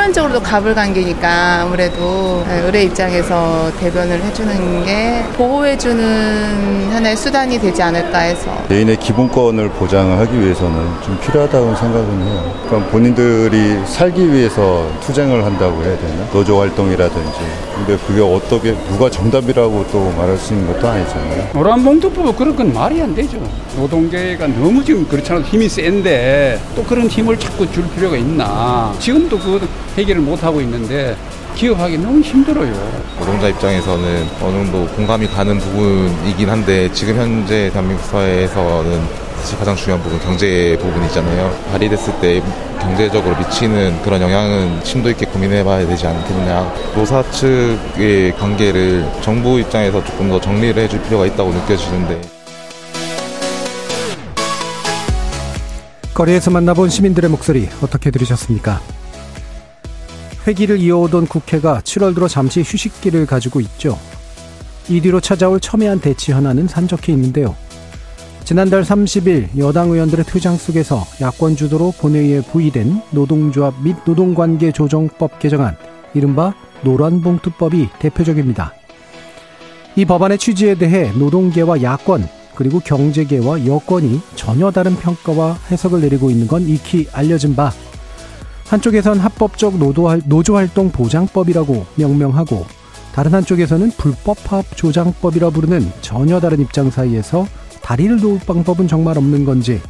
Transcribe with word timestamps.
표면적으로도 0.00 0.40
가불관계니까 0.40 1.62
아무래도 1.62 2.42
네, 2.48 2.60
의뢰 2.60 2.84
입장에서 2.84 3.70
대변을 3.78 4.22
해주는 4.22 4.84
게 4.84 5.22
보호해주는 5.36 6.90
하나의 6.92 7.16
수단이 7.16 7.58
되지 7.58 7.82
않을까 7.82 8.18
해서 8.20 8.50
개인의 8.68 8.96
기본권을 8.98 9.70
보장을 9.70 10.18
하기 10.18 10.40
위해서는 10.40 10.76
좀 11.02 11.18
필요하다고 11.20 11.74
생각은 11.76 12.22
해요. 12.22 12.54
그럼 12.68 12.88
본인들이 12.90 13.86
살기 13.86 14.32
위해서 14.32 14.88
투쟁을 15.00 15.44
한다고 15.44 15.82
해야 15.82 15.96
되나? 15.98 16.30
노조 16.32 16.58
활동이라든지. 16.60 17.38
근데 17.74 17.96
그게 18.06 18.20
어떻게 18.20 18.74
누가 18.88 19.10
정답이라고 19.10 19.86
또 19.92 20.12
말할 20.16 20.36
수 20.36 20.52
있는 20.54 20.72
것도 20.72 20.88
아니잖아요. 20.88 21.50
노란봉투법 21.54 22.36
그런 22.36 22.56
건 22.56 22.72
말이 22.72 23.00
안 23.02 23.14
되죠. 23.14 23.38
노동계가 23.76 24.46
너무 24.48 24.84
지금 24.84 25.06
그렇잖아요. 25.06 25.44
힘이 25.44 25.68
센데 25.68 26.60
또 26.74 26.82
그런 26.84 27.06
힘을 27.06 27.38
자꾸 27.38 27.70
줄 27.70 27.88
필요가 27.90 28.16
있나. 28.16 28.92
지금도 28.98 29.38
그 29.38 29.68
해결을 29.96 30.22
못하고 30.22 30.60
있는데 30.60 31.16
기업하기 31.54 31.98
너무 31.98 32.20
힘들어요. 32.20 32.72
노동자 33.18 33.48
입장에서는 33.48 34.28
어느 34.40 34.52
정도 34.52 34.86
공감이 34.94 35.26
가는 35.26 35.58
부분이긴 35.58 36.48
한데 36.48 36.90
지금 36.92 37.16
현재 37.16 37.70
대한민국 37.70 38.04
사회에서는 38.06 39.30
사실 39.40 39.58
가장 39.58 39.74
중요한 39.74 40.02
부분 40.02 40.18
경제 40.20 40.78
부분이잖아요. 40.80 41.50
발의됐을 41.72 42.20
때 42.20 42.42
경제적으로 42.78 43.36
미치는 43.36 44.02
그런 44.02 44.20
영향은 44.20 44.84
심도 44.84 45.10
있게 45.10 45.26
고민해 45.26 45.64
봐야 45.64 45.86
되지 45.86 46.06
않겠느냐. 46.06 46.72
노사 46.94 47.22
측의 47.30 48.36
관계를 48.36 49.04
정부 49.22 49.58
입장에서 49.58 50.04
조금 50.04 50.28
더 50.28 50.40
정리를 50.40 50.82
해줄 50.82 51.02
필요가 51.02 51.26
있다고 51.26 51.52
느껴지는데. 51.52 52.20
거리에서 56.14 56.50
만나본 56.50 56.90
시민들의 56.90 57.30
목소리 57.30 57.68
어떻게 57.82 58.10
들으셨습니까? 58.10 58.80
회기를 60.46 60.78
이어오던 60.78 61.26
국회가 61.26 61.80
7월 61.80 62.14
들어 62.14 62.28
잠시 62.28 62.60
휴식기를 62.60 63.26
가지고 63.26 63.60
있죠. 63.60 63.98
이 64.88 65.00
뒤로 65.00 65.20
찾아올 65.20 65.60
첨예한 65.60 66.00
대치 66.00 66.32
현안은 66.32 66.68
산적해 66.68 67.12
있는데요. 67.12 67.54
지난달 68.44 68.82
30일 68.82 69.56
여당 69.58 69.90
의원들의 69.90 70.24
퇴장 70.24 70.56
속에서 70.56 71.06
야권 71.20 71.54
주도로 71.54 71.92
본회의에 71.98 72.40
부의된 72.40 73.00
노동조합 73.10 73.80
및 73.84 73.94
노동관계 74.04 74.72
조정법 74.72 75.38
개정안, 75.38 75.76
이른바 76.14 76.54
노란봉투법이 76.82 77.90
대표적입니다. 78.00 78.74
이 79.94 80.04
법안의 80.04 80.38
취지에 80.38 80.74
대해 80.74 81.12
노동계와 81.12 81.82
야권, 81.82 82.28
그리고 82.56 82.80
경제계와 82.80 83.66
여권이 83.66 84.20
전혀 84.34 84.70
다른 84.70 84.96
평가와 84.96 85.56
해석을 85.70 86.00
내리고 86.00 86.30
있는 86.30 86.48
건 86.48 86.68
익히 86.68 87.06
알려진 87.12 87.54
바, 87.54 87.72
한쪽에선 88.70 89.18
합법적 89.18 89.78
노조 89.78 90.54
활동 90.54 90.92
보장법이라고 90.92 91.86
명명하고 91.96 92.64
다른 93.12 93.34
한쪽에서는 93.34 93.90
불법 93.98 94.44
파업 94.44 94.64
조장법이라 94.76 95.50
부르는 95.50 95.90
전혀 96.02 96.38
다른 96.38 96.60
입장 96.60 96.88
사이에서 96.88 97.48
다리를 97.82 98.20
놓을 98.20 98.38
방법은 98.46 98.86
정말 98.86 99.18
없는 99.18 99.44
건지 99.44 99.80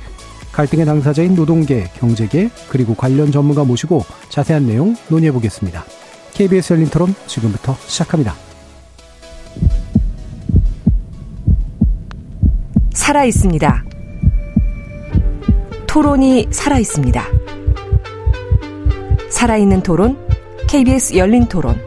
갈등의 0.53 0.87
당사자인 0.87 1.35
노동계, 1.35 1.91
경제계, 1.99 2.49
그리고 2.71 2.95
관련 2.95 3.31
전문가 3.31 3.65
모시고 3.65 4.03
자세한 4.31 4.67
내용 4.67 4.97
논의해 5.09 5.31
보겠습니다. 5.31 5.85
KBS 6.33 6.73
열린 6.73 6.89
토론 6.89 7.15
지금부터 7.27 7.77
시작합니다. 7.87 8.35
살아 12.95 13.25
있습니다. 13.25 13.85
토론이 15.87 16.49
살아 16.51 16.79
있습니다. 16.79 17.40
살아있는 19.31 19.83
토론, 19.83 20.19
KBS 20.69 21.17
열린 21.17 21.47
토론. 21.47 21.81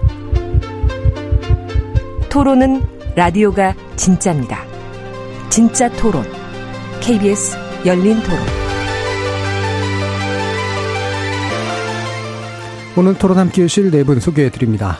토론은 2.30 2.82
라디오가 3.16 3.76
진짜입니다. 3.96 4.64
진짜 5.50 5.90
토론, 5.92 6.24
KBS 7.02 7.56
열린 7.86 8.16
토론. 8.24 8.40
오늘 12.96 13.18
토론 13.18 13.38
함께 13.38 13.64
하실 13.64 13.92
네 13.92 14.04
분 14.04 14.20
소개해 14.20 14.50
드립니다. 14.50 14.98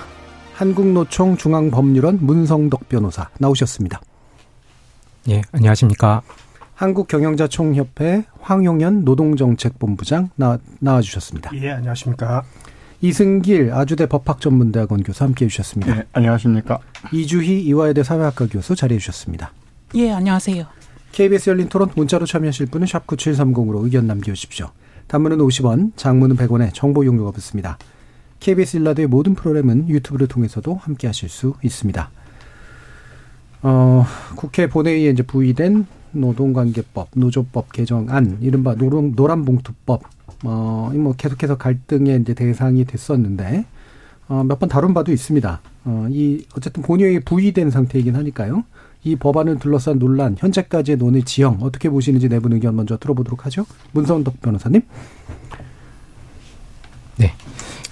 한국노총 0.56 1.38
중앙법률원 1.38 2.20
문성덕 2.22 2.90
변호사 2.90 3.30
나오셨습니다. 3.40 4.02
예, 5.30 5.42
안녕하십니까. 5.52 6.22
한국경영자총협회 6.76 8.26
황용현 8.42 9.04
노동정책본부장 9.04 10.30
나, 10.36 10.58
나와 10.80 11.02
주셨습니다. 11.02 11.52
예, 11.56 11.72
안녕하십니까. 11.72 12.44
이승길 13.02 13.74
아주대 13.74 14.06
법학전문대학원 14.08 15.04
교수 15.04 15.24
함께해 15.24 15.50
주셨습니다. 15.50 15.98
예, 15.98 16.04
안녕하십니까. 16.14 16.80
이주희 17.12 17.62
이화여대 17.64 18.04
사회학과 18.04 18.48
교수 18.48 18.76
자리해 18.76 19.00
주셨습니다. 19.00 19.52
예, 19.96 20.12
안녕하세요. 20.12 20.66
KBS 21.12 21.52
열린 21.52 21.70
토론 21.70 21.90
문자로 21.96 22.26
참여하실 22.26 22.68
분은 22.68 22.88
샵 22.88 23.06
9730으로 23.06 23.84
의견 23.84 24.08
남겨주십시오. 24.08 24.72
단문은 25.08 25.38
50원, 25.38 25.92
장문은 25.96 26.38
100원에 26.38 26.74
정보 26.74 27.06
용료가 27.06 27.32
붙습니다. 27.32 27.78
KBS 28.40 28.78
일라드의 28.78 29.08
모든 29.08 29.36
프로그램은 29.36 29.90
유튜브를 29.90 30.28
통해서도 30.28 30.76
함께하실 30.76 31.30
수 31.30 31.54
있습니다. 31.62 32.10
어, 33.64 34.06
국회 34.36 34.68
본회의에 34.68 35.10
이제 35.10 35.24
부의된 35.24 35.88
노동관계법, 36.12 37.10
노조법 37.16 37.72
개정안, 37.72 38.38
이른바 38.42 38.76
노동, 38.76 39.14
노란봉투법, 39.16 40.04
어, 40.44 40.92
뭐 40.94 41.14
계속해서 41.14 41.58
갈등의 41.58 42.22
이제 42.22 42.34
대상이 42.34 42.86
됐었는데, 42.86 43.66
어, 44.28 44.44
몇 44.44 44.60
번 44.60 44.70
다룬 44.70 44.94
바도 44.94 45.12
있습니다. 45.12 45.62
어, 45.86 46.08
이, 46.12 46.46
어쨌든 46.56 46.84
본회의에 46.84 47.20
부의된 47.20 47.72
상태이긴 47.72 48.16
하니까요. 48.16 48.64
이 49.06 49.16
법안을 49.16 49.60
둘러싼 49.60 50.00
논란, 50.00 50.36
현재까지의 50.38 50.98
논의 50.98 51.24
지형, 51.24 51.58
어떻게 51.62 51.90
보시는지 51.90 52.30
내분 52.30 52.54
의견 52.54 52.76
먼저 52.76 52.98
들어보도록 52.98 53.46
하죠. 53.46 53.66
문성덕 53.92 54.42
변호사님. 54.42 54.82
네. 57.18 57.34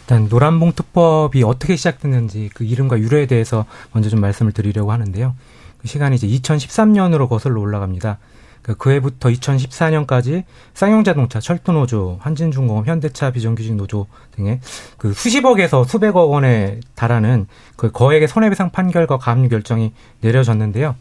일단 0.02 0.28
노란봉투법이 0.30 1.44
어떻게 1.44 1.76
시작됐는지 1.76 2.50
그 2.54 2.64
이름과 2.64 3.00
유래에 3.00 3.28
대해서 3.28 3.66
먼저 3.94 4.10
좀 4.10 4.20
말씀을 4.22 4.52
드리려고 4.52 4.92
하는데요. 4.92 5.36
그 5.82 5.88
시간이 5.88 6.16
이제 6.16 6.28
2013년으로 6.28 7.28
거슬러 7.28 7.60
올라갑니다. 7.60 8.20
그 8.62 8.76
그해부터 8.76 9.30
2014년까지 9.30 10.44
쌍용자동차, 10.76 11.40
철도노조, 11.40 12.20
한진중공업, 12.22 12.88
현대차, 12.88 13.32
비정규직 13.32 13.76
노조 13.76 14.06
등의 14.36 14.60
그 14.98 15.14
수십억에서 15.14 15.84
수백억 15.84 16.30
원에 16.30 16.80
달하는 16.94 17.48
그 17.76 17.92
거액의 17.92 18.28
손해배상 18.28 18.70
판결과 18.70 19.18
가압류 19.18 19.50
결정이 19.50 19.94
내려졌는데요. 20.22 20.96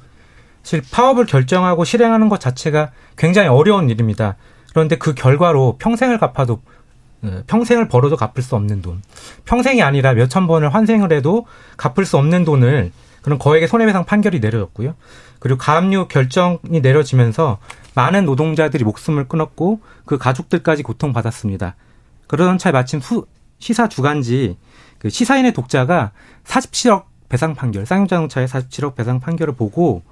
실 0.62 0.82
파업을 0.90 1.26
결정하고 1.26 1.84
실행하는 1.84 2.30
것 2.30 2.40
자체가 2.40 2.92
굉장히 3.16 3.48
어려운 3.48 3.90
일입니다. 3.90 4.36
그런데 4.70 4.96
그 4.96 5.14
결과로 5.14 5.76
평생을 5.78 6.18
갚아도 6.18 6.62
어, 7.22 7.42
평생을 7.46 7.88
벌어도 7.88 8.16
갚을 8.16 8.42
수 8.42 8.56
없는 8.56 8.80
돈, 8.80 9.02
평생이 9.44 9.82
아니라 9.82 10.14
몇천 10.14 10.46
번을 10.46 10.72
환생을 10.72 11.12
해도 11.12 11.46
갚을 11.76 12.06
수 12.06 12.16
없는 12.16 12.46
돈을 12.46 12.92
그런 13.22 13.38
거액의 13.38 13.68
손해배상 13.68 14.04
판결이 14.04 14.40
내려졌고요. 14.40 14.94
그리고 15.38 15.58
가압류 15.58 16.08
결정이 16.08 16.80
내려지면서 16.80 17.58
많은 17.94 18.24
노동자들이 18.24 18.84
목숨을 18.84 19.28
끊었고 19.28 19.80
그 20.04 20.18
가족들까지 20.18 20.82
고통받았습니다. 20.82 21.76
그러던 22.26 22.58
차에 22.58 22.72
마침 22.72 23.00
수, 23.00 23.26
시사 23.58 23.88
주간지 23.88 24.56
그 24.98 25.10
시사인의 25.10 25.52
독자가 25.52 26.12
47억 26.44 27.04
배상 27.28 27.54
판결, 27.54 27.86
쌍용자동차의 27.86 28.48
47억 28.48 28.96
배상 28.96 29.20
판결을 29.20 29.54
보고 29.54 30.02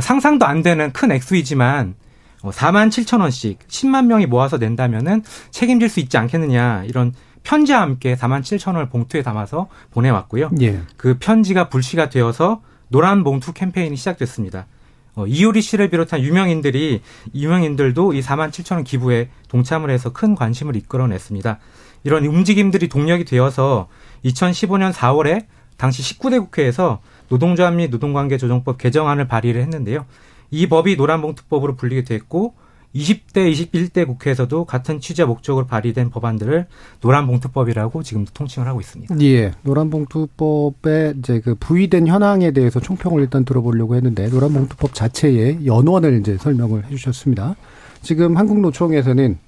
상상도 0.00 0.46
안 0.46 0.62
되는 0.62 0.92
큰 0.92 1.12
액수이지만 1.12 1.94
4만 2.42 2.86
어, 2.86 2.90
7천 2.90 3.20
원씩 3.20 3.66
10만 3.68 4.06
명이 4.06 4.26
모아서 4.26 4.58
낸다면은 4.58 5.22
책임질 5.50 5.88
수 5.88 6.00
있지 6.00 6.16
않겠느냐 6.16 6.84
이런 6.86 7.14
편지와 7.46 7.80
함께 7.80 8.16
4만 8.16 8.40
7천 8.42 8.74
원을 8.74 8.88
봉투에 8.88 9.22
담아서 9.22 9.68
보내왔고요. 9.92 10.50
예. 10.60 10.82
그 10.96 11.16
편지가 11.18 11.68
불씨가 11.68 12.08
되어서 12.08 12.60
노란 12.88 13.22
봉투 13.22 13.52
캠페인이 13.52 13.94
시작됐습니다. 13.94 14.66
어, 15.14 15.26
이효리 15.28 15.62
씨를 15.62 15.88
비롯한 15.88 16.20
유명인들이 16.20 17.02
유명인들도 17.34 18.14
이 18.14 18.20
4만 18.20 18.50
7천 18.50 18.74
원 18.74 18.84
기부에 18.84 19.30
동참을 19.48 19.90
해서 19.90 20.12
큰 20.12 20.34
관심을 20.34 20.74
이끌어냈습니다. 20.74 21.58
이런 22.02 22.26
움직임들이 22.26 22.88
동력이 22.88 23.24
되어서 23.24 23.86
2015년 24.24 24.92
4월에 24.92 25.46
당시 25.76 26.02
19대 26.02 26.40
국회에서 26.40 27.00
노동조합 27.28 27.74
및 27.74 27.90
노동관계 27.90 28.38
조정법 28.38 28.76
개정안을 28.76 29.28
발의를 29.28 29.62
했는데요. 29.62 30.04
이 30.50 30.66
법이 30.68 30.96
노란봉투법으로 30.96 31.76
불리게 31.76 32.02
됐고 32.02 32.54
20대, 32.96 33.52
21대 33.52 34.06
국회에서도 34.06 34.64
같은 34.64 35.00
취재 35.00 35.24
목적으로 35.24 35.66
발의된 35.66 36.10
법안들을 36.10 36.66
노란봉투법이라고 37.00 38.02
지금 38.02 38.24
통칭을 38.32 38.66
하고 38.66 38.80
있습니다. 38.80 39.20
예. 39.20 39.52
노란봉투법의 39.62 41.14
이제 41.18 41.40
그 41.40 41.54
부의된 41.54 42.06
현황에 42.06 42.52
대해서 42.52 42.80
총평을 42.80 43.20
일단 43.22 43.44
들어보려고 43.44 43.94
했는데 43.96 44.28
노란봉투법 44.28 44.94
자체의 44.94 45.66
연원을 45.66 46.20
이제 46.20 46.36
설명을 46.38 46.86
해주셨습니다. 46.86 47.56
지금 48.02 48.36
한국노총에서는 48.36 49.38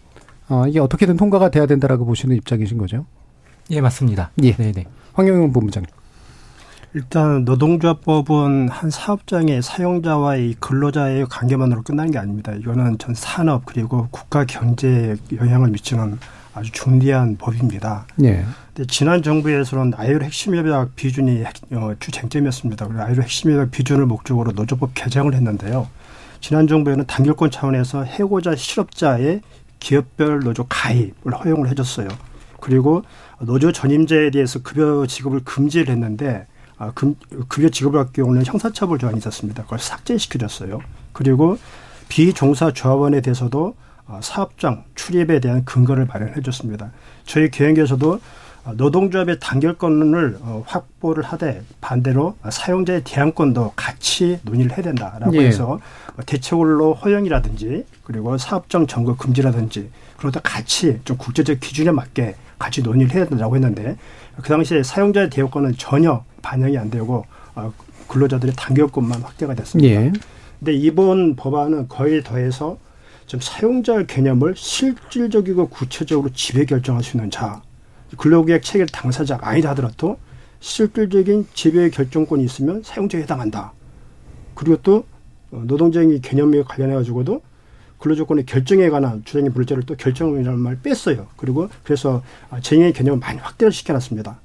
어, 0.51 0.67
이게 0.67 0.81
어떻게든 0.81 1.17
통과가 1.17 1.51
돼야 1.51 1.67
된다라고 1.67 2.05
보시는 2.05 2.37
입장이신 2.37 2.79
거죠? 2.79 3.07
예, 3.71 3.81
맞습니다. 3.81 4.31
예. 4.43 4.55
네네. 4.55 4.87
황영영 5.13 5.53
본부장님. 5.53 5.98
일단 6.95 7.45
노동조합법은 7.45 8.69
한 8.71 8.91
사업장의 8.91 9.63
사용자와의 9.63 10.57
근로자의 10.59 11.27
관계만으로 11.27 11.83
끝나는 11.83 12.11
게 12.11 12.19
아닙니다. 12.19 12.53
이거는 12.53 12.99
전 12.99 13.15
산업 13.15 13.67
그리고 13.67 14.09
국가 14.11 14.45
경제에 14.45 15.17
영향을 15.37 15.69
미치는 15.69 16.19
아주 16.55 16.73
중대한 16.73 17.37
법입니다. 17.37 18.07
예. 18.25 18.45
근데 18.75 18.87
지난 18.89 19.23
정부에서는 19.23 19.93
아이로 19.97 20.25
핵심 20.25 20.57
협약 20.57 20.97
비준이 20.97 21.45
핵, 21.45 21.55
어, 21.73 21.95
주 22.01 22.11
쟁점이었습니다. 22.11 22.87
그리고 22.87 23.03
아이로 23.03 23.23
핵심 23.23 23.53
협약 23.53 23.71
비준을 23.71 24.07
목적으로 24.07 24.53
노조법 24.53 24.93
개정을 24.95 25.35
했는데요. 25.35 25.89
지난 26.41 26.67
정부에는 26.67 27.07
단결권 27.07 27.51
차원에서 27.51 28.05
해고자 28.05 28.57
실업자의 28.57 29.43
기업별 29.79 30.41
노조 30.41 30.65
가입을 30.69 31.35
허용을 31.45 31.69
해줬어요. 31.69 32.09
그리고 32.61 33.03
노조 33.41 33.71
전임자에 33.71 34.31
대해서 34.31 34.61
급여 34.63 35.07
지급을 35.07 35.41
금지를 35.45 35.93
했는데 35.93 36.47
아, 36.79 36.93
금, 36.95 37.15
급여 37.49 37.69
지급을 37.69 37.99
할 37.99 38.07
경우는 38.13 38.45
형사처벌 38.45 38.99
조항이 38.99 39.19
있었습니다. 39.19 39.65
그걸 39.65 39.79
삭제시켜줬어요. 39.79 40.81
그리고 41.13 41.59
비종사 42.09 42.73
조합원에 42.73 43.21
대해서도 43.21 43.75
아, 44.07 44.21
사업장 44.23 44.85
출입에 44.95 45.41
대한 45.41 45.65
근거를 45.65 46.07
마련해 46.07 46.41
줬습니다. 46.43 46.91
저희 47.27 47.51
계획에서도 47.51 48.21
아, 48.65 48.73
노동조합의 48.77 49.39
단결권을 49.41 50.39
어, 50.41 50.63
확보를 50.67 51.25
하되 51.25 51.63
반대로 51.81 52.37
사용자의 52.49 53.03
대항권도 53.05 53.73
같이 53.75 54.39
논의를 54.43 54.73
해야 54.73 54.83
된다라고 54.83 55.37
예. 55.37 55.47
해서 55.47 55.81
대체홀로 56.27 56.95
허용이라든지 56.95 57.87
그리고 58.05 58.37
사업장 58.39 58.87
점거 58.87 59.17
금지라든지 59.17 59.91
그러다 60.17 60.41
같이 60.41 61.01
좀 61.05 61.17
국제적 61.17 61.61
기준에 61.61 61.91
맞게 61.93 62.35
같이 62.59 62.83
논의를 62.83 63.15
해야 63.15 63.27
된다고 63.27 63.55
했는데 63.55 63.97
그 64.37 64.49
당시에 64.49 64.83
사용자의 64.83 65.31
대항권은 65.31 65.75
전혀 65.79 66.25
반영이 66.43 66.77
안 66.79 66.91
되고 66.91 67.25
어, 67.55 67.73
근로자들의 68.09 68.55
단결권만 68.57 69.23
확대가 69.23 69.55
됐습니다. 69.55 69.91
예. 69.91 70.13
근데 70.59 70.73
이번 70.75 71.37
법안은 71.37 71.89
거의 71.89 72.23
더해서 72.23 72.79
좀 73.27 73.41
사용자 73.41 74.05
개념을 74.05 74.55
실질적이고 74.57 75.69
구체적으로 75.69 76.33
지배 76.33 76.65
결정할 76.65 77.05
수 77.05 77.17
있는 77.17 77.31
자, 77.31 77.63
근로계약 78.17 78.63
체결 78.63 78.87
당사자가 78.87 79.49
아니다 79.49 79.71
하더라도 79.71 80.19
실질적인 80.61 81.47
지배 81.53 81.91
결정권이 81.91 82.43
있으면 82.45 82.83
사용자에 82.83 83.23
해당한다. 83.23 83.73
그리고 84.55 84.77
또 84.83 85.05
어, 85.51 85.63
노동쟁의 85.67 86.21
개념에 86.21 86.63
관련해 86.63 86.95
가지고도 86.95 87.43
근로조건의 87.99 88.47
결정에 88.47 88.89
관한 88.91 89.25
주장의 89.25 89.51
물자를 89.51 89.83
또 89.85 89.95
결정이라는 89.95 90.59
말 90.59 90.79
뺐어요. 90.81 91.27
그리고 91.37 91.69
그래서 91.85 92.23
아, 92.51 92.61
쟁의 92.61 92.93
개념을 92.93 93.19
많이 93.19 93.39
확대를 93.39 93.73
시켜놨습니다. 93.73 94.41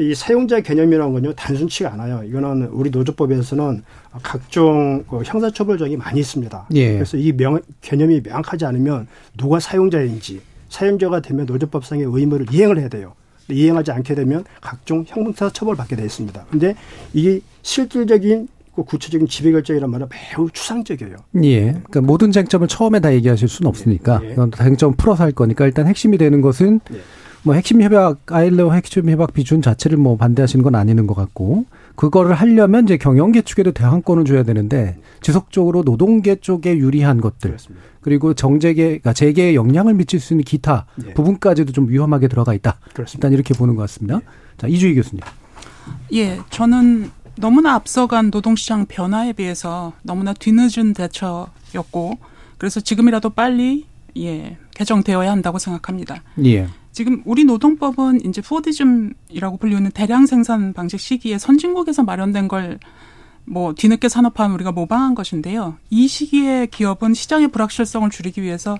근데 0.00 0.12
이 0.12 0.14
사용자 0.14 0.60
개념이라는 0.60 1.12
건요 1.12 1.34
단순치가 1.34 1.92
않아요. 1.92 2.22
이거는 2.24 2.68
우리 2.72 2.88
노조법에서는 2.88 3.82
각종 4.22 5.04
그 5.04 5.20
형사처벌적이 5.22 5.98
많이 5.98 6.20
있습니다. 6.20 6.68
예. 6.74 6.94
그래서 6.94 7.18
이 7.18 7.32
명, 7.32 7.60
개념이 7.82 8.22
명확하지 8.22 8.64
않으면 8.64 9.06
누가 9.36 9.60
사용자인지 9.60 10.40
사용자가 10.70 11.20
되면 11.20 11.44
노조법상의 11.44 12.06
의무를 12.08 12.46
이행을 12.50 12.78
해야 12.78 12.88
돼요. 12.88 13.12
이행하지 13.50 13.92
않게 13.92 14.14
되면 14.14 14.44
각종 14.62 15.04
형사 15.06 15.50
처벌 15.50 15.76
받게 15.76 15.96
되어 15.96 16.06
있습니다. 16.06 16.46
근데 16.50 16.74
이게 17.12 17.40
실질적인 17.60 18.48
그 18.74 18.84
구체적인 18.84 19.26
지배 19.26 19.50
결정이란 19.50 19.90
말은 19.90 20.06
매우 20.08 20.48
추상적이에요. 20.50 21.16
예. 21.42 21.72
그러니까 21.72 22.00
모든 22.00 22.32
쟁점을 22.32 22.66
처음에 22.68 23.00
다 23.00 23.12
얘기하실 23.12 23.48
수는 23.48 23.68
없으니까 23.68 24.20
예. 24.22 24.36
쟁점 24.56 24.94
풀어서 24.94 25.24
할 25.24 25.32
거니까 25.32 25.66
일단 25.66 25.86
핵심이 25.86 26.16
되는 26.16 26.40
것은 26.40 26.80
예. 26.94 27.00
뭐 27.42 27.54
핵심 27.54 27.82
협약 27.82 28.32
아일러 28.32 28.70
핵심 28.72 29.08
협약 29.08 29.32
비준 29.32 29.62
자체를 29.62 29.96
뭐 29.96 30.16
반대하시는 30.16 30.62
건 30.62 30.74
아니는 30.74 31.06
것 31.06 31.14
같고 31.14 31.64
그거를 31.96 32.34
하려면 32.34 32.84
이제 32.84 32.96
경영계 32.96 33.42
측에도 33.42 33.72
대항권을 33.72 34.24
줘야 34.24 34.42
되는데 34.42 34.98
지속적으로 35.22 35.82
노동계 35.82 36.36
쪽에 36.36 36.76
유리한 36.76 37.20
것들 37.20 37.50
그렇습니다. 37.50 37.84
그리고 38.00 38.34
정재계 38.34 38.84
그러니까 38.84 39.12
재계에 39.12 39.54
영향을 39.54 39.94
미칠 39.94 40.20
수 40.20 40.32
있는 40.34 40.44
기타 40.44 40.86
예. 41.06 41.14
부분까지도 41.14 41.72
좀 41.72 41.88
위험하게 41.88 42.28
들어가 42.28 42.54
있다. 42.54 42.78
그렇습니다. 42.94 43.28
일단 43.28 43.32
이렇게 43.32 43.54
보는 43.54 43.76
것 43.76 43.82
같습니다. 43.82 44.20
자 44.56 44.66
이주희 44.66 44.94
교수님. 44.94 45.20
예, 46.12 46.38
저는 46.50 47.10
너무나 47.36 47.74
앞서간 47.74 48.30
노동시장 48.30 48.86
변화에 48.86 49.32
비해서 49.32 49.92
너무나 50.02 50.32
뒤늦은 50.32 50.94
대처였고, 50.94 52.18
그래서 52.58 52.80
지금이라도 52.80 53.30
빨리, 53.30 53.86
예, 54.18 54.58
개정되어야 54.74 55.30
한다고 55.30 55.58
생각합니다. 55.58 56.22
예. 56.44 56.66
지금 56.92 57.22
우리 57.24 57.44
노동법은 57.44 58.24
이제 58.26 58.42
포디즘이라고 58.42 59.56
불리는 59.58 59.90
대량 59.92 60.26
생산 60.26 60.72
방식 60.72 60.98
시기에 61.00 61.38
선진국에서 61.38 62.02
마련된 62.02 62.48
걸 62.48 62.78
뭐 63.50 63.74
뒤늦게 63.74 64.08
산업화한 64.08 64.52
우리가 64.52 64.72
모방한 64.72 65.14
것인데요. 65.14 65.76
이 65.90 66.06
시기에 66.06 66.66
기업은 66.66 67.14
시장의 67.14 67.48
불확실성을 67.48 68.08
줄이기 68.10 68.42
위해서 68.42 68.78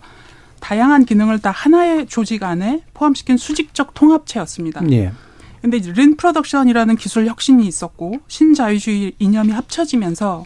다양한 0.61 1.05
기능을 1.05 1.41
다 1.41 1.51
하나의 1.51 2.07
조직 2.07 2.43
안에 2.45 2.85
포함시킨 2.95 3.37
수직적 3.37 3.95
통합체였습니다. 3.95 4.83
예. 4.93 5.13
근데 5.61 5.77
이제 5.77 5.93
lean 5.93 6.17
production이라는 6.17 6.97
기술 6.97 7.27
혁신이 7.27 7.67
있었고 7.67 8.21
신자유주의 8.29 9.15
이념이 9.19 9.53
합쳐지면서 9.53 10.45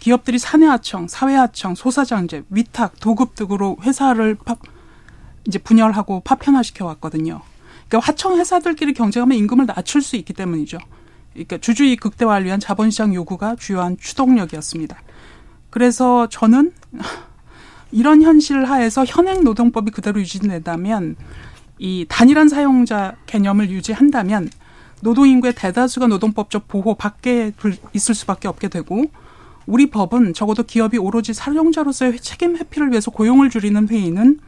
기업들이 0.00 0.38
사내하청, 0.38 1.08
사회하청, 1.08 1.74
소사장제, 1.74 2.44
위탁, 2.50 2.98
도급 3.00 3.34
등으로 3.34 3.76
회사를 3.82 4.34
파, 4.34 4.56
이제 5.46 5.58
분열하고 5.58 6.20
파편화시켜 6.20 6.84
왔거든요. 6.86 7.40
그러니까 7.88 8.06
하청 8.08 8.38
회사들끼리 8.38 8.94
경쟁하면 8.94 9.36
임금을 9.38 9.66
낮출 9.66 10.02
수 10.02 10.16
있기 10.16 10.32
때문이죠. 10.32 10.78
그러니까 11.32 11.58
주주의 11.58 11.96
극대화를 11.96 12.46
위한 12.46 12.60
자본시장 12.60 13.14
요구가 13.14 13.56
주요한 13.56 13.96
추동력이었습니다. 13.98 14.96
그래서 15.70 16.28
저는 16.28 16.72
이런 17.92 18.22
현실 18.22 18.64
하에서 18.64 19.04
현행 19.04 19.42
노동법이 19.42 19.90
그대로 19.90 20.20
유지된다면 20.20 21.16
이 21.78 22.06
단일한 22.08 22.48
사용자 22.48 23.16
개념을 23.26 23.70
유지한다면 23.70 24.50
노동인구의 25.02 25.54
대다수가 25.54 26.06
노동법적 26.08 26.68
보호 26.68 26.94
밖에 26.94 27.52
둘- 27.56 27.76
있을 27.94 28.14
수밖에 28.14 28.48
없게 28.48 28.68
되고 28.68 29.04
우리 29.66 29.88
법은 29.90 30.34
적어도 30.34 30.62
기업이 30.62 30.98
오로지 30.98 31.32
사용자로서의 31.32 32.18
책임 32.20 32.56
회피를 32.56 32.90
위해서 32.90 33.10
고용을 33.10 33.50
줄이는 33.50 33.88
회의는 33.88 34.38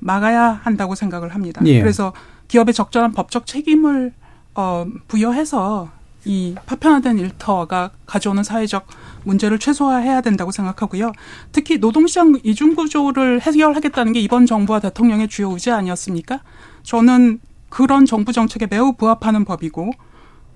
막아야 0.00 0.60
한다고 0.62 0.94
생각을 0.94 1.34
합니다. 1.34 1.60
예. 1.64 1.80
그래서 1.80 2.12
기업의 2.48 2.74
적절한 2.74 3.12
법적 3.12 3.46
책임을 3.46 4.12
어, 4.54 4.86
부여해서 5.08 5.88
이 6.24 6.54
파편화된 6.66 7.18
일터가 7.18 7.92
가져오는 8.06 8.42
사회적 8.42 8.86
문제를 9.24 9.58
최소화해야 9.58 10.20
된다고 10.20 10.50
생각하고요. 10.50 11.12
특히 11.52 11.78
노동시장 11.78 12.38
이중 12.42 12.74
구조를 12.74 13.40
해결하겠다는 13.40 14.12
게 14.12 14.20
이번 14.20 14.46
정부와 14.46 14.80
대통령의 14.80 15.28
주요 15.28 15.50
의제 15.50 15.70
아니었습니까? 15.70 16.40
저는 16.82 17.40
그런 17.68 18.04
정부 18.04 18.32
정책에 18.32 18.66
매우 18.66 18.92
부합하는 18.94 19.44
법이고 19.44 19.92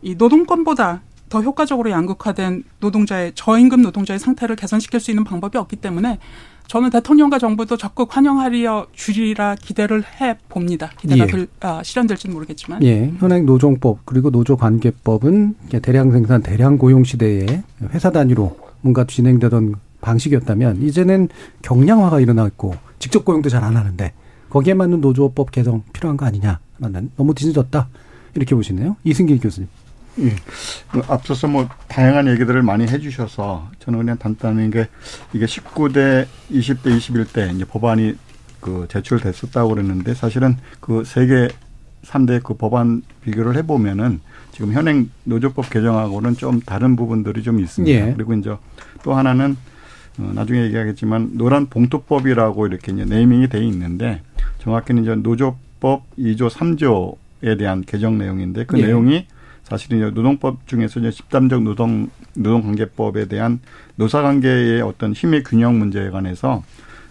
이 0.03 0.17
노동권보다 0.17 1.03
더 1.29 1.43
효과적으로 1.43 1.91
양극화된 1.91 2.65
노동자의 2.81 3.33
저임금 3.35 3.83
노동자의 3.83 4.19
상태를 4.19 4.57
개선시킬 4.57 5.01
수 5.01 5.11
있는 5.11 5.25
방법이 5.25 5.59
없기 5.59 5.77
때문에 5.77 6.19
저는 6.67 6.91
대통령과 6.91 7.39
정부도 7.39 7.77
적극 7.77 8.17
환영하려 8.17 8.87
주리라 8.93 9.55
기대를 9.55 10.03
해 10.21 10.39
봅니다. 10.49 10.91
기대가 10.99 11.25
예. 11.25 11.31
될, 11.31 11.47
아, 11.61 11.83
실현될지는 11.83 12.33
모르겠지만. 12.33 12.83
예, 12.85 13.13
현행 13.19 13.45
노종법 13.45 14.07
그리고 14.07 14.31
노조관계법은 14.31 15.55
대량 15.83 16.11
생산, 16.13 16.43
대량 16.43 16.79
고용 16.79 17.05
시대에 17.05 17.63
회사 17.91 18.11
단위로 18.11 18.57
뭔가 18.81 19.05
진행되던 19.05 19.75
방식이었다면 20.01 20.83
이제는 20.83 21.29
경량화가 21.63 22.21
일어났고 22.21 22.75
직접 22.99 23.25
고용도 23.25 23.49
잘 23.49 23.65
안 23.65 23.77
하는데 23.77 24.13
거기에 24.51 24.75
맞는 24.75 25.01
노조법 25.01 25.51
개정 25.51 25.83
필요한 25.93 26.17
거 26.17 26.27
아니냐라는 26.27 27.11
너무 27.17 27.35
뒤늦었다 27.35 27.89
이렇게 28.35 28.55
보시네요. 28.55 28.97
이승길 29.05 29.41
교수님. 29.41 29.69
예. 30.21 30.37
그 30.91 31.03
앞서서 31.09 31.49
뭐 31.49 31.69
다양한 31.89 32.29
얘기들을 32.29 32.63
많이 32.63 32.87
해주셔서 32.87 33.71
저는 33.81 33.99
그냥 33.99 34.19
단단한 34.19 34.71
게 34.71 34.89
이게 35.33 35.47
19대, 35.47 36.27
20대, 36.51 36.97
21대 36.99 37.55
이제 37.55 37.65
법안이 37.65 38.17
그 38.61 38.87
제출됐었다고 38.89 39.71
그랬는데 39.71 40.15
사실은 40.15 40.57
그 40.81 41.05
세계 41.05 41.49
3대 42.05 42.43
그 42.43 42.55
법안 42.55 43.03
비교를 43.23 43.57
해보면은 43.57 44.21
지금 44.53 44.73
현행 44.73 45.11
노조법 45.25 45.71
개정하고는 45.71 46.37
좀 46.37 46.61
다른 46.61 46.97
부분들이 46.97 47.43
좀 47.43 47.61
있습니다. 47.61 48.09
예. 48.09 48.13
그리고 48.15 48.35
이제 48.35 48.55
또 49.03 49.15
하나는 49.15 49.57
어, 50.19 50.31
나중에 50.35 50.63
얘기하겠지만 50.65 51.33
노란 51.35 51.67
봉투법이라고 51.67 52.69
이렇게 52.69 52.93
이제 52.93 53.05
네이밍이 53.05 53.49
돼 53.49 53.65
있는데 53.65 54.23
정확히는 54.61 55.03
이제 55.03 55.15
노조법 55.17 56.05
2조 56.17 56.51
3조에 56.51 57.59
대한 57.59 57.83
개정 57.83 58.17
내용인데 58.19 58.65
그 58.67 58.79
예. 58.79 58.87
내용이 58.87 59.27
사실은 59.65 60.01
노동법 60.15 60.67
중에서 60.67 61.01
이제 61.01 61.11
집단적 61.11 61.63
노동 61.63 62.09
노동관계법에 62.35 63.27
대한 63.29 63.61
노사관계의 63.97 64.83
어떤 64.83 65.13
힘의 65.13 65.43
균형 65.43 65.79
문제에 65.79 66.11
관해서 66.11 66.63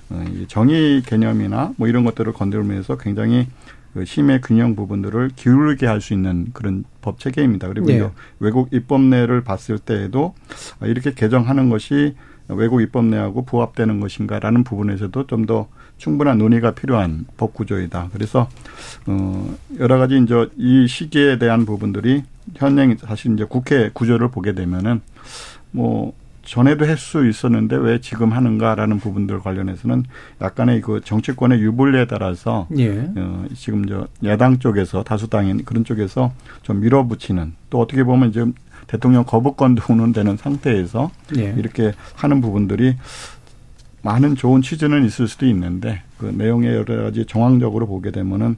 어, 0.10 0.24
이 0.34 0.46
정의 0.48 1.02
개념이나 1.02 1.74
뭐 1.78 1.88
이런 1.88 2.04
것들을 2.04 2.32
건드리면서 2.34 2.98
굉장히 2.98 3.48
그 3.94 4.04
힘의 4.04 4.42
균형 4.42 4.76
부분들을 4.76 5.32
기울게 5.36 5.86
할 5.86 6.02
수 6.02 6.14
있는 6.14 6.48
그런 6.54 6.84
법 7.02 7.20
체계입니다. 7.20 7.68
그리고 7.68 7.92
예. 7.92 7.96
이제 7.96 8.10
외국 8.40 8.74
입법례를 8.74 9.44
봤을 9.44 9.78
때에도 9.80 10.34
아, 10.80 10.88
이렇게 10.88 11.14
개정하는 11.14 11.70
것이 11.70 12.16
외국 12.50 12.82
입법례하고 12.82 13.46
부합되는 13.46 14.00
것인가라는 14.00 14.64
부분에서도 14.64 15.28
좀 15.28 15.46
더 15.46 15.68
충분한 15.98 16.38
논의가 16.38 16.72
필요한 16.72 17.26
법 17.38 17.54
구조이다. 17.54 18.10
그래서 18.14 18.50
어 19.06 19.56
여러 19.80 19.98
가지 19.98 20.18
이제 20.18 20.50
이 20.58 20.88
시기에 20.88 21.38
대한 21.38 21.66
부분들이 21.66 22.24
현행 22.56 22.96
사실 22.98 23.34
이제 23.34 23.46
국회 23.46 23.90
구조를 23.94 24.30
보게 24.30 24.54
되면은 24.54 25.02
뭐 25.72 26.14
전에도 26.46 26.86
할 26.86 26.98
수 26.98 27.26
있었는데 27.28 27.78
왜 27.78 28.00
지금 28.02 28.34
하는가라는 28.34 29.00
부분들 29.00 29.40
관련해서는 29.40 30.04
약간의 30.42 30.82
그 30.82 31.00
정치권의 31.04 31.62
유불리에 31.62 32.06
따라서 32.06 32.68
예. 32.78 33.10
어, 33.16 33.46
지금 33.56 33.88
저 33.88 34.08
야당 34.26 34.60
쪽에서 34.60 35.04
다수당인 35.04 35.64
그런 35.64 35.86
쪽에서 35.86 36.34
좀 36.62 36.82
밀어붙이는 36.82 37.54
또 37.70 37.80
어떻게 37.80 38.04
보면 38.04 38.30
이제 38.30 38.46
대통령 38.88 39.24
거부권도 39.24 39.84
운운되는 39.92 40.36
상태에서 40.38 41.12
예. 41.38 41.56
이렇게 41.58 41.94
하는 42.16 42.42
부분들이 42.42 42.98
많은 44.04 44.36
좋은 44.36 44.62
취지는 44.62 45.06
있을 45.06 45.28
수도 45.28 45.48
있는데 45.48 46.02
그 46.18 46.26
내용의 46.26 46.76
여러 46.76 47.04
가지 47.04 47.26
정황적으로 47.26 47.88
보게 47.88 48.12
되면은 48.12 48.58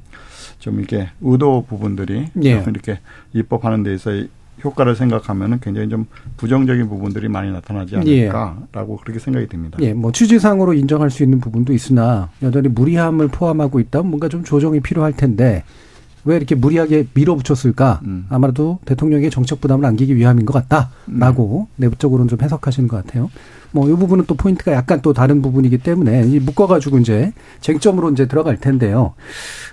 좀 0.60 0.80
이렇게 0.80 1.10
의도 1.22 1.66
부분들이 1.68 2.28
예. 2.42 2.64
좀 2.64 2.74
이렇게 2.74 3.00
입법하는 3.34 3.84
데 3.84 3.94
있어의 3.94 4.28
효과를 4.64 4.96
생각하면은 4.96 5.60
굉장히 5.60 5.90
좀 5.90 6.08
부정적인 6.38 6.90
부분들이 6.90 7.28
많이 7.28 7.52
나타나지 7.52 7.96
않을까라고 7.98 8.98
그렇게 8.98 9.20
생각이 9.20 9.48
듭니다. 9.48 9.78
예, 9.82 9.94
뭐 9.94 10.12
취지상으로 10.12 10.74
인정할 10.74 11.12
수 11.12 11.24
있는 11.24 11.40
부분도 11.40 11.74
있으나 11.74 12.30
여전히 12.42 12.70
무리함을 12.70 13.28
포함하고 13.28 13.80
있다면 13.80 14.10
뭔가 14.10 14.28
좀 14.30 14.44
조정이 14.44 14.80
필요할 14.80 15.14
텐데 15.14 15.64
왜 16.26 16.36
이렇게 16.36 16.56
무리하게 16.56 17.08
밀어붙였을까? 17.14 18.02
음. 18.06 18.26
아마도 18.30 18.80
대통령에게 18.86 19.30
정책 19.30 19.62
부담을 19.62 19.86
안기기 19.86 20.16
위함인 20.16 20.46
것 20.46 20.68
같다라고 20.68 21.68
내부적으로는 21.78 22.28
좀 22.28 22.40
해석하시는 22.42 22.88
것 22.90 23.06
같아요. 23.06 23.30
뭐 23.72 23.88
이 23.90 23.94
부분은 23.94 24.26
또 24.26 24.36
포인트가 24.36 24.72
약간 24.72 25.02
또 25.02 25.14
다른 25.14 25.42
부분이기 25.42 25.78
때문에 25.80 26.24
이 26.28 26.40
묶어가지고 26.40 26.98
이제 27.00 27.34
쟁점으로 27.62 28.12
이제 28.12 28.26
들어갈 28.28 28.58
텐데요. 28.58 29.14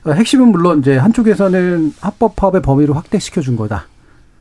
어, 0.05 0.11
핵심은 0.13 0.49
물론 0.49 0.81
이제 0.81 0.97
한쪽에서는 0.97 1.95
합법 2.01 2.37
파업의 2.37 2.63
범위를 2.63 2.97
확대시켜 2.97 3.41
준 3.41 3.57
거다. 3.57 3.87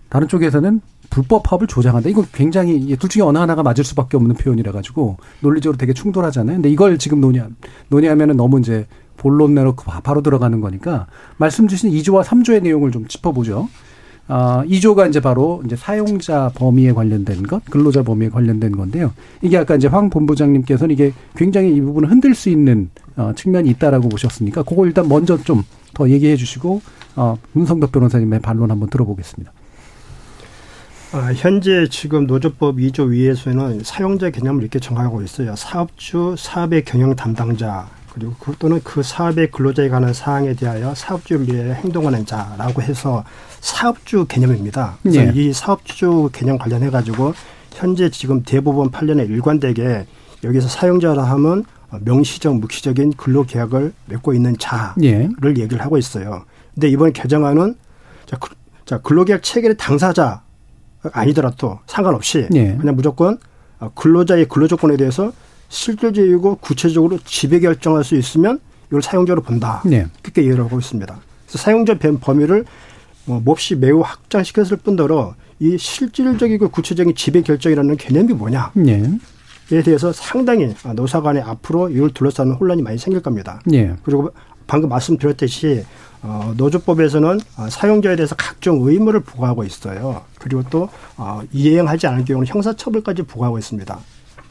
다른 0.09 0.27
쪽에서는 0.27 0.81
불법 1.09 1.43
파업을 1.43 1.67
조장한다. 1.67 2.09
이거 2.09 2.25
굉장히 2.33 2.95
둘 2.97 3.09
중에 3.09 3.21
어느 3.21 3.37
하나가 3.37 3.63
맞을 3.63 3.83
수밖에 3.83 4.17
없는 4.17 4.35
표현이라 4.35 4.71
가지고 4.71 5.17
논리적으로 5.41 5.77
되게 5.77 5.93
충돌하잖아요. 5.93 6.55
근데 6.57 6.69
이걸 6.69 6.97
지금 6.97 7.21
논의 7.21 7.43
논의하면은 7.89 8.35
너무 8.37 8.59
이제 8.59 8.87
본론 9.17 9.55
바- 9.75 9.99
바로 10.01 10.21
들어가는 10.21 10.59
거니까 10.61 11.07
말씀 11.37 11.67
주신 11.67 11.91
2조와 11.91 12.23
3조의 12.23 12.63
내용을 12.63 12.91
좀 12.91 13.07
짚어보죠. 13.07 13.69
아, 14.27 14.63
2조가 14.65 15.09
이제 15.09 15.19
바로 15.19 15.61
이제 15.65 15.75
사용자 15.75 16.51
범위에 16.55 16.93
관련된 16.93 17.43
것, 17.43 17.65
근로자 17.65 18.01
범위에 18.03 18.29
관련된 18.29 18.71
건데요. 18.71 19.13
이게 19.41 19.57
아까 19.57 19.75
이제 19.75 19.87
황 19.87 20.09
본부장님께서는 20.09 20.93
이게 20.93 21.11
굉장히 21.35 21.75
이 21.75 21.81
부분을 21.81 22.09
흔들 22.09 22.33
수 22.33 22.49
있는 22.49 22.89
어, 23.17 23.33
측면이 23.35 23.69
있다라고 23.71 24.07
보셨으니까 24.09 24.63
그거 24.63 24.85
일단 24.85 25.07
먼저 25.07 25.37
좀 25.37 25.63
더 25.93 26.09
얘기해 26.09 26.37
주시고 26.37 26.81
어, 27.17 27.37
문성덕 27.51 27.91
변호사님의 27.91 28.39
반론 28.39 28.71
한번 28.71 28.89
들어보겠습니다. 28.89 29.51
아, 31.13 31.33
현재 31.35 31.85
지금 31.91 32.25
노조법 32.25 32.77
2조 32.77 33.09
위에서는 33.09 33.81
사용자 33.83 34.29
개념을 34.29 34.61
이렇게 34.61 34.79
정하고 34.79 35.21
있어요. 35.21 35.53
사업주, 35.57 36.35
사업의 36.37 36.85
경영 36.85 37.13
담당자, 37.17 37.89
그리고 38.13 38.33
그 38.39 38.53
또는 38.59 38.81
그 38.83 39.03
사업의 39.03 39.51
근로자에 39.51 39.89
관한 39.89 40.13
사항에 40.13 40.53
대하여 40.53 40.93
사업주를 40.93 41.47
위해 41.47 41.73
행동하는 41.73 42.25
자라고 42.25 42.81
해서 42.81 43.23
사업주 43.61 44.25
개념입니다. 44.27 44.97
그래서 45.01 45.21
예. 45.21 45.31
이 45.33 45.53
사업주 45.53 46.29
개념 46.33 46.57
관련해 46.57 46.89
가지고 46.89 47.33
현재 47.73 48.09
지금 48.09 48.43
대법원 48.43 48.91
판례에 48.91 49.25
일관되게 49.25 50.05
여기서 50.43 50.67
사용자라 50.67 51.23
하면 51.23 51.63
명시적, 52.01 52.59
묵시적인 52.59 53.13
근로계약을 53.13 53.93
맺고 54.07 54.33
있는 54.33 54.55
자를 54.57 55.03
예. 55.03 55.29
얘기를 55.45 55.81
하고 55.81 55.97
있어요. 55.97 56.43
근데 56.73 56.89
이번 56.89 57.13
개정안은 57.13 57.75
자, 58.25 58.37
그- 58.37 58.55
자 58.85 58.97
근로계약 58.99 59.43
체결의 59.43 59.77
당사자 59.77 60.41
아니더라도 61.13 61.79
상관없이 61.85 62.47
예. 62.53 62.75
그냥 62.75 62.95
무조건 62.95 63.37
어, 63.79 63.91
근로자의 63.95 64.47
근로조건에 64.47 64.97
대해서 64.97 65.31
실질적이고 65.71 66.57
구체적으로 66.57 67.17
지배 67.25 67.59
결정할 67.59 68.03
수 68.03 68.15
있으면 68.15 68.59
이걸 68.89 69.01
사용자로 69.01 69.41
본다. 69.41 69.81
네. 69.85 70.05
그렇게 70.21 70.43
이해를 70.43 70.65
하고 70.65 70.77
있습니다. 70.79 71.17
그래서 71.47 71.57
사용자 71.57 71.97
범- 71.97 72.19
범위를 72.19 72.65
뭐 73.25 73.39
몹시 73.39 73.75
매우 73.75 74.01
확장시켰을 74.01 74.77
뿐더러 74.83 75.33
이 75.59 75.77
실질적이고 75.77 76.69
구체적인 76.69 77.15
지배 77.15 77.41
결정이라는 77.41 77.95
개념이 77.97 78.33
뭐냐. 78.33 78.71
예. 78.87 79.03
에 79.71 79.81
대해서 79.83 80.11
상당히 80.11 80.73
아, 80.83 80.91
노사 80.91 81.21
간에 81.21 81.39
앞으로 81.39 81.89
이걸 81.89 82.09
둘러싸는 82.09 82.55
혼란이 82.55 82.81
많이 82.81 82.97
생길 82.97 83.21
겁니다. 83.21 83.61
예. 83.71 83.95
그리고 84.03 84.29
방금 84.67 84.89
말씀드렸듯이 84.89 85.85
어, 86.23 86.53
노조법에서는 86.57 87.39
어, 87.57 87.69
사용자에 87.69 88.17
대해서 88.17 88.35
각종 88.35 88.85
의무를 88.85 89.21
부과하고 89.21 89.63
있어요. 89.63 90.23
그리고 90.37 90.63
또 90.69 90.89
어, 91.15 91.41
이행하지 91.53 92.07
않을 92.07 92.25
경우는 92.25 92.47
형사처벌까지 92.47 93.23
부과하고 93.23 93.57
있습니다. 93.59 93.97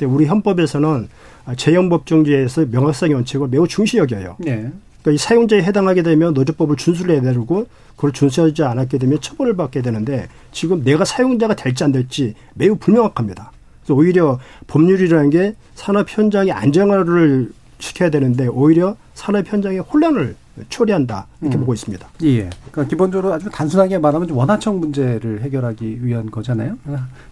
근데 0.01 0.07
우리 0.07 0.25
헌법에서는 0.25 1.09
아, 1.45 1.55
재형법정지에서 1.55 2.67
명확성의 2.71 3.15
원칙을 3.15 3.49
매우 3.49 3.69
중시 3.69 3.99
여겨요. 3.99 4.39
예. 4.47 4.71
그러니까 5.03 5.13
이 5.13 5.19
사용자에 5.19 5.63
해당하게 5.63 6.03
되면 6.03 6.33
노조법을 6.33 6.77
준수를 6.77 7.15
해야 7.15 7.21
되고 7.21 7.67
그걸 7.97 8.13
준수하지 8.13 8.63
않았게 8.63 8.97
되면 8.97 9.21
처벌을 9.21 9.57
받게 9.57 9.83
되는데 9.83 10.29
지금 10.53 10.83
내가 10.83 11.05
사용자가 11.05 11.55
될지 11.55 11.85
안 11.85 11.93
될지 11.93 12.35
매우 12.55 12.77
불명확합니다. 12.77 13.53
그래서 13.83 13.95
오히려 13.95 14.39
법률이라는 14.69 15.31
게 15.31 15.55
산업 15.75 16.07
현장의 16.09 16.53
안정화를 16.53 17.53
시켜야 17.79 18.09
되는데 18.09 18.47
오히려 18.47 18.97
산업 19.13 19.53
현장의 19.53 19.81
혼란을 19.81 20.35
초래한다 20.69 21.27
이렇게 21.41 21.57
음. 21.57 21.61
보고 21.61 21.75
있습니다. 21.75 22.09
예. 22.25 22.51
그러니까 22.71 22.85
기본적으로 22.89 23.33
아주 23.33 23.49
단순하게 23.51 23.99
말하면 23.99 24.29
좀 24.29 24.37
원하청 24.37 24.81
문제를 24.81 25.43
해결하기 25.43 26.05
위한 26.05 26.31
거잖아요. 26.31 26.77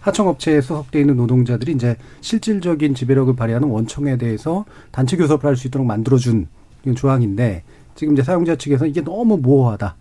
하청업체에 0.01 0.61
소속돼 0.61 0.99
있는 1.01 1.17
노동자들이 1.17 1.73
이제 1.73 1.95
실질적인 2.21 2.95
지배력을 2.95 3.35
발휘하는 3.35 3.67
원청에 3.69 4.17
대해서 4.17 4.65
단체 4.91 5.17
교섭을 5.17 5.45
할 5.45 5.55
수 5.55 5.67
있도록 5.67 5.85
만들어준 5.87 6.47
조항인데 6.95 7.63
지금 7.95 8.13
이제 8.13 8.23
사용자 8.23 8.55
측에서 8.55 8.85
이게 8.85 9.01
너무 9.03 9.37
모호하다. 9.37 9.95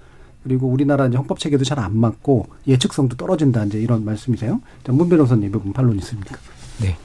그리고 0.44 0.68
우리나라 0.68 1.06
이제 1.06 1.16
헌법 1.16 1.38
체계도 1.40 1.64
잘 1.64 1.78
안 1.80 1.96
맞고 1.98 2.46
예측성도 2.66 3.16
떨어진다 3.16 3.64
이제 3.64 3.78
이런 3.80 4.04
말씀이세요. 4.04 4.60
자, 4.84 4.92
문 4.92 5.08
변호사님 5.08 5.48
이 5.48 5.50
부분 5.50 5.72
반론 5.72 5.98
있습니까? 5.98 6.36
네. 6.80 6.96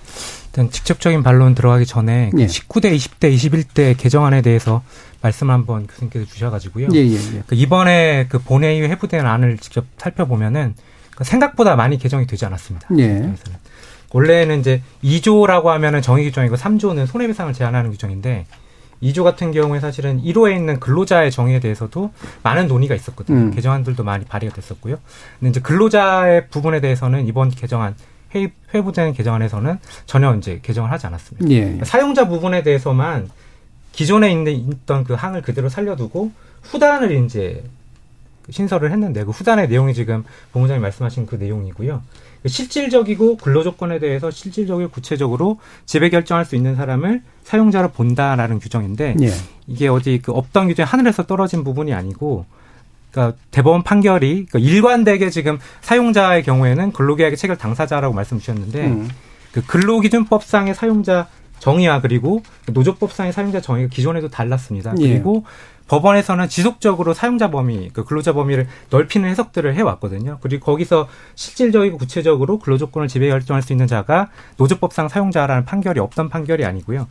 일단 0.53 0.69
직접적인 0.69 1.24
반론 1.24 1.55
들어가기 1.55 1.88
전에 1.88 2.29
그 2.31 2.41
예. 2.41 2.45
19대, 2.45 2.95
20대, 2.95 3.36
21대 3.36 3.98
개정안에 3.98 4.43
대해서 4.43 4.83
말씀 5.24 5.50
한번 5.50 5.88
교수님께서 5.88 6.25
주셔가지고요. 6.25 6.89
예, 6.93 7.00
예, 7.00 7.13
예. 7.13 7.43
그 7.48 7.55
이번에 7.55 8.27
그 8.29 8.38
본회의 8.38 8.88
회부된 8.88 9.25
안을 9.25 9.57
직접 9.57 9.86
살펴보면은 9.98 10.75
그 11.15 11.24
생각보다 11.24 11.75
많이 11.75 11.98
개정이 11.98 12.27
되지 12.27 12.45
않았습니다. 12.45 12.88
예. 13.00 13.33
원래는 14.12 14.60
이제 14.60 14.83
2조라고 15.03 15.65
하면은 15.65 16.03
정의 16.03 16.25
규정이고 16.25 16.55
3조는 16.55 17.07
손해배상을 17.07 17.51
제한하는 17.53 17.89
규정인데 17.89 18.45
2조 19.01 19.24
같은 19.24 19.51
경우에 19.51 19.79
사실은 19.79 20.22
1호에 20.22 20.55
있는 20.55 20.79
근로자의 20.79 21.31
정의에 21.31 21.60
대해서도 21.60 22.12
많은 22.43 22.67
논의가 22.67 22.93
있었거든요. 22.93 23.38
음. 23.38 23.51
개정안들도 23.51 24.03
많이 24.03 24.24
발의가 24.24 24.53
됐었고요. 24.53 24.98
근데 25.39 25.50
이제 25.50 25.60
근로자의 25.62 26.50
부분에 26.50 26.79
대해서는 26.79 27.25
이번 27.25 27.50
개정안 27.50 27.95
회, 28.35 28.51
회부된 28.73 29.13
개정안에서는 29.13 29.79
전혀 30.05 30.35
이제 30.35 30.59
개정을 30.63 30.91
하지 30.91 31.07
않았습니다. 31.07 31.49
예. 31.51 31.79
사용자 31.83 32.27
부분에 32.27 32.63
대해서만 32.63 33.29
기존에 33.91 34.31
있는 34.31 34.53
있던 34.53 35.03
그 35.03 35.13
항을 35.13 35.41
그대로 35.41 35.69
살려두고 35.69 36.31
후단을 36.63 37.25
이제 37.25 37.63
신설을 38.49 38.91
했는데 38.91 39.23
그 39.23 39.31
후단의 39.31 39.69
내용이 39.69 39.93
지금 39.93 40.23
본부장님 40.51 40.81
말씀하신 40.81 41.25
그 41.25 41.35
내용이고요. 41.35 42.01
그 42.41 42.49
실질적이고 42.49 43.37
근로 43.37 43.63
조건에 43.63 43.99
대해서 43.99 44.29
실질적이고 44.29 44.89
구체적으로 44.89 45.59
지배 45.85 46.09
결정할 46.09 46.43
수 46.43 46.55
있는 46.55 46.75
사람을 46.75 47.21
사용자로 47.43 47.91
본다라는 47.91 48.59
규정인데 48.59 49.15
예. 49.21 49.29
이게 49.67 49.87
어디 49.87 50.19
그 50.21 50.31
없던 50.33 50.67
규정이 50.67 50.85
하늘에서 50.85 51.23
떨어진 51.23 51.63
부분이 51.63 51.93
아니고 51.93 52.45
그러니까 53.13 53.38
대법원 53.51 53.84
판결이 53.84 54.48
그러니까 54.50 54.60
일관되게 54.60 55.29
지금 55.29 55.60
사용자의 55.82 56.43
경우에는 56.43 56.91
근로계약의 56.91 57.38
체결 57.38 57.58
당사자라고 57.58 58.13
말씀 58.13 58.39
주셨는데 58.39 58.88
음. 58.88 59.10
그 59.51 59.65
근로기준법상의 59.65 60.74
사용자 60.74 61.27
정의와 61.60 62.01
그리고 62.01 62.41
노조법상의 62.67 63.32
사용자 63.32 63.62
정의가 63.62 63.89
기존에도 63.89 64.27
달랐습니다. 64.27 64.93
예. 65.00 65.08
그리고 65.08 65.46
법원에서는 65.88 66.50
지속적으로 66.50 67.13
사용자 67.13 67.51
범위, 67.51 67.89
그 67.93 68.03
근로자 68.03 68.34
범위를 68.34 68.67
넓히는 68.89 69.29
해석들을 69.29 69.75
해왔거든요. 69.75 70.39
그리고 70.41 70.65
거기서 70.65 71.08
실질적이고 71.36 71.98
구체적으로 71.98 72.58
근로조건을 72.60 73.08
지배 73.08 73.29
결정할 73.29 73.62
수 73.62 73.74
있는 73.74 73.86
자가 73.86 74.29
노조법상 74.58 75.08
사용자라는 75.08 75.65
판결이 75.65 76.00
없던 76.00 76.29
판결이 76.29 76.65
아니고요. 76.65 77.08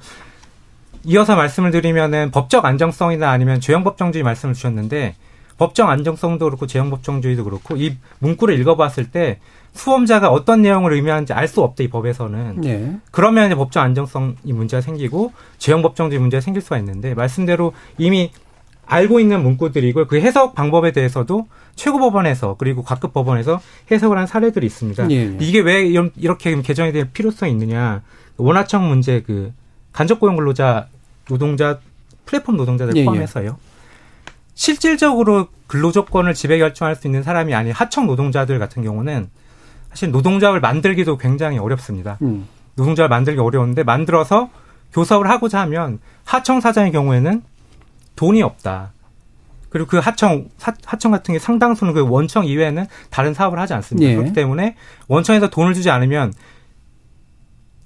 이어서 1.05 1.37
말씀을 1.37 1.71
드리면은 1.71 2.31
법적 2.31 2.65
안정성이나 2.65 3.31
아니면 3.31 3.61
죄형 3.61 3.85
법정주의 3.85 4.23
말씀을 4.25 4.55
주셨는데 4.55 5.15
법적 5.62 5.88
안정성도 5.88 6.47
그렇고 6.47 6.66
죄형법정주의도 6.66 7.45
그렇고 7.45 7.76
이 7.76 7.97
문구를 8.19 8.59
읽어봤을 8.59 9.12
때 9.12 9.38
수험자가 9.75 10.28
어떤 10.31 10.61
내용을 10.62 10.92
의미하는지 10.92 11.33
알 11.33 11.47
수 11.47 11.62
없다 11.62 11.85
이 11.85 11.88
법에서는 11.88 12.64
예. 12.64 12.97
그러면 13.12 13.47
이제 13.47 13.54
법적 13.54 13.81
안정성이 13.81 14.35
문제가 14.47 14.81
생기고 14.81 15.33
죄형법정주의 15.59 16.19
문제가 16.21 16.40
생길 16.40 16.62
수가 16.62 16.78
있는데 16.78 17.14
말씀대로 17.14 17.73
이미 17.97 18.33
알고 18.87 19.21
있는 19.21 19.40
문구들이고 19.45 20.09
그 20.09 20.21
해석 20.21 20.57
방법에 20.57 20.90
대해서도 20.90 21.47
최고법원에서 21.76 22.57
그리고 22.59 22.83
각급 22.83 23.12
법원에서 23.14 23.61
해석을 23.92 24.19
한 24.19 24.26
사례들이 24.26 24.66
있습니다. 24.66 25.09
예, 25.11 25.14
예. 25.14 25.37
이게 25.40 25.61
왜 25.61 25.87
이런- 25.87 26.11
이렇게 26.16 26.61
개정이 26.61 26.90
될 26.90 27.09
필요성이 27.12 27.52
있느냐? 27.52 28.02
원하청 28.37 28.88
문제 28.88 29.23
그 29.23 29.52
간접 29.92 30.19
고용 30.19 30.35
근로자 30.37 30.88
노동자 31.28 31.78
플랫폼 32.26 32.57
노동자들 32.57 32.97
예, 32.97 33.00
예. 33.00 33.04
포함해서요. 33.04 33.57
실질적으로 34.55 35.49
근로조건을 35.67 36.35
지배 36.35 36.59
결정할 36.59 36.95
수 36.97 37.07
있는 37.07 37.23
사람이 37.23 37.55
아닌 37.55 37.73
하청 37.73 38.07
노동자들 38.07 38.59
같은 38.59 38.83
경우는 38.83 39.31
사실 39.91 40.11
노동자를 40.11 40.61
만들기도 40.61 41.17
굉장히 41.19 41.59
어렵습니다. 41.59 42.19
음. 42.23 42.47
노동자를 42.75 43.09
만들기 43.09 43.41
어려운데 43.41 43.83
만들어서 43.83 44.51
교섭을 44.93 45.29
하고자 45.29 45.61
하면 45.63 45.99
하청 46.25 46.61
사장의 46.61 46.93
경우에는 46.93 47.43
돈이 48.17 48.43
없다. 48.43 48.93
그리고 49.71 49.89
그 49.89 49.99
하청 49.99 50.49
사- 50.59 50.75
하청 50.85 51.13
같은 51.13 51.33
게 51.33 51.39
상당수는 51.39 51.95
그 51.95 52.07
원청 52.07 52.45
이외에는 52.45 52.87
다른 53.11 53.33
사업을 53.33 53.59
하지 53.59 53.73
않습니다. 53.75 54.07
예. 54.11 54.15
그렇기 54.17 54.35
때문에 54.35 54.77
원청에서 55.09 55.49
돈을 55.49 55.73
주지 55.73 55.89
않으면 55.89 56.33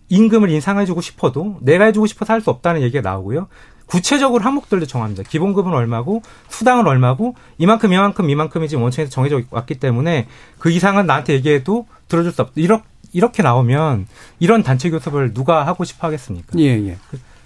임금을 0.09 0.51
인상해주고 0.51 1.01
싶어도 1.01 1.59
내가 1.61 1.85
해주고 1.87 2.07
싶어서 2.07 2.33
할 2.33 2.41
수 2.41 2.51
없다는 2.51 2.83
얘기가 2.83 3.09
나오고요. 3.09 3.49
구체적으로 3.87 4.45
항목들도 4.45 4.87
정합니다. 4.87 5.23
기본급은 5.23 5.73
얼마고 5.73 6.23
수당은 6.49 6.87
얼마고 6.87 7.35
이만큼 7.59 7.93
이만큼 7.93 8.29
이만큼이 8.29 8.69
지금 8.69 8.83
원청에서 8.83 9.11
정해져 9.11 9.41
왔기 9.51 9.77
때문에 9.77 10.27
그 10.59 10.71
이상은 10.71 11.07
나한테 11.07 11.35
얘기해도 11.35 11.87
들어줄 12.09 12.33
수 12.33 12.43
없다. 12.43 12.55
이렇게 12.57 12.85
이렇게 13.13 13.43
나오면 13.43 14.07
이런 14.41 14.63
단체 14.63 14.91
교섭을 14.91 15.33
누가 15.33 15.67
하고 15.67 15.85
싶어 15.85 16.07
하겠습니까? 16.09 16.59
예, 16.59 16.65
예. 16.65 16.99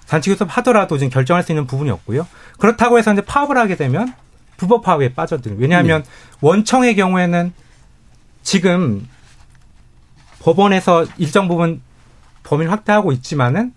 단체 0.08 0.32
교섭 0.32 0.48
하더라도 0.56 0.98
지금 0.98 1.10
결정할 1.10 1.44
수 1.44 1.52
있는 1.52 1.66
부분이 1.66 1.90
없고요. 1.90 2.26
그렇다고 2.58 2.98
해서 2.98 3.12
이제 3.12 3.20
파업을 3.22 3.56
하게 3.56 3.76
되면 3.76 4.12
불법 4.56 4.82
파업에 4.82 5.14
빠져드는. 5.14 5.58
왜냐하면 5.58 6.04
원청의 6.40 6.96
경우에는 6.96 7.52
지금 8.42 9.06
법원에서 10.40 11.06
일정 11.18 11.46
부분 11.46 11.82
범위를 12.42 12.72
확대하고 12.72 13.12
있지만은 13.12 13.72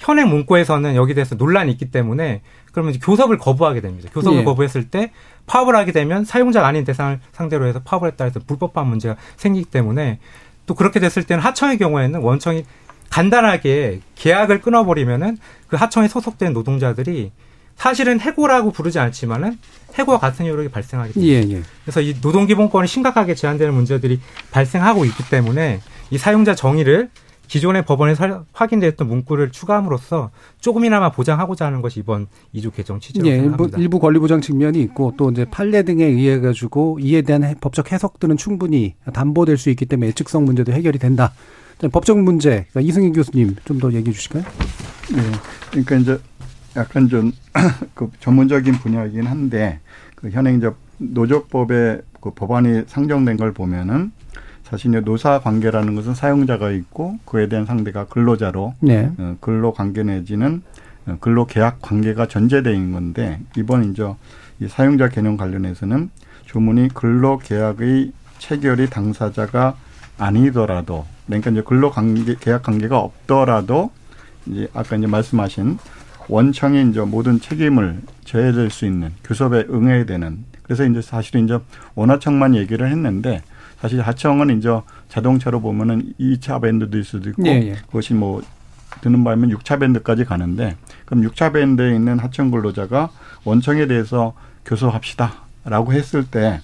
현행 0.00 0.30
문구에서는 0.30 0.96
여기 0.96 1.12
대해서 1.14 1.34
논란이 1.34 1.70
있기 1.72 1.90
때문에 1.90 2.40
그러면 2.72 2.94
이제 2.94 3.00
교섭을 3.04 3.36
거부하게 3.36 3.82
됩니다. 3.82 4.08
교섭을 4.12 4.38
예. 4.38 4.44
거부했을 4.44 4.88
때 4.88 5.12
파업을 5.46 5.76
하게 5.76 5.92
되면 5.92 6.24
사용자가 6.24 6.66
아닌 6.66 6.84
대상을 6.84 7.20
상대로 7.32 7.66
해서 7.66 7.80
파업을 7.84 8.08
했다 8.08 8.24
해서 8.24 8.40
불법 8.46 8.72
파업 8.72 8.88
문제가 8.88 9.16
생기기 9.36 9.66
때문에 9.70 10.18
또 10.64 10.74
그렇게 10.74 11.00
됐을 11.00 11.22
때는 11.24 11.42
하청의 11.42 11.76
경우에는 11.76 12.20
원청이 12.20 12.64
간단하게 13.10 14.00
계약을 14.14 14.62
끊어버리면은 14.62 15.36
그 15.68 15.76
하청에 15.76 16.08
소속된 16.08 16.54
노동자들이 16.54 17.32
사실은 17.76 18.20
해고라고 18.20 18.70
부르지 18.70 18.98
않지만은 18.98 19.58
해고와 19.94 20.18
같은 20.18 20.46
효력이 20.46 20.68
발생하기 20.68 21.14
때문에 21.14 21.32
예, 21.32 21.56
예. 21.56 21.62
그래서 21.84 22.00
이 22.00 22.16
노동기본권이 22.22 22.88
심각하게 22.88 23.34
제한되는 23.34 23.74
문제들이 23.74 24.20
발생하고 24.50 25.04
있기 25.04 25.28
때문에 25.28 25.80
이 26.10 26.16
사용자 26.16 26.54
정의를 26.54 27.10
기존의 27.50 27.84
법원에서 27.84 28.44
확인됐던 28.52 29.08
문구를 29.08 29.50
추가함으로써 29.50 30.30
조금이나마 30.60 31.10
보장하고자 31.10 31.66
하는 31.66 31.82
것이 31.82 31.98
이번 31.98 32.28
2조 32.54 32.72
개정 32.72 33.00
취지라고 33.00 33.28
예, 33.28 33.32
일부, 33.34 33.44
생각합니다. 33.48 33.78
일부 33.78 33.98
권리 33.98 34.20
보장 34.20 34.40
측면이 34.40 34.80
있고 34.82 35.14
또 35.16 35.32
이제 35.32 35.44
판례 35.50 35.82
등에 35.82 36.04
의해 36.04 36.38
가지고 36.38 36.98
이에 37.00 37.22
대한 37.22 37.42
해- 37.42 37.56
법적 37.60 37.90
해석들은 37.90 38.36
충분히 38.36 38.94
담보될 39.12 39.56
수 39.58 39.68
있기 39.70 39.84
때문에 39.86 40.06
예측성 40.10 40.44
문제도 40.44 40.70
해결이 40.72 41.00
된다. 41.00 41.32
자, 41.80 41.88
법적 41.88 42.20
문제 42.20 42.66
그러니까 42.70 42.80
이승희 42.82 43.10
교수님 43.12 43.56
좀 43.64 43.80
더 43.80 43.92
얘기해 43.92 44.12
주실까요? 44.14 44.44
네. 45.12 45.22
그러니까 45.72 45.96
이제 45.96 46.18
약간 46.76 47.08
좀 47.08 47.32
그 47.94 48.08
전문적인 48.20 48.74
분야이긴 48.74 49.26
한데 49.26 49.80
그 50.14 50.30
현행 50.30 50.58
이제 50.58 50.70
노조법에 50.98 52.00
그 52.20 52.30
법안이 52.32 52.82
상정된 52.86 53.36
걸 53.38 53.52
보면은 53.52 54.12
사실 54.70 54.90
이제 54.90 55.00
노사 55.00 55.40
관계라는 55.40 55.96
것은 55.96 56.14
사용자가 56.14 56.70
있고 56.70 57.18
그에 57.24 57.48
대한 57.48 57.66
상대가 57.66 58.06
근로자로 58.06 58.74
네. 58.80 59.10
어, 59.18 59.36
근로 59.40 59.72
관계 59.72 60.04
내지는 60.04 60.62
어, 61.06 61.16
근로 61.20 61.46
계약 61.46 61.82
관계가 61.82 62.26
전제돼 62.26 62.72
있는 62.72 62.92
건데 62.92 63.40
이번 63.56 63.90
이제 63.90 64.14
이 64.60 64.68
사용자 64.68 65.08
개념 65.08 65.36
관련해서는 65.36 66.10
조문이 66.46 66.88
근로 66.94 67.38
계약의 67.38 68.12
체결이 68.38 68.90
당사자가 68.90 69.76
아니더라도 70.18 71.04
그러니까 71.26 71.50
이제 71.50 71.62
근로 71.62 71.90
관계 71.90 72.36
계약 72.38 72.62
관계가 72.62 72.98
없더라도 72.98 73.90
이제 74.46 74.68
아까 74.72 74.96
이제 74.96 75.06
말씀하신 75.06 75.78
원청이 76.28 76.90
이제 76.90 77.00
모든 77.00 77.40
책임을 77.40 78.02
져야 78.24 78.52
될 78.52 78.70
수 78.70 78.86
있는 78.86 79.10
교섭에 79.24 79.66
응해야 79.68 80.04
되는 80.04 80.44
그래서 80.62 80.84
이제 80.84 81.02
사실은 81.02 81.44
이제 81.44 81.58
원하청만 81.96 82.54
얘기를 82.54 82.88
했는데 82.88 83.42
사실 83.80 84.00
하청은 84.00 84.58
이제 84.58 84.68
자동차로 85.08 85.60
보면은 85.60 86.12
2차 86.20 86.60
밴드도 86.62 86.98
있을 86.98 87.20
수도 87.20 87.30
있고 87.30 87.46
예, 87.46 87.52
예. 87.52 87.72
그것이 87.86 88.14
뭐 88.14 88.42
드는 89.00 89.24
바에는 89.24 89.48
6차 89.56 89.80
밴드까지 89.80 90.24
가는데 90.24 90.76
그럼 91.06 91.24
6차 91.24 91.52
밴드에 91.52 91.94
있는 91.94 92.18
하청 92.18 92.50
근로자가 92.50 93.10
원청에 93.44 93.86
대해서 93.86 94.34
교섭합시다라고 94.64 95.92
했을 95.92 96.24
때 96.24 96.60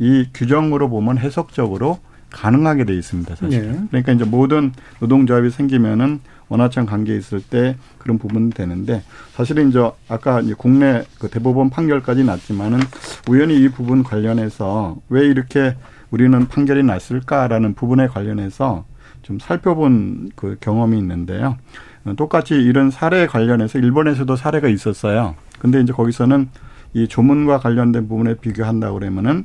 이 0.00 0.26
규정으로 0.34 0.88
보면 0.88 1.18
해석적으로 1.18 2.00
가능하게 2.30 2.84
돼 2.84 2.94
있습니다. 2.94 3.36
사실. 3.36 3.52
예. 3.52 3.80
그러니까 3.90 4.12
이제 4.12 4.24
모든 4.24 4.72
노동조합이 4.98 5.50
생기면은 5.50 6.20
원하청 6.48 6.86
관계에 6.86 7.16
있을 7.16 7.40
때 7.40 7.76
그런 7.98 8.18
부분이 8.18 8.50
되는데 8.50 9.02
사실은 9.34 9.68
이제 9.68 9.78
아까 10.08 10.40
이제 10.40 10.54
국내 10.56 11.04
그 11.18 11.28
대법원 11.28 11.70
판결까지 11.70 12.24
났지만은 12.24 12.80
우연히 13.28 13.62
이 13.62 13.68
부분 13.68 14.02
관련해서 14.02 14.96
왜 15.10 15.26
이렇게 15.26 15.76
우리는 16.10 16.46
판결이 16.48 16.82
났을까라는 16.82 17.74
부분에 17.74 18.08
관련해서 18.08 18.84
좀 19.22 19.38
살펴본 19.38 20.30
그 20.34 20.56
경험이 20.60 20.98
있는데요. 20.98 21.56
어, 22.04 22.14
똑같이 22.16 22.54
이런 22.54 22.90
사례에 22.90 23.26
관련해서 23.26 23.78
일본에서도 23.78 24.34
사례가 24.34 24.68
있었어요. 24.68 25.34
근데 25.58 25.80
이제 25.80 25.92
거기서는 25.92 26.48
이 26.94 27.06
조문과 27.06 27.58
관련된 27.58 28.08
부분에 28.08 28.34
비교한다 28.34 28.92
그러면은 28.92 29.44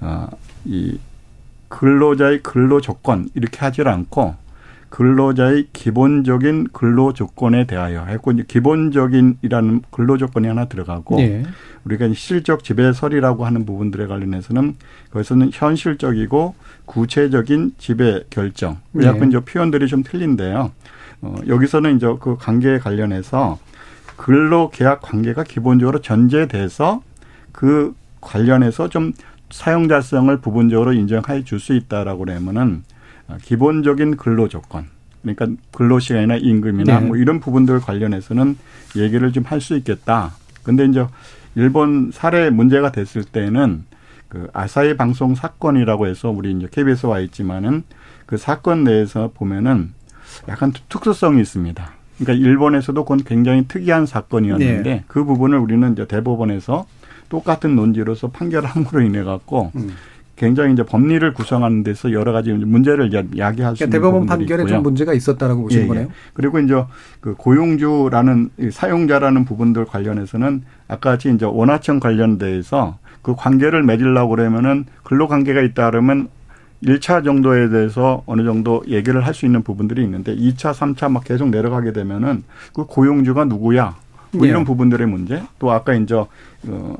어, 0.00 0.28
이 0.64 0.98
근로자의 1.68 2.42
근로 2.42 2.80
조건 2.80 3.28
이렇게 3.34 3.58
하질 3.58 3.88
않고 3.88 4.34
근로자의 4.90 5.68
기본적인 5.72 6.68
근로 6.72 7.12
조건에 7.12 7.66
대하여 7.66 8.04
했고 8.04 8.32
이제 8.32 8.44
기본적인이라는 8.46 9.82
근로 9.90 10.16
조건이 10.18 10.46
하나 10.46 10.66
들어가고 10.66 11.20
예. 11.20 11.42
우리가 11.84 12.08
실적 12.14 12.64
지배설이라고 12.64 13.44
하는 13.44 13.66
부분들에 13.66 14.06
관련해서는 14.06 14.76
거기서는 15.10 15.50
현실적이고 15.52 16.54
구체적인 16.86 17.74
지배 17.78 18.22
결정. 18.30 18.78
네. 18.92 19.06
약간 19.06 19.28
이제 19.28 19.40
표현들이 19.40 19.88
좀 19.88 20.02
틀린데요. 20.02 20.70
어, 21.22 21.36
여기서는 21.46 21.96
이제 21.96 22.06
그 22.20 22.36
관계에 22.36 22.78
관련해서 22.78 23.58
근로 24.16 24.70
계약 24.70 25.02
관계가 25.02 25.42
기본적으로 25.44 26.00
전제돼서 26.00 27.02
그 27.52 27.94
관련해서 28.20 28.88
좀 28.88 29.12
사용자성을 29.50 30.36
부분적으로 30.38 30.92
인정해 30.92 31.44
줄 31.44 31.60
수 31.60 31.74
있다라고 31.74 32.24
그러면은 32.24 32.82
어, 32.92 32.93
기본적인 33.42 34.16
근로 34.16 34.48
조건 34.48 34.86
그러니까 35.22 35.46
근로 35.72 35.98
시간이나 35.98 36.36
임금이나 36.36 37.00
네. 37.00 37.06
뭐 37.06 37.16
이런 37.16 37.40
부분들 37.40 37.80
관련해서는 37.80 38.56
얘기를 38.96 39.32
좀 39.32 39.44
할 39.46 39.60
수 39.60 39.76
있겠다. 39.76 40.34
근데 40.62 40.84
이제 40.84 41.06
일본 41.54 42.10
사례 42.12 42.50
문제가 42.50 42.92
됐을 42.92 43.24
때는 43.24 43.84
그 44.28 44.48
아사히 44.52 44.96
방송 44.96 45.34
사건이라고 45.34 46.06
해서 46.06 46.30
우리 46.30 46.52
이제 46.52 46.68
KBS 46.70 47.06
와 47.06 47.20
있지만은 47.20 47.84
그 48.26 48.36
사건 48.36 48.84
내에서 48.84 49.30
보면은 49.34 49.92
약간 50.48 50.72
특수성이 50.88 51.40
있습니다. 51.40 51.92
그러니까 52.18 52.46
일본에서도 52.46 53.02
그건 53.04 53.18
굉장히 53.24 53.66
특이한 53.68 54.06
사건이었는데 54.06 54.82
네. 54.82 55.04
그 55.06 55.24
부분을 55.24 55.58
우리는 55.58 55.92
이제 55.92 56.06
대법원에서 56.06 56.86
똑같은 57.28 57.74
논지로서 57.76 58.28
판결함으로 58.30 59.00
인해 59.02 59.22
갖고 59.22 59.72
음. 59.76 59.94
굉장히 60.36 60.72
이제 60.72 60.82
법리를 60.82 61.32
구성하는 61.32 61.84
데서 61.84 62.12
여러 62.12 62.32
가지 62.32 62.52
문제를 62.52 63.12
야기할 63.12 63.76
수 63.76 63.78
그러니까 63.78 63.84
있는 63.84 63.90
대법원 63.90 64.26
판결에 64.26 64.62
있고요. 64.62 64.74
좀 64.76 64.82
문제가 64.82 65.14
있었다라고 65.14 65.62
보시는 65.62 65.82
예, 65.82 65.84
예. 65.84 65.88
거네요. 65.88 66.08
그리고 66.32 66.58
이제 66.58 66.84
그 67.20 67.34
고용주라는 67.34 68.50
이 68.58 68.70
사용자라는 68.70 69.44
부분들 69.44 69.84
관련해서는 69.84 70.62
아까 70.88 71.10
같이 71.10 71.32
이제 71.32 71.46
원화청 71.46 72.00
관련돼서 72.00 72.98
그 73.22 73.34
관계를 73.36 73.82
맺으려고 73.84 74.30
그러면은 74.30 74.86
근로관계가 75.04 75.60
있다 75.62 75.90
그러면 75.90 76.28
1차 76.82 77.24
정도에 77.24 77.68
대해서 77.70 78.22
어느 78.26 78.42
정도 78.44 78.82
얘기를 78.88 79.24
할 79.24 79.32
수 79.32 79.46
있는 79.46 79.62
부분들이 79.62 80.02
있는데 80.02 80.34
2차, 80.36 80.74
3차 80.74 81.10
막 81.10 81.24
계속 81.24 81.48
내려가게 81.48 81.92
되면은 81.92 82.42
그 82.74 82.84
고용주가 82.84 83.44
누구야? 83.44 83.96
뭐 84.32 84.46
예. 84.46 84.50
이런 84.50 84.64
부분들의 84.64 85.06
문제. 85.06 85.42
또 85.60 85.70
아까 85.70 85.94
이제 85.94 86.14
어, 86.14 86.96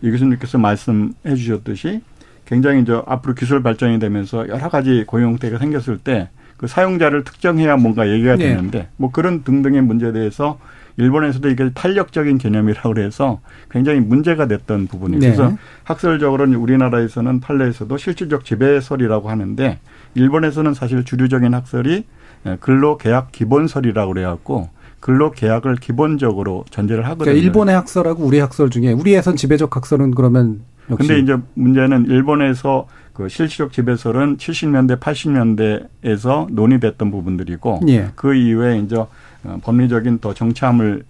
이 0.00 0.10
교수님께서 0.10 0.58
말씀해 0.58 1.34
주셨듯이 1.36 2.00
굉장히 2.48 2.82
이제 2.82 3.00
앞으로 3.06 3.34
기술 3.34 3.62
발전이 3.62 3.98
되면서 3.98 4.48
여러 4.48 4.68
가지 4.68 5.04
고용 5.06 5.32
형태가 5.32 5.58
생겼을 5.58 5.98
때 5.98 6.28
그 6.58 6.66
사용자를 6.66 7.24
특정해야 7.24 7.76
뭔가 7.76 8.10
얘기가 8.10 8.36
네. 8.36 8.48
되는데 8.48 8.88
뭐 8.96 9.10
그런 9.10 9.42
등등의 9.44 9.80
문제에 9.80 10.12
대해서 10.12 10.58
일본에서도 10.96 11.48
이게 11.48 11.70
탄력적인 11.72 12.38
개념이라고 12.38 12.88
그래서 12.92 13.40
굉장히 13.70 14.00
문제가 14.00 14.48
됐던 14.48 14.88
부분이에요. 14.88 15.20
네. 15.20 15.26
그래서 15.36 15.56
학설적으로는 15.84 16.56
우리나라에서는 16.56 17.38
판례에서도 17.38 17.96
실질적 17.96 18.44
지배설이라고 18.44 19.30
하는데 19.30 19.78
일본에서는 20.14 20.74
사실 20.74 21.04
주류적인 21.04 21.54
학설이 21.54 22.04
예, 22.46 22.56
근로계약 22.60 23.30
기본설이라고 23.30 24.12
그래갖고 24.12 24.68
근로계약을 24.98 25.76
기본적으로 25.76 26.64
전제를 26.70 27.04
하거든요. 27.04 27.24
그러니까 27.26 27.44
일본의 27.44 27.76
학설하고 27.76 28.24
우리 28.24 28.40
학설 28.40 28.68
중에 28.68 28.90
우리에선 28.90 29.36
지배적 29.36 29.76
학설은 29.76 30.10
그러면 30.10 30.62
근데 30.96 31.18
이제 31.18 31.36
문제는 31.54 32.06
일본에서 32.06 32.86
그 33.12 33.28
실질적 33.28 33.72
지배설은 33.72 34.36
70년대, 34.36 35.00
80년대에서 35.00 36.52
논의됐던 36.52 37.10
부분들이고 37.10 37.80
예. 37.88 38.10
그 38.14 38.34
이후에 38.34 38.78
이제 38.78 38.96
어, 38.96 39.58
법리적인 39.62 40.20
더 40.20 40.32
정치함을 40.34 41.02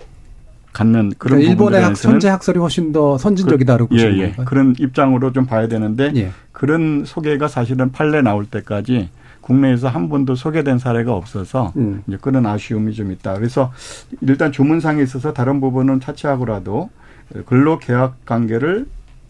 갖는 0.73 1.13
그런 1.19 1.41
그러니까 1.41 1.51
일본의 1.51 1.83
학, 1.83 2.05
현재 2.05 2.29
학설이 2.29 2.59
훨씬 2.59 2.93
더 2.93 3.19
선진적이다라고 3.19 3.89
그, 3.89 3.97
예, 3.97 4.05
보시는 4.05 4.19
예. 4.19 4.27
건가요? 4.29 4.47
그런 4.47 4.75
입장으로 4.79 5.33
좀 5.33 5.47
봐야 5.47 5.69
되는데 5.69 6.13
예. 6.17 6.31
그런 6.53 7.05
소개가 7.05 7.49
사실은 7.49 7.93
판례 7.93 8.23
나올 8.23 8.47
때까지 8.47 9.11
국내에서 9.41 9.89
한 9.89 10.09
번도 10.09 10.35
소개된 10.35 10.79
사례가 10.79 11.15
없어서 11.15 11.73
음. 11.77 12.03
이제 12.07 12.19
그런 12.21 12.47
아쉬움이 12.47 12.93
좀 12.95 13.13
있다. 13.13 13.35
그래서 13.35 13.73
일단 14.21 14.53
주문상에 14.53 15.03
있어서 15.03 15.33
다른 15.33 15.61
부분은 15.61 16.01
차치하고라도 16.01 16.91
근로 17.47 17.79
계약 17.79 18.25
관계를 18.27 18.87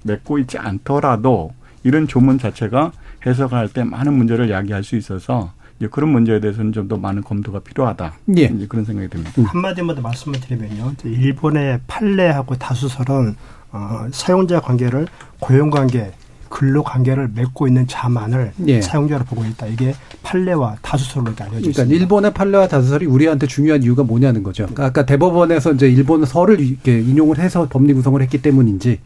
맺고 0.08 0.38
있지 0.40 0.58
않더라도 0.58 1.52
이런 1.84 2.08
조문 2.08 2.38
자체가 2.38 2.90
해석할 3.24 3.68
때 3.68 3.84
많은 3.84 4.14
문제를 4.14 4.50
야기할 4.50 4.82
수 4.82 4.96
있어서 4.96 5.52
이제 5.78 5.86
그런 5.90 6.10
문제에 6.10 6.40
대해서는 6.40 6.72
좀 6.72 6.88
더 6.88 6.96
많은 6.96 7.22
검토가 7.22 7.60
필요하다. 7.60 8.14
예. 8.36 8.44
이제 8.44 8.66
그런 8.68 8.84
생각이 8.84 9.08
듭니다. 9.08 9.32
한마디만 9.46 9.94
더 9.94 10.02
말씀을 10.02 10.40
드리면요. 10.40 10.92
일본의 11.04 11.80
판례하고 11.86 12.56
다수설은 12.56 13.36
어, 13.70 14.06
사용자 14.10 14.60
관계를 14.60 15.06
고용 15.38 15.68
관계, 15.70 16.10
근로 16.48 16.82
관계를 16.82 17.28
맺고 17.34 17.68
있는 17.68 17.86
자만을 17.86 18.52
예. 18.66 18.80
사용자로 18.80 19.24
보고 19.26 19.44
있다. 19.44 19.66
이게 19.66 19.94
판례와 20.22 20.76
다수설로 20.80 21.26
알려져 21.26 21.46
그러니까 21.50 21.68
있습니다. 21.68 21.94
일본의 21.94 22.32
판례와 22.32 22.66
다수설이 22.68 23.04
우리한테 23.06 23.46
중요한 23.46 23.82
이유가 23.82 24.02
뭐냐는 24.02 24.42
거죠. 24.42 24.64
그러니까 24.64 24.86
아까 24.86 25.04
대법원에서 25.06 25.72
이제 25.74 25.88
일본 25.90 26.24
설을 26.24 26.58
이렇게 26.60 26.98
인용을 27.00 27.38
해서 27.38 27.68
법리 27.68 27.92
구성을 27.92 28.20
했기 28.22 28.40
때문인지 28.40 28.98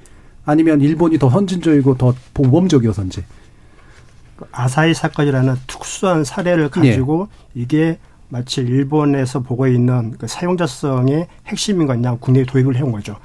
아니면 0.44 0.80
일본이 0.80 1.18
더 1.18 1.30
선진적이고 1.30 1.96
더 1.96 2.14
보범적이어서인지. 2.34 3.24
아사히 4.50 4.92
사건이라는 4.92 5.54
특수한 5.66 6.24
사례를 6.24 6.68
가지고 6.68 7.28
이게 7.54 7.98
마치 8.28 8.62
일본에서 8.62 9.40
보고 9.40 9.66
있는 9.66 10.12
그 10.18 10.26
사용자성의 10.26 11.28
핵심인 11.46 11.86
거냐 11.86 12.16
국내에 12.16 12.44
도입을 12.44 12.76
해온 12.76 12.90
거죠. 12.90 13.16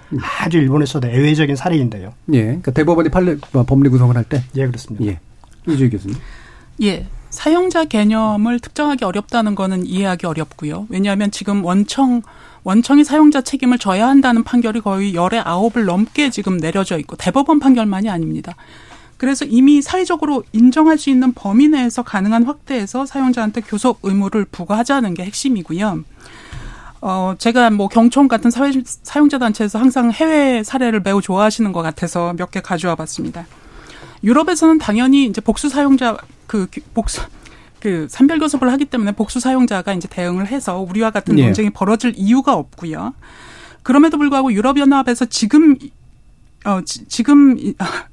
아주 0.42 0.58
일본에서도 0.58 1.10
예외적인 1.10 1.56
사례인데요. 1.56 2.14
예. 2.34 2.44
그러니까 2.44 2.72
대법원이 2.72 3.10
판례 3.10 3.38
어, 3.54 3.64
법리 3.64 3.90
구성을 3.90 4.16
할 4.16 4.26
때. 4.26 4.44
예, 4.58 4.68
그렇습니다. 4.68 5.06
예. 5.06 5.20
이주희 5.66 5.90
교수님. 5.90 6.18
예. 6.84 7.08
사용자 7.30 7.86
개념을 7.86 8.60
특정하기 8.60 9.06
어렵다는 9.06 9.56
거는 9.56 9.86
이해하기 9.86 10.26
어렵고요. 10.26 10.88
왜냐하면 10.90 11.32
지금 11.32 11.64
원청 11.64 12.22
원청이 12.68 13.06
사용자 13.06 13.40
책임을 13.40 13.78
져야 13.78 14.10
한다는 14.10 14.44
판결이 14.44 14.82
거의 14.82 15.14
열의 15.16 15.40
아홉을 15.40 15.86
넘게 15.86 16.32
지금 16.32 16.58
내려져 16.58 17.00
있고 17.00 17.16
대법원 17.16 17.60
판결만이 17.60 18.10
아닙니다. 18.10 18.56
그래서 19.16 19.46
이미 19.46 19.82
사회적으로 19.82 20.44
인정할 20.52 20.98
수 20.98 21.10
있는 21.10 21.32
범위 21.32 21.70
내에서 21.70 22.04
가능한 22.04 22.44
확대해서 22.44 23.06
사용자한테 23.06 23.62
교섭 23.62 24.00
의무를 24.04 24.44
부과하자는 24.52 25.14
게 25.14 25.24
핵심이고요. 25.24 26.04
어, 27.00 27.36
제가 27.38 27.70
뭐 27.70 27.88
경총 27.88 28.28
같은 28.28 28.52
사회, 28.52 28.74
사용자 28.84 29.38
단체에서 29.38 29.80
항상 29.80 30.12
해외 30.12 30.62
사례를 30.62 31.00
매우 31.00 31.22
좋아하시는 31.22 31.72
것 31.72 31.82
같아서 31.82 32.34
몇 32.34 32.52
개 32.52 32.60
가져와 32.60 32.96
봤습니다. 32.96 33.48
유럽에서는 34.26 34.78
당연히 34.78 35.26
이제 35.26 35.40
복수 35.40 35.70
사용자 35.70 36.18
그 36.48 36.68
복수 36.94 37.22
그 37.80 38.08
산별 38.10 38.40
교섭을 38.40 38.72
하기 38.74 38.86
때문에 38.86 39.12
복수 39.12 39.40
사용자가 39.40 39.94
이제 39.94 40.08
대응을 40.08 40.48
해서 40.48 40.80
우리와 40.80 41.12
같은 41.12 41.38
예. 41.40 41.46
논쟁이 41.46 41.70
벌어질 41.70 42.14
이유가 42.16 42.54
없고요. 42.54 43.14
그럼에도 43.84 44.18
불구하고 44.18 44.52
유럽연합에서 44.52 45.26
지금 45.26 45.78
어, 46.66 46.82
지, 46.84 47.24
금 47.24 47.56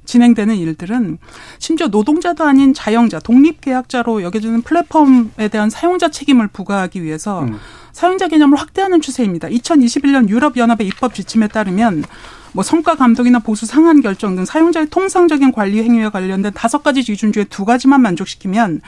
진행되는 0.05 0.55
일들은 0.55 1.17
심지어 1.59 1.87
노동자도 1.87 2.45
아닌 2.45 2.73
자영자, 2.73 3.19
독립계약자로 3.19 4.21
여겨지는 4.21 4.61
플랫폼에 4.61 5.49
대한 5.51 5.69
사용자 5.69 6.09
책임을 6.09 6.47
부과하기 6.47 7.03
위해서 7.03 7.43
음. 7.43 7.57
사용자 7.91 8.29
개념을 8.29 8.57
확대하는 8.57 9.01
추세입니다. 9.01 9.49
2021년 9.49 10.29
유럽연합의 10.29 10.87
입법 10.87 11.13
지침에 11.15 11.49
따르면 11.49 12.05
뭐 12.53 12.63
성과 12.63 12.95
감독이나 12.95 13.39
보수 13.39 13.65
상한 13.65 14.01
결정 14.01 14.37
등 14.37 14.45
사용자의 14.45 14.87
통상적인 14.89 15.51
관리 15.51 15.83
행위와 15.83 16.09
관련된 16.09 16.53
다섯 16.53 16.83
가지 16.83 17.03
기준 17.03 17.33
중에 17.33 17.43
두 17.43 17.65
가지만 17.65 18.01
만족시키면 18.01 18.79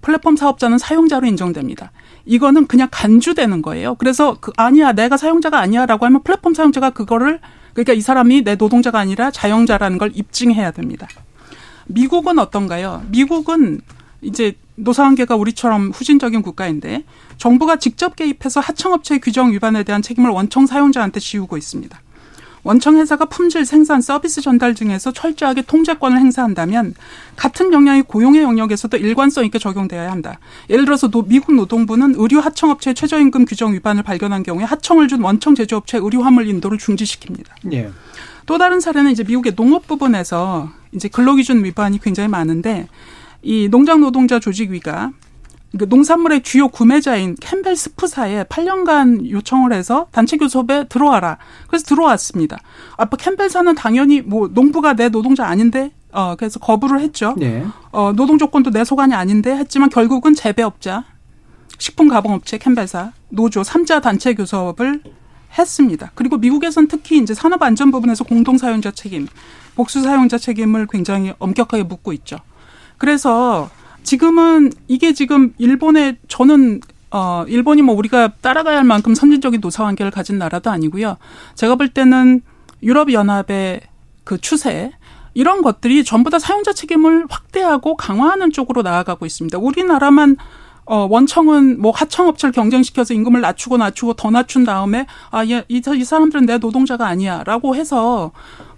플랫폼 0.00 0.36
사업자는 0.36 0.78
사용자로 0.78 1.26
인정됩니다. 1.26 1.92
이거는 2.24 2.66
그냥 2.66 2.88
간주되는 2.90 3.62
거예요. 3.62 3.94
그래서 3.96 4.36
그 4.40 4.52
아니야, 4.56 4.92
내가 4.92 5.16
사용자가 5.16 5.58
아니야라고 5.60 6.06
하면 6.06 6.22
플랫폼 6.22 6.54
사용자가 6.54 6.90
그거를 6.90 7.40
그러니까 7.72 7.92
이 7.92 8.00
사람이 8.00 8.42
내 8.42 8.54
노동자가 8.54 8.98
아니라 8.98 9.30
자영자라는 9.30 9.98
걸 9.98 10.12
입증해야 10.14 10.70
됩니다. 10.70 11.06
미국은 11.86 12.38
어떤가요? 12.38 13.04
미국은 13.10 13.80
이제 14.22 14.54
노사관계가 14.76 15.36
우리처럼 15.36 15.90
후진적인 15.90 16.42
국가인데 16.42 17.04
정부가 17.36 17.76
직접 17.76 18.16
개입해서 18.16 18.60
하청업체 18.60 19.18
규정 19.18 19.52
위반에 19.52 19.82
대한 19.84 20.02
책임을 20.02 20.30
원청 20.30 20.66
사용자한테 20.66 21.20
지우고 21.20 21.56
있습니다. 21.56 21.98
원청 22.66 22.96
회사가 22.96 23.26
품질, 23.26 23.64
생산, 23.64 24.00
서비스 24.00 24.40
전달 24.40 24.74
등에서 24.74 25.12
철저하게 25.12 25.62
통제권을 25.62 26.18
행사한다면 26.18 26.94
같은 27.36 27.72
역량이 27.72 28.02
고용의 28.02 28.42
영역에서도 28.42 28.96
일관성 28.96 29.44
있게 29.44 29.60
적용되어야 29.60 30.10
한다. 30.10 30.40
예를 30.68 30.84
들어서 30.84 31.06
노, 31.06 31.22
미국 31.22 31.54
노동부는 31.54 32.16
의류 32.16 32.40
하청업체의 32.40 32.96
최저임금 32.96 33.44
규정 33.44 33.72
위반을 33.72 34.02
발견한 34.02 34.42
경우에 34.42 34.64
하청을 34.64 35.06
준 35.06 35.22
원청 35.22 35.54
제조업체 35.54 35.98
의류 35.98 36.24
화물 36.24 36.48
인도를 36.48 36.78
중지시킵니다. 36.78 37.46
예. 37.72 37.88
또 38.46 38.58
다른 38.58 38.80
사례는 38.80 39.12
이제 39.12 39.22
미국의 39.22 39.54
농업 39.54 39.86
부분에서 39.86 40.68
이제 40.90 41.06
근로기준 41.06 41.64
위반이 41.64 42.00
굉장히 42.00 42.28
많은데 42.28 42.88
이 43.42 43.68
농장 43.70 44.00
노동자 44.00 44.40
조직위가 44.40 45.12
그 45.78 45.84
농산물의 45.88 46.42
주요 46.42 46.68
구매자인 46.68 47.34
캠벨 47.40 47.76
스프사에 47.76 48.44
8년간 48.44 49.30
요청을 49.30 49.72
해서 49.72 50.06
단체 50.12 50.36
교섭에 50.36 50.84
들어와라. 50.88 51.38
그래서 51.66 51.84
들어왔습니다. 51.86 52.58
아빠 52.96 53.16
캠벨사는 53.16 53.74
당연히 53.74 54.20
뭐 54.20 54.48
농부가 54.48 54.94
내 54.94 55.08
노동자 55.08 55.46
아닌데 55.46 55.92
어 56.12 56.34
그래서 56.36 56.58
거부를 56.60 57.00
했죠. 57.00 57.34
예. 57.40 57.64
어 57.90 58.12
노동 58.14 58.38
조건도 58.38 58.70
내 58.70 58.84
소관이 58.84 59.14
아닌데 59.14 59.54
했지만 59.56 59.90
결국은 59.90 60.34
재배업자, 60.34 61.04
식품 61.78 62.08
가공업체 62.08 62.58
캠벨사, 62.58 63.12
노조 63.28 63.62
3자 63.62 64.00
단체 64.00 64.34
교섭을 64.34 65.02
했습니다. 65.58 66.12
그리고 66.14 66.36
미국에서는 66.38 66.88
특히 66.88 67.18
이제 67.18 67.34
산업 67.34 67.62
안전 67.62 67.90
부분에서 67.90 68.24
공동 68.24 68.56
사용자 68.56 68.92
책임, 68.92 69.26
복수 69.74 70.02
사용자 70.02 70.38
책임을 70.38 70.86
굉장히 70.86 71.34
엄격하게 71.38 71.82
묻고 71.82 72.12
있죠. 72.14 72.36
그래서 72.98 73.68
지금은 74.06 74.72
이게 74.86 75.12
지금 75.12 75.52
일본의 75.58 76.18
저는 76.28 76.80
어 77.10 77.44
일본이 77.48 77.82
뭐 77.82 77.94
우리가 77.96 78.28
따라가야 78.40 78.78
할 78.78 78.84
만큼 78.84 79.14
선진적인 79.14 79.60
노사 79.60 79.82
관계를 79.82 80.12
가진 80.12 80.38
나라도 80.38 80.70
아니고요. 80.70 81.16
제가 81.56 81.74
볼 81.74 81.88
때는 81.88 82.40
유럽 82.84 83.12
연합의 83.12 83.80
그 84.22 84.40
추세 84.40 84.92
이런 85.34 85.60
것들이 85.60 86.04
전부 86.04 86.30
다 86.30 86.38
사용자 86.38 86.72
책임을 86.72 87.26
확대하고 87.28 87.96
강화하는 87.96 88.52
쪽으로 88.52 88.82
나아가고 88.82 89.26
있습니다. 89.26 89.58
우리나라만 89.58 90.36
어, 90.84 91.08
원청은 91.10 91.80
뭐 91.80 91.90
하청업체를 91.90 92.52
경쟁시켜서 92.52 93.12
임금을 93.12 93.40
낮추고 93.40 93.76
낮추고 93.76 94.14
더 94.14 94.30
낮춘 94.30 94.62
다음에 94.64 95.06
아, 95.32 95.42
이, 95.42 95.60
이, 95.66 95.82
이 95.84 96.04
사람들은 96.04 96.46
내 96.46 96.58
노동자가 96.58 97.08
아니야 97.08 97.42
라고 97.44 97.74
해서 97.74 98.30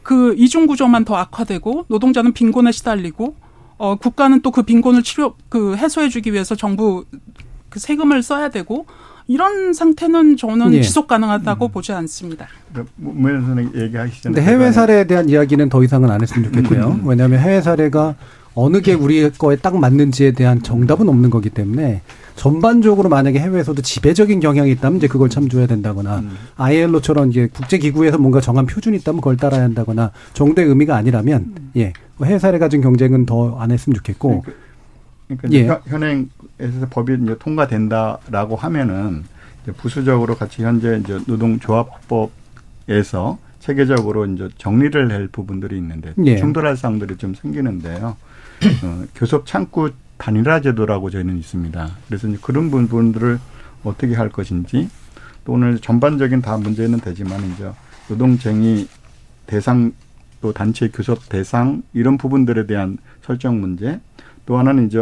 그 0.03 0.35
이중구조만 0.38 1.05
더 1.05 1.17
악화되고 1.17 1.85
노동자는 1.88 2.33
빈곤에 2.33 2.73
시달리고 2.73 3.37
어, 3.79 3.97
국가는 3.97 4.41
또 4.43 4.51
그 4.51 4.62
빈곤을 4.62 5.03
치료, 5.03 5.35
그 5.49 5.77
해소해주기 5.77 6.33
위해서 6.33 6.55
정부 6.55 7.05
그 7.69 7.79
세금을 7.79 8.23
써야 8.23 8.49
되고, 8.51 8.87
이런 9.29 9.73
상태는 9.75 10.37
저는 10.38 10.73
예. 10.73 10.83
지속 10.83 11.07
가능하다고 11.07 11.69
보지 11.69 11.93
않습니다. 11.93 12.47
문현 12.97 13.45
선생 13.45 13.71
얘기하시기 13.75 14.23
전에 14.23 14.35
근데 14.35 14.51
해외 14.51 14.73
사례에 14.73 15.07
대한 15.07 15.29
이야기는 15.29 15.69
더 15.69 15.85
이상은 15.85 16.11
안 16.11 16.23
했으면 16.23 16.45
좋겠고요. 16.53 17.01
왜냐하면 17.05 17.38
해외 17.41 17.61
사례가 17.61 18.14
어느 18.55 18.81
게 18.81 18.95
우리 18.95 19.31
거에 19.31 19.57
딱 19.57 19.79
맞는지에 19.79 20.33
대한 20.33 20.62
정답은 20.62 21.09
없는 21.09 21.29
거기 21.31 21.51
때문에 21.51 22.01
전반적으로 22.38 23.09
만약에 23.09 23.40
해외에서도 23.40 23.83
지배적인 23.83 24.38
경향이 24.40 24.70
있다면 24.70 24.98
이제 24.98 25.09
그걸 25.09 25.29
참조해야 25.29 25.66
된다거나 25.66 26.22
ILO처럼 26.57 27.31
이제 27.31 27.48
국제기구에서 27.53 28.18
뭔가 28.18 28.40
정한 28.40 28.64
표준이 28.66 28.96
있다면 28.98 29.20
그걸 29.20 29.37
따라야 29.37 29.62
한다거나 29.64 30.12
정도의 30.35 30.68
의미가 30.68 30.94
아니라면 30.96 31.55
예 31.77 31.92
해외 32.22 32.38
사례 32.38 32.59
가진 32.59 32.81
경쟁은 32.81 33.27
더 33.27 33.59
안 33.59 33.72
했으면 33.72 33.94
좋겠고 33.96 34.44
그러니까 35.27 35.48
예. 35.53 35.66
현- 35.66 35.81
현행에서 35.85 36.87
법이 36.90 37.18
이제 37.24 37.37
통과된다라고 37.40 38.55
하면은 38.57 39.24
이제 39.64 39.72
부수적으로 39.72 40.37
같이 40.37 40.62
현재 40.62 41.01
이제 41.03 41.18
노동조합법에서 41.27 43.38
체계적으로 43.59 44.27
이제 44.27 44.48
정리를 44.59 45.11
할 45.11 45.27
부분들이 45.27 45.77
있는데 45.79 46.14
예. 46.24 46.37
충돌할 46.37 46.77
사항들이 46.77 47.16
좀 47.16 47.35
생기는데요. 47.35 48.16
어, 48.85 49.05
교섭 49.16 49.44
창구 49.46 49.90
단일화 50.19 50.61
제도라고 50.61 51.11
저희는 51.11 51.39
있습니다. 51.39 51.89
그래서 52.07 52.29
이제 52.29 52.39
그런 52.43 52.71
부분들을 52.71 53.39
어떻게 53.85 54.15
할 54.15 54.29
것인지 54.29 54.91
또 55.45 55.53
오늘 55.53 55.79
전반적인 55.79 56.43
다 56.43 56.57
문제는 56.59 57.01
되지만 57.01 57.41
이제 57.53 57.71
노동쟁의 58.09 58.89
대상 59.47 59.93
또 60.41 60.53
단체 60.53 60.89
교섭 60.89 61.29
대상 61.29 61.83
이런 61.95 62.19
부분들에 62.19 62.67
대한 62.67 62.99
설정 63.23 63.61
문제 63.61 64.01
또 64.45 64.59
하나는 64.59 64.87
이제 64.87 64.99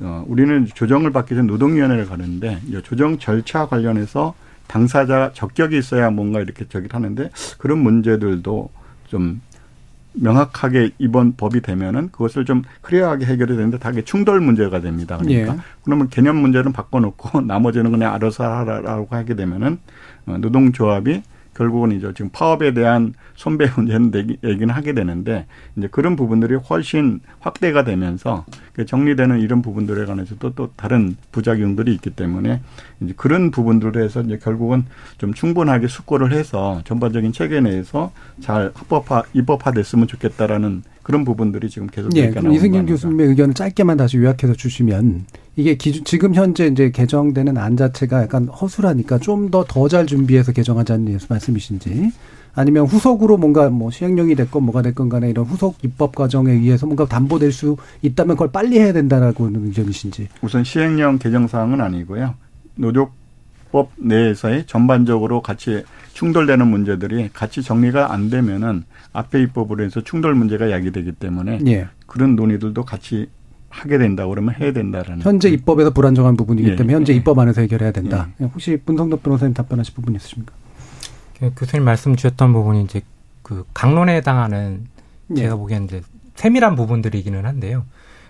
어, 0.00 0.24
우리는 0.26 0.66
조정을 0.66 1.12
받기 1.12 1.34
전 1.34 1.46
노동위원회를 1.46 2.06
가는데 2.06 2.60
조정 2.84 3.18
절차 3.18 3.66
관련해서 3.66 4.34
당사자 4.66 5.30
적격이 5.32 5.78
있어야 5.78 6.10
뭔가 6.10 6.40
이렇게 6.40 6.66
저기 6.68 6.88
하는데 6.90 7.30
그런 7.58 7.78
문제들도 7.78 8.70
좀 9.08 9.40
명확하게 10.16 10.90
이번 10.98 11.36
법이 11.36 11.60
되면은 11.60 12.10
그것을 12.10 12.44
좀 12.44 12.62
클리어하게 12.82 13.26
해결이 13.26 13.56
되는데 13.56 13.78
다 13.78 13.90
이게 13.90 14.02
충돌 14.02 14.40
문제가 14.40 14.80
됩니다. 14.80 15.18
그러니까 15.18 15.54
예. 15.54 15.58
그러면 15.82 16.08
개념 16.08 16.36
문제는 16.36 16.72
바꿔놓고 16.72 17.42
나머지는 17.46 17.90
그냥 17.90 18.14
알아서 18.14 18.44
하라라고 18.44 19.08
하게 19.10 19.34
되면은 19.34 19.78
어, 20.26 20.38
노동조합이 20.38 21.22
결국은 21.56 21.92
이제 21.92 22.12
지금 22.14 22.30
파업에 22.30 22.74
대한 22.74 23.14
손배 23.34 23.66
문제는 23.76 24.12
얘기는 24.44 24.72
하게 24.72 24.92
되는데 24.92 25.46
이제 25.76 25.88
그런 25.90 26.14
부분들이 26.14 26.54
훨씬 26.54 27.20
확대가 27.40 27.82
되면서 27.82 28.44
그 28.74 28.84
정리되는 28.84 29.40
이런 29.40 29.62
부분들에 29.62 30.04
관해서도 30.04 30.54
또 30.54 30.70
다른 30.76 31.16
부작용들이 31.32 31.92
있기 31.94 32.10
때문에 32.10 32.60
이제 33.00 33.14
그런 33.16 33.50
부분들을 33.50 34.02
해서 34.02 34.20
이제 34.20 34.38
결국은 34.38 34.84
좀 35.18 35.32
충분하게 35.32 35.88
숙고를 35.88 36.32
해서 36.32 36.82
전반적인 36.84 37.32
체계 37.32 37.60
내에서 37.60 38.12
잘 38.40 38.70
합법화 38.74 39.22
입법화됐으면 39.32 40.06
좋겠다라는 40.06 40.82
그런 41.06 41.24
부분들이 41.24 41.70
지금 41.70 41.86
계속 41.86 42.16
예, 42.16 42.22
얘기가 42.22 42.40
그럼 42.40 42.52
이승균. 42.52 42.84
교수님의 42.86 43.28
의견을 43.28 43.54
짧게만 43.54 43.96
다시 43.96 44.16
요약해서 44.16 44.54
주시면 44.54 45.26
이게 45.54 45.76
기준 45.76 46.02
지금 46.04 46.34
현재 46.34 46.66
이제 46.66 46.90
개정되는 46.90 47.56
안 47.56 47.76
자체가 47.76 48.22
약간 48.22 48.48
허술하니까 48.48 49.18
좀 49.20 49.48
더 49.52 49.62
더 49.62 49.86
잘 49.86 50.04
준비해서 50.06 50.50
개정하자는 50.50 51.16
말씀이신지 51.28 52.10
아니면 52.56 52.86
후속으로 52.86 53.36
뭔가 53.36 53.70
뭐 53.70 53.92
시행령이 53.92 54.34
됐건 54.34 54.64
뭐가 54.64 54.82
됐건 54.82 55.08
간에 55.08 55.30
이런 55.30 55.44
후속 55.44 55.76
입법 55.84 56.12
과정에 56.16 56.50
의해서 56.50 56.86
뭔가 56.86 57.06
담보될 57.06 57.52
수 57.52 57.76
있다면 58.02 58.34
그걸 58.34 58.50
빨리 58.50 58.80
해야 58.80 58.92
된다라고는 58.92 59.64
의견이신지. 59.66 60.26
우선 60.42 60.64
시행령 60.64 61.18
개정 61.18 61.46
사항은 61.46 61.80
아니고요. 61.80 62.34
노조법 62.74 63.92
내에서의 63.96 64.64
전반적으로 64.66 65.40
같이 65.40 65.84
충돌되는 66.14 66.66
문제들이 66.66 67.30
같이 67.32 67.62
정리가 67.62 68.12
안 68.12 68.28
되면은 68.28 68.84
앞에 69.16 69.40
입법으로 69.42 69.82
해서 69.82 70.02
충돌 70.02 70.34
문제가 70.34 70.70
야기되기 70.70 71.12
때문에 71.12 71.60
예. 71.66 71.88
그런 72.06 72.36
논의들도 72.36 72.84
같이 72.84 73.28
하게 73.70 73.98
된다 73.98 74.26
그러면 74.26 74.54
해야 74.54 74.72
된다라는 74.72 75.22
현재 75.22 75.48
입법에서 75.48 75.90
불안정한 75.90 76.36
부분이기 76.36 76.70
예, 76.70 76.76
때문에 76.76 76.94
현재 76.94 77.12
예. 77.12 77.16
입법 77.16 77.38
안에서 77.38 77.62
해결해야 77.62 77.92
된다. 77.92 78.28
혹시 78.40 78.78
문성덕 78.84 79.22
변호사님 79.22 79.54
답변하실 79.54 79.94
부분 79.94 80.14
있으십니까? 80.14 80.52
그 81.38 81.52
교수님 81.56 81.84
말씀 81.84 82.14
주셨던 82.14 82.52
부분이 82.52 82.82
이제 82.84 83.02
그 83.42 83.64
강론에 83.74 84.16
해당하는 84.16 84.84
예. 85.30 85.42
제가 85.42 85.56
보기에는 85.56 85.86
이제 85.86 86.02
세밀한 86.34 86.76
부분들이기는 86.76 87.44
한데요. 87.44 87.84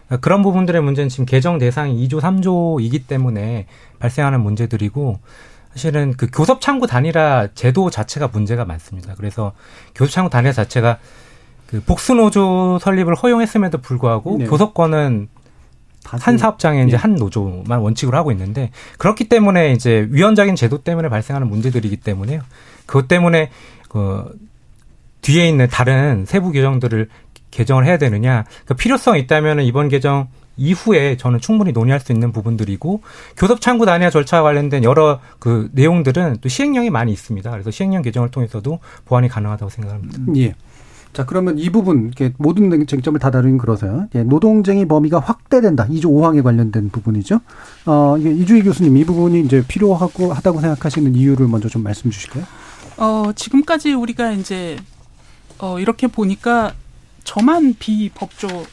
그러니까 0.07 0.25
그런 0.25 0.43
부분들의 0.43 0.81
문제는 0.83 1.09
지금 1.09 1.25
개정 1.25 1.59
대상이 1.59 2.07
2조, 2.07 2.21
3조이기 2.21 3.07
때문에 3.09 3.67
발생하는 3.99 4.41
문제들이고 4.41 5.19
사실은 5.77 6.15
그 6.17 6.27
교섭 6.33 6.63
창구 6.63 6.87
단일화 6.87 7.49
제도 7.55 7.91
자체가 7.91 8.29
문제가 8.29 8.65
많습니다. 8.65 9.15
그래서 9.15 9.53
교섭 9.95 10.11
창구 10.11 10.31
단일화 10.31 10.53
자체가 10.55 10.99
그 11.67 11.83
복수 11.83 12.15
노조 12.15 12.79
설립을 12.81 13.15
허용했음에도 13.15 13.79
불구하고 13.79 14.39
네. 14.39 14.47
교섭권은 14.47 15.29
한 16.05 16.39
사업장에 16.39 16.85
이제 16.85 16.93
예. 16.93 16.97
한 16.97 17.17
노조만 17.17 17.81
원칙으로 17.81 18.17
하고 18.17 18.33
있는데 18.33 18.71
그렇기 18.97 19.25
때문에 19.29 19.73
이제 19.73 20.09
위헌적인 20.11 20.57
제도 20.57 20.83
때문에 20.83 21.11
발생하는 21.11 21.49
문제들이기 21.49 21.99
때문에요. 21.99 22.41
그것 22.87 23.07
때문에 23.07 23.51
그 23.91 24.33
뒤에 25.21 25.47
있는 25.47 25.69
다른 25.69 26.25
세부 26.25 26.53
규정들을 26.53 27.09
개정을 27.51 27.85
해야 27.85 27.99
되느냐 27.99 28.45
그 28.65 28.75
필요성이 28.75 29.21
있다면 29.23 29.61
이번 29.61 29.89
개정 29.89 30.29
이후에 30.57 31.17
저는 31.17 31.41
충분히 31.41 31.73
논의할 31.73 32.01
수 32.01 32.13
있는 32.13 32.33
부분들이고 32.33 33.03
교섭 33.37 33.61
창구 33.61 33.87
단위화 33.87 34.11
절차와 34.11 34.43
관련된 34.43 34.85
여러 34.85 35.21
그 35.39 35.69
내용들은 35.73 36.39
또 36.41 36.49
시행령이 36.49 36.91
많이 36.91 37.13
있습니다. 37.13 37.51
그래서 37.51 37.71
시행령 37.71 38.03
개정을 38.03 38.31
통해서도 38.31 38.79
보완이 39.05 39.29
가능하다고 39.29 39.71
생각합니다. 39.71 40.19
예. 40.37 40.55
자, 41.17 41.25
그러면 41.25 41.59
이 41.59 41.71
부분, 41.71 42.05
이렇게 42.09 42.35
모든 42.37 42.87
쟁점을 42.87 43.19
다 43.19 43.31
다루긴 43.31 43.57
그러서요. 43.57 44.09
예, 44.15 44.23
노동쟁의 44.23 44.87
범위가 44.87 45.19
확대된다. 45.19 45.87
2조 45.87 46.11
5항에 46.11 46.43
관련된 46.43 46.91
부분이죠. 46.91 47.41
어, 47.87 48.19
이주희 48.19 48.63
교수님, 48.63 48.99
이 48.99 49.05
부분이 49.07 49.41
이제 49.41 49.65
필요하고 49.67 50.35
하다고 50.35 50.61
생각하시는 50.61 51.15
이유를 51.15 51.49
먼저 51.49 51.71
좀 51.71 51.83
말씀 51.83 52.11
주실까요? 52.11 52.45
어, 52.99 53.33
지금까지 53.35 53.95
우리가 53.95 54.33
이제, 54.33 54.77
어, 55.59 55.81
이렇게 55.81 56.07
보니까 56.07 56.75
저만 57.25 57.77
비법조, 57.79 58.49
비 58.49 58.67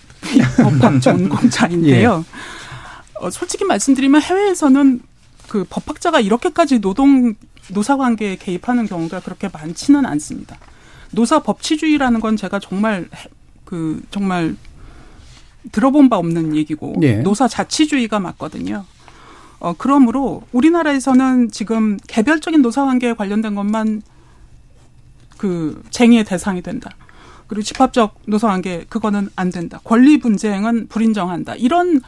법학 0.57 1.01
전공자인데요. 1.01 2.25
어, 3.19 3.29
솔직히 3.29 3.63
말씀드리면 3.65 4.21
해외에서는 4.21 5.01
그 5.47 5.65
법학자가 5.69 6.19
이렇게까지 6.19 6.79
노동, 6.79 7.35
노사 7.69 7.97
관계에 7.97 8.35
개입하는 8.37 8.87
경우가 8.87 9.19
그렇게 9.21 9.49
많지는 9.51 10.05
않습니다. 10.05 10.57
노사 11.11 11.39
법치주의라는 11.39 12.19
건 12.21 12.35
제가 12.37 12.59
정말, 12.59 13.07
해- 13.15 13.29
그, 13.65 14.01
정말 14.09 14.55
들어본 15.71 16.09
바 16.09 16.17
없는 16.17 16.55
얘기고, 16.55 16.95
예. 17.03 17.17
노사 17.17 17.47
자치주의가 17.47 18.19
맞거든요. 18.19 18.83
어, 19.59 19.73
그러므로 19.77 20.41
우리나라에서는 20.51 21.51
지금 21.51 21.97
개별적인 22.07 22.61
노사 22.61 22.83
관계에 22.85 23.13
관련된 23.13 23.55
것만 23.55 24.01
그 25.37 25.81
쟁의의 25.89 26.25
대상이 26.25 26.61
된다. 26.61 26.89
그리고 27.53 27.61
집합적 27.61 28.15
노사 28.25 28.47
관계 28.47 28.83
그거는 28.89 29.29
안 29.35 29.51
된다. 29.51 29.79
권리 29.83 30.17
분쟁은 30.17 30.87
불인정한다. 30.87 31.53
이런 31.55 32.01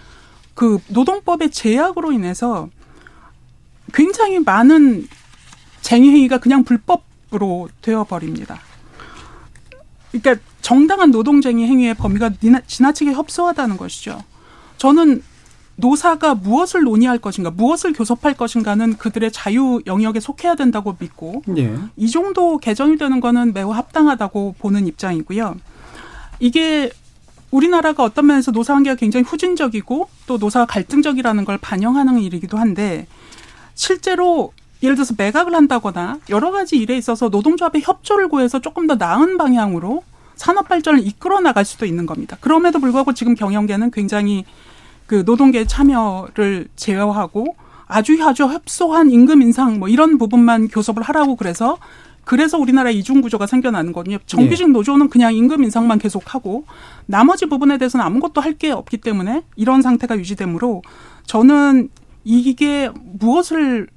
그 0.55 0.79
노동법의 0.87 1.51
제약으로 1.51 2.11
인해서 2.11 2.67
굉장히 3.93 4.39
많은 4.39 5.07
쟁의 5.81 6.09
행위가 6.09 6.39
그냥 6.39 6.63
불법으로 6.63 7.69
되어 7.83 8.05
버립니다. 8.05 8.59
그러니까 10.11 10.43
정당한 10.61 11.11
노동쟁의 11.11 11.67
행위의 11.67 11.93
범위가 11.93 12.31
지나치게 12.65 13.13
협소하다는 13.13 13.77
것이죠. 13.77 14.23
저는 14.77 15.21
노사가 15.77 16.35
무엇을 16.35 16.83
논의할 16.83 17.17
것인가, 17.17 17.51
무엇을 17.51 17.93
교섭할 17.93 18.33
것인가는 18.33 18.97
그들의 18.97 19.31
자유 19.31 19.81
영역에 19.85 20.19
속해야 20.19 20.55
된다고 20.55 20.95
믿고 20.97 21.43
예. 21.57 21.77
이 21.97 22.09
정도 22.09 22.57
개정이 22.57 22.97
되는 22.97 23.19
거는 23.19 23.53
매우 23.53 23.71
합당하다고 23.71 24.55
보는 24.59 24.87
입장이고요. 24.87 25.55
이게 26.39 26.91
우리나라가 27.51 28.03
어떤 28.03 28.27
면에서 28.27 28.51
노사 28.51 28.73
관계가 28.73 28.95
굉장히 28.95 29.23
후진적이고 29.23 30.09
또 30.27 30.37
노사가 30.37 30.65
갈등적이라는 30.65 31.45
걸 31.45 31.57
반영하는 31.57 32.19
일이기도 32.19 32.57
한데 32.57 33.07
실제로 33.73 34.53
예를 34.83 34.95
들어서 34.95 35.13
매각을 35.17 35.55
한다거나 35.55 36.19
여러 36.29 36.51
가지 36.51 36.77
일에 36.77 36.97
있어서 36.97 37.29
노동조합의 37.29 37.81
협조를 37.81 38.29
구해서 38.29 38.59
조금 38.59 38.87
더 38.87 38.95
나은 38.95 39.37
방향으로 39.37 40.03
산업 40.35 40.67
발전을 40.67 41.05
이끌어 41.07 41.39
나갈 41.39 41.63
수도 41.63 41.85
있는 41.85 42.05
겁니다. 42.05 42.37
그럼에도 42.41 42.79
불구하고 42.79 43.13
지금 43.13 43.35
경영계는 43.35 43.91
굉장히 43.91 44.45
그 45.07 45.23
노동계 45.25 45.65
참여를 45.65 46.67
제어하고 46.75 47.55
아주 47.87 48.17
아주 48.23 48.43
협소한 48.45 49.11
임금 49.11 49.41
인상 49.41 49.79
뭐 49.79 49.87
이런 49.87 50.17
부분만 50.17 50.67
교섭을 50.69 51.03
하라고 51.03 51.35
그래서 51.35 51.77
그래서 52.23 52.57
우리나라 52.57 52.89
이중 52.89 53.21
구조가 53.21 53.45
생겨나는 53.45 53.93
거거든요. 53.93 54.17
정규직 54.25 54.71
노조는 54.71 55.09
그냥 55.09 55.35
임금 55.35 55.63
인상만 55.63 55.99
계속하고 55.99 56.65
나머지 57.05 57.45
부분에 57.45 57.77
대해서는 57.77 58.03
아무것도 58.03 58.41
할 58.41 58.55
게 58.57 58.71
없기 58.71 58.97
때문에 58.97 59.43
이런 59.55 59.81
상태가 59.83 60.17
유지되므로 60.17 60.81
저는 61.27 61.89
이게 62.23 62.89
무엇을 63.19 63.87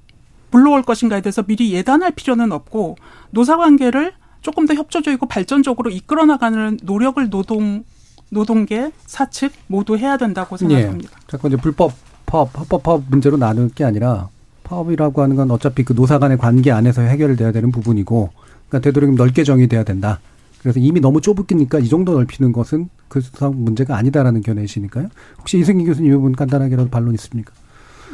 불러올 0.51 0.83
것인가에 0.83 1.23
대해서 1.23 1.43
미리 1.43 1.73
예단할 1.73 2.11
필요는 2.11 2.53
없고 2.53 2.97
노사 3.31 3.57
관계를 3.57 4.13
조금 4.43 4.67
더 4.67 4.75
협조적이고 4.75 5.27
발전적으로 5.27 5.91
이끌어 5.91 6.27
나가는 6.27 6.77
노력을 6.83 7.31
노동 7.31 7.85
노동계 8.31 8.93
사측 9.07 9.53
모두 9.67 9.97
해야 9.97 10.17
된다고 10.17 10.57
생각합니다. 10.57 11.11
예. 11.13 11.27
자꾸 11.27 11.49
이제 11.49 11.57
불법 11.57 11.93
파업, 12.27 12.59
합법 12.59 12.83
파업 12.83 13.05
문제로 13.09 13.37
나눌 13.37 13.69
게 13.69 13.85
아니라 13.85 14.29
파업이라고 14.65 15.23
하는 15.23 15.37
건 15.37 15.51
어차피 15.51 15.83
그 15.83 15.95
노사 15.95 16.19
간의 16.19 16.37
관계 16.37 16.71
안에서 16.71 17.03
해결돼야 17.03 17.53
되는 17.53 17.73
부분이고 17.73 18.31
그러니까 18.69 18.79
되도록 18.81 19.15
넓게 19.15 19.45
정의돼야 19.45 19.83
된다. 19.83 20.21
그래서 20.61 20.81
이미 20.81 21.01
너무 21.01 21.21
좁으니까 21.21 21.79
이 21.79 21.89
정도 21.89 22.13
넓히는 22.15 22.53
것은 22.53 22.89
그 23.09 23.21
수상 23.21 23.65
문제가 23.65 23.97
아니다라는 23.97 24.43
견해이시니까요. 24.43 25.09
혹시 25.39 25.59
이승기 25.59 25.85
교수님 25.85 26.11
이 26.11 26.15
부분 26.15 26.33
간단하게라도 26.35 26.91
반론 26.91 27.15
있습니까? 27.15 27.53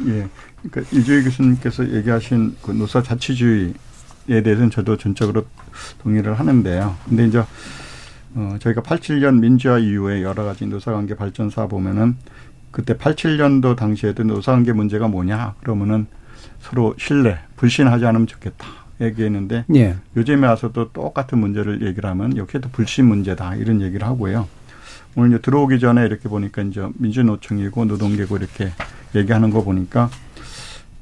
예. 0.07 0.27
그러니까 0.61 0.97
이주희 0.97 1.23
교수님께서 1.23 1.91
얘기하신 1.93 2.55
그 2.61 2.71
노사 2.71 3.01
자치주의에 3.01 3.73
대해서는 4.43 4.69
저도 4.69 4.97
전적으로 4.97 5.45
동의를 6.03 6.39
하는데요. 6.39 6.95
근데 7.07 7.27
이제 7.27 7.43
어 8.35 8.57
저희가 8.59 8.81
87년 8.81 9.39
민주화 9.39 9.79
이후에 9.79 10.21
여러 10.21 10.43
가지 10.43 10.65
노사관계 10.65 11.15
발전사 11.15 11.67
보면은 11.67 12.17
그때 12.71 12.95
87년도 12.95 13.75
당시에도 13.75 14.23
노사관계 14.23 14.73
문제가 14.73 15.07
뭐냐 15.07 15.55
그러면은 15.61 16.07
서로 16.59 16.95
신뢰, 16.97 17.39
불신하지 17.55 18.05
않으면 18.05 18.27
좋겠다 18.27 18.67
얘기했는데 19.01 19.65
예. 19.75 19.95
요즘에 20.15 20.47
와서도 20.47 20.91
똑같은 20.91 21.37
문제를 21.37 21.85
얘기를 21.85 22.09
하면 22.09 22.37
역시도 22.37 22.69
불신 22.69 23.05
문제다 23.05 23.55
이런 23.55 23.81
얘기를 23.81 24.05
하고요. 24.07 24.47
오늘 25.15 25.29
이제 25.29 25.41
들어오기 25.41 25.79
전에 25.79 26.05
이렇게 26.05 26.27
보니까 26.27 26.61
이제 26.61 26.87
민주노총이고 26.95 27.85
노동계고 27.85 28.37
이렇게 28.37 28.71
얘기하는 29.15 29.49
거 29.49 29.63
보니까 29.63 30.09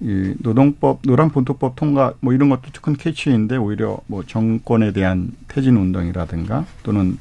이 0.03 0.33
노동법, 0.39 0.99
노란본토법 1.05 1.77
통과 1.77 2.13
뭐 2.19 2.33
이런 2.33 2.49
것도 2.49 2.63
큰 2.81 2.93
캐치인데 2.95 3.55
오히려 3.55 3.99
뭐 4.07 4.23
정권에 4.25 4.91
대한 4.91 5.31
퇴진 5.47 5.77
운동이라든가 5.77 6.65
또는 6.83 7.17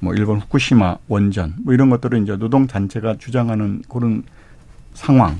뭐 0.00 0.14
일본 0.14 0.38
후쿠시마 0.40 0.96
원전 1.08 1.54
뭐 1.62 1.74
이런 1.74 1.90
것들을 1.90 2.22
이제 2.22 2.36
노동 2.36 2.66
단체가 2.66 3.16
주장하는 3.18 3.82
그런 3.88 4.22
상황 4.94 5.38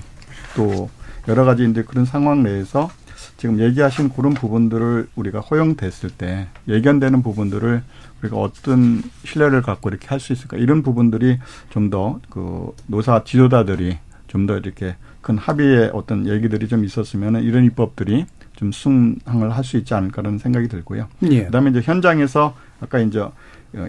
또 0.54 0.90
여러 1.26 1.44
가지 1.44 1.64
이제 1.68 1.82
그런 1.82 2.04
상황 2.04 2.42
내에서 2.42 2.90
지금 3.38 3.58
얘기하신 3.60 4.10
그런 4.10 4.34
부분들을 4.34 5.08
우리가 5.16 5.40
허용됐을 5.40 6.10
때 6.10 6.48
예견되는 6.68 7.22
부분들을 7.22 7.82
우리가 8.22 8.36
어떤 8.36 9.02
신뢰를 9.24 9.62
갖고 9.62 9.88
이렇게 9.88 10.06
할 10.08 10.20
수 10.20 10.32
있을까? 10.34 10.56
이런 10.58 10.82
부분들이 10.82 11.38
좀 11.70 11.88
더 11.90 12.20
그 12.30 12.74
노사 12.86 13.24
지도자들이 13.24 13.96
좀 14.28 14.46
더 14.46 14.56
이렇게 14.58 14.96
큰 15.24 15.38
합의의 15.38 15.90
어떤 15.94 16.26
얘기들이 16.28 16.68
좀 16.68 16.84
있었으면 16.84 17.42
이런 17.42 17.64
입법들이 17.64 18.26
좀 18.56 18.70
승항을 18.70 19.56
할 19.56 19.64
수 19.64 19.78
있지 19.78 19.94
않을까라는 19.94 20.38
생각이 20.38 20.68
들고요. 20.68 21.08
예. 21.30 21.46
그다음에 21.46 21.70
이제 21.70 21.80
현장에서 21.80 22.54
아까 22.80 22.98
이제 22.98 23.24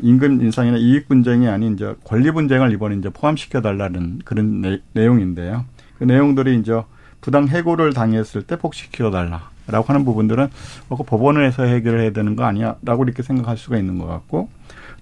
임금 0.01 0.41
인상이나 0.41 0.77
이익 0.77 1.09
분쟁이 1.09 1.49
아닌 1.49 1.73
이제 1.73 1.93
권리 2.05 2.31
분쟁을 2.31 2.71
이번에 2.71 2.95
이제 2.95 3.09
포함시켜 3.09 3.59
달라는 3.61 4.21
그런 4.23 4.61
내, 4.61 4.79
내용인데요. 4.93 5.65
그 5.99 6.05
내용들이 6.05 6.57
이제 6.57 6.81
부당 7.19 7.49
해고를 7.49 7.91
당했을 7.91 8.43
때 8.43 8.57
복시켜 8.57 9.11
달라라고 9.11 9.87
하는 9.87 10.05
부분들은 10.05 10.47
어, 10.87 10.95
그 10.95 11.03
법원에서 11.03 11.63
해결을 11.63 11.99
해야 11.99 12.11
되는 12.11 12.37
거 12.37 12.45
아니야라고 12.45 13.03
이렇게 13.03 13.23
생각할 13.23 13.57
수가 13.57 13.77
있는 13.77 13.97
것 13.99 14.07
같고 14.07 14.49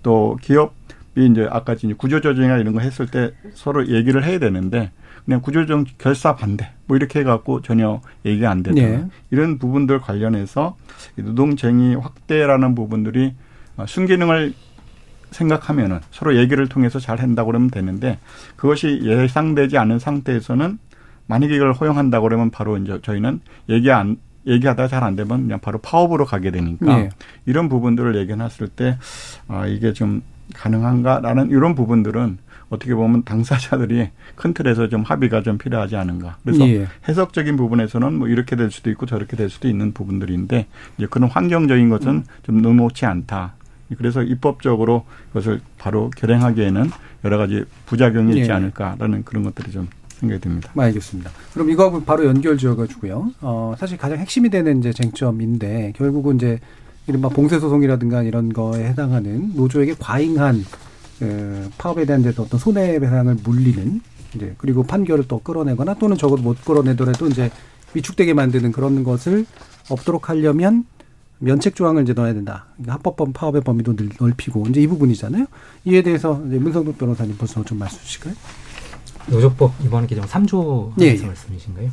또 0.02 0.39
기업이 0.41 1.28
이제 1.30 1.48
아까 1.52 1.76
구조조정이나 1.76 2.58
이런 2.58 2.74
거 2.74 2.80
했을 2.80 3.06
때 3.06 3.34
서로 3.54 3.88
얘기를 3.88 4.24
해야 4.26 4.39
되는데 4.39 4.91
그냥 5.26 5.42
구조조정 5.42 5.86
결사 5.98 6.36
반대 6.36 6.72
뭐 6.86 6.98
이렇게 6.98 7.20
해갖고 7.20 7.62
전혀 7.62 8.02
얘기가 8.26 8.50
안 8.50 8.64
되는 8.64 8.82
네. 8.82 9.08
이런 9.32 9.58
부분들 9.58 10.00
관련해서 10.00 10.76
노동쟁의 11.16 11.96
확대라는 11.96 12.76
부분들이 12.76 13.34
어, 13.78 13.86
순기능을 13.88 14.54
생각하면은 15.32 16.00
서로 16.12 16.38
얘기를 16.38 16.68
통해서 16.68 17.00
잘 17.00 17.20
한다고 17.20 17.48
그러면 17.48 17.70
되는데 17.70 18.20
그것이 18.56 19.02
예상되지 19.04 19.78
않은 19.78 20.00
상태에서는 20.00 20.78
만약에 21.26 21.56
이걸 21.56 21.74
허용한다고 21.74 22.24
그러면 22.24 22.52
바로 22.52 22.78
이제 22.78 23.00
저희는 23.02 23.40
얘기 23.70 23.92
안 23.92 24.18
얘기하다가 24.46 24.90
잘안 24.90 25.16
되면 25.16 25.44
그냥 25.44 25.60
바로 25.60 25.80
파업으로 25.80 26.26
가게 26.26 26.52
되니까 26.52 26.98
네. 26.98 27.10
이런 27.46 27.70
부분들을 27.70 28.16
얘기해놨을 28.18 28.68
때 28.76 28.98
아, 29.48 29.66
이게 29.68 29.94
좀 29.94 30.22
가능한가라는 30.54 31.50
이런 31.50 31.76
부분들은 31.76 32.38
어떻게 32.74 32.96
보면 32.96 33.24
당사자들이 33.24 34.10
큰 34.36 34.54
틀에서 34.54 34.90
좀 34.90 35.04
합의가 35.04 35.44
좀 35.44 35.58
필요하지 35.60 35.96
않은가. 35.96 36.38
그래서 36.44 36.68
예. 36.68 36.88
해석적인 37.08 37.56
부분에서는 37.56 38.14
뭐 38.14 38.28
이렇게 38.28 38.56
될 38.56 38.72
수도 38.72 38.90
있고 38.90 39.06
저렇게 39.06 39.38
될 39.38 39.50
수도 39.50 39.68
있는 39.68 39.94
부분들인데 39.94 40.66
이제 40.98 41.08
그런 41.10 41.30
환경적인 41.30 41.90
것은 41.90 42.24
좀 42.42 42.62
녹록치 42.62 43.06
않다. 43.06 43.54
그래서 43.98 44.24
입법적으로 44.24 45.06
그것을 45.28 45.62
바로 45.78 46.10
결행하기에는 46.18 46.90
여러 47.26 47.38
가지 47.38 47.64
부작용이 47.86 48.38
있지 48.38 48.50
예. 48.50 48.54
않을까라는 48.54 49.24
그런 49.24 49.44
것들이 49.44 49.72
좀 49.72 49.88
생각이 50.08 50.42
듭니다. 50.42 50.72
알겠습니다. 50.76 51.30
그럼 51.54 51.70
이거하고 51.70 52.04
바로 52.04 52.26
연결 52.26 52.58
지어가지고요. 52.58 53.34
어, 53.42 53.76
사실 53.78 53.98
가장 53.98 54.18
핵심이 54.18 54.50
되는 54.50 54.80
이제 54.80 54.92
쟁점인데 54.92 55.94
결국은 55.96 56.38
이제 56.38 56.60
이른바 57.06 57.30
봉쇄소송이라든가 57.30 58.24
이런 58.24 58.52
거에 58.52 58.86
해당하는 58.86 59.52
노조에게 59.56 59.94
과잉한 60.00 60.64
그 61.19 61.69
파업에 61.78 62.06
대한 62.06 62.21
데서 62.21 62.43
어떤 62.43 62.60
손해배상을 62.60 63.36
물리는 63.43 64.02
이제 64.36 64.56
그리고 64.58 64.84
판결을 64.84 65.28
또 65.28 65.39
끌어내거나 65.39 65.95
또는 65.95 66.17
적어도 66.17 66.41
못 66.41 66.63
끌어내더라도 66.65 67.28
이제 67.28 67.52
위축되게 67.93 68.34
만드는 68.34 68.71
그런 68.71 69.04
것을 69.04 69.45
없도록 69.89 70.30
하려면 70.30 70.86
면책 71.39 71.76
조항을 71.76 72.04
이제 72.04 72.13
넣어야 72.13 72.34
된다. 72.34 72.65
그러니까 72.76 72.93
합법범 72.95 73.34
파업의 73.34 73.62
범위도 73.62 73.95
늘- 73.95 74.10
넓히고 74.19 74.65
이제 74.69 74.82
이 74.82 74.88
부분이잖아요. 74.88 75.45
이에 75.86 76.02
대해서 76.02 76.41
이제 76.47 76.58
문성국 76.58 76.97
변호사님 76.97 77.38
벌써 77.38 77.63
좀 77.63 77.78
말씀 77.80 77.99
주실까요? 77.99 78.34
노조법 79.28 79.73
이번 79.86 80.08
개정 80.08 80.26
3조 80.26 80.93
예, 81.02 81.06
예. 81.21 81.26
말씀이신가요? 81.26 81.89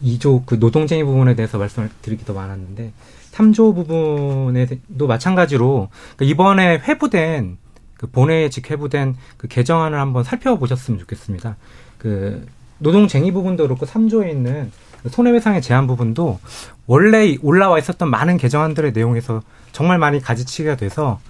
이 0.00 0.18
2조 0.18 0.46
그 0.46 0.54
노동쟁의 0.54 1.04
부분에 1.04 1.34
대해서 1.34 1.58
말씀을 1.58 1.90
드리기도 2.02 2.32
많았는데 2.34 2.92
3조 3.40 3.74
부분에도 3.74 5.06
마찬가지로 5.06 5.88
그 6.16 6.24
이번에 6.24 6.78
회부된 6.78 7.58
그 7.96 8.06
본회의직 8.06 8.70
회부된 8.70 9.16
그 9.36 9.48
개정안을 9.48 9.98
한번 9.98 10.24
살펴보셨으면 10.24 11.00
좋겠습니다. 11.00 11.56
그 11.98 12.46
노동쟁의 12.78 13.32
부분도 13.32 13.64
그렇고 13.64 13.86
3조에 13.86 14.30
있는 14.30 14.70
그 15.02 15.08
손해배상의 15.08 15.62
제한 15.62 15.86
부분도 15.86 16.38
원래 16.86 17.36
올라와 17.42 17.78
있었던 17.78 18.08
많은 18.08 18.36
개정안들의 18.36 18.92
내용에서 18.92 19.42
정말 19.72 19.98
많이 19.98 20.20
가지치기가 20.20 20.76
돼서 20.76 21.20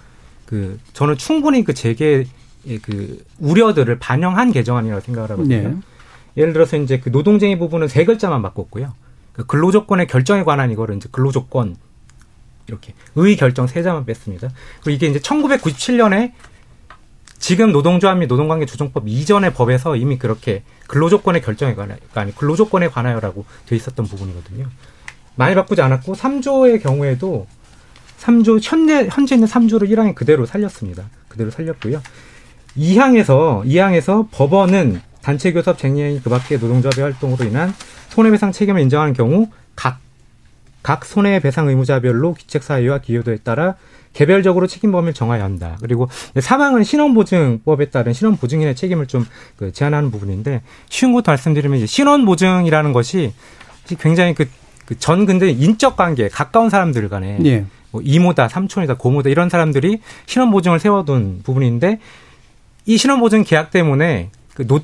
그 0.45 0.79
저는 0.93 1.17
충분히 1.17 1.63
그 1.63 1.73
재개의 1.73 2.25
그 2.81 3.23
우려들을 3.39 3.99
반영한 3.99 4.51
개정안이라고 4.51 5.01
생각을 5.01 5.29
하거든요. 5.31 5.69
네. 5.69 5.77
예를 6.37 6.53
들어서 6.53 6.77
이제 6.77 6.99
그 6.99 7.09
노동쟁의 7.09 7.59
부분은 7.59 7.87
세 7.87 8.05
글자만 8.05 8.41
바꿨고요. 8.41 8.93
그 9.33 9.45
근로조건의 9.45 10.07
결정에 10.07 10.43
관한 10.43 10.71
이거를 10.71 10.95
이제 10.95 11.07
근로조건 11.11 11.75
이렇게 12.71 12.93
의 13.15 13.35
결정 13.35 13.67
세 13.67 13.83
자만 13.83 14.05
뺐습니다. 14.05 14.49
그리고 14.81 14.95
이게 14.95 15.07
이제 15.07 15.19
1997년에 15.19 16.31
지금 17.37 17.71
노동조합 17.71 18.17
및 18.17 18.27
노동관계 18.27 18.65
조정법 18.65 19.07
이전의 19.07 19.53
법에서 19.53 19.95
이미 19.95 20.17
그렇게 20.17 20.63
근로조건의 20.87 21.41
결정에 21.41 21.73
관하여, 21.75 21.97
아니 22.13 22.35
근로조건에 22.35 22.89
관하여라고 22.89 23.45
돼 23.65 23.75
있었던 23.75 24.05
부분이거든요. 24.05 24.67
많이 25.35 25.55
바꾸지 25.55 25.81
않았고 25.81 26.13
3조의 26.13 26.83
경우에도 26.83 27.47
3조 28.19 28.59
현재 28.61 29.07
현재 29.11 29.35
있는 29.35 29.47
3조를 29.47 29.89
1항에 29.89 30.13
그대로 30.13 30.45
살렸습니다. 30.45 31.09
그대로 31.27 31.49
살렸고요. 31.49 32.01
2항에서 32.77 33.65
2항에서 33.65 34.27
법원은 34.31 35.01
단체 35.21 35.51
교섭 35.51 35.77
쟁의 35.77 36.21
그밖의 36.21 36.59
노동조합의 36.59 37.03
활동으로 37.03 37.45
인한 37.45 37.73
손해배상 38.09 38.51
책임을 38.51 38.81
인정하는 38.81 39.13
경우 39.13 39.47
각, 39.75 39.99
각 40.83 41.05
손해배상 41.05 41.67
의무자별로 41.67 42.33
기책 42.33 42.63
사유와 42.63 42.99
기여도에 42.99 43.37
따라 43.43 43.75
개별적으로 44.13 44.67
책임 44.67 44.91
범위를 44.91 45.13
정해야 45.13 45.43
한다. 45.43 45.77
그리고 45.81 46.09
사망은 46.37 46.83
신원보증법에 46.83 47.89
따른 47.91 48.13
신원보증인의 48.13 48.75
책임을 48.75 49.07
좀 49.07 49.25
그 49.55 49.71
제한하는 49.71 50.11
부분인데 50.11 50.61
쉬운 50.89 51.13
것도 51.13 51.31
말씀드리면 51.31 51.77
이제 51.77 51.85
신원보증이라는 51.85 52.93
것이 52.93 53.33
굉장히 53.99 54.33
그, 54.33 54.45
그 54.85 54.95
전 54.95 55.25
근데 55.25 55.49
인적 55.51 55.95
관계 55.95 56.27
가까운 56.27 56.69
사람들 56.69 57.07
간에 57.09 57.39
예. 57.45 57.65
뭐 57.91 58.01
이모다, 58.03 58.47
삼촌이다, 58.49 58.95
고모다 58.95 59.29
이런 59.29 59.49
사람들이 59.49 60.01
신원보증을 60.25 60.79
세워둔 60.79 61.41
부분인데 61.43 61.99
이 62.85 62.97
신원보증 62.97 63.43
계약 63.43 63.71
때문에 63.71 64.31
그 64.55 64.65
노, 64.67 64.79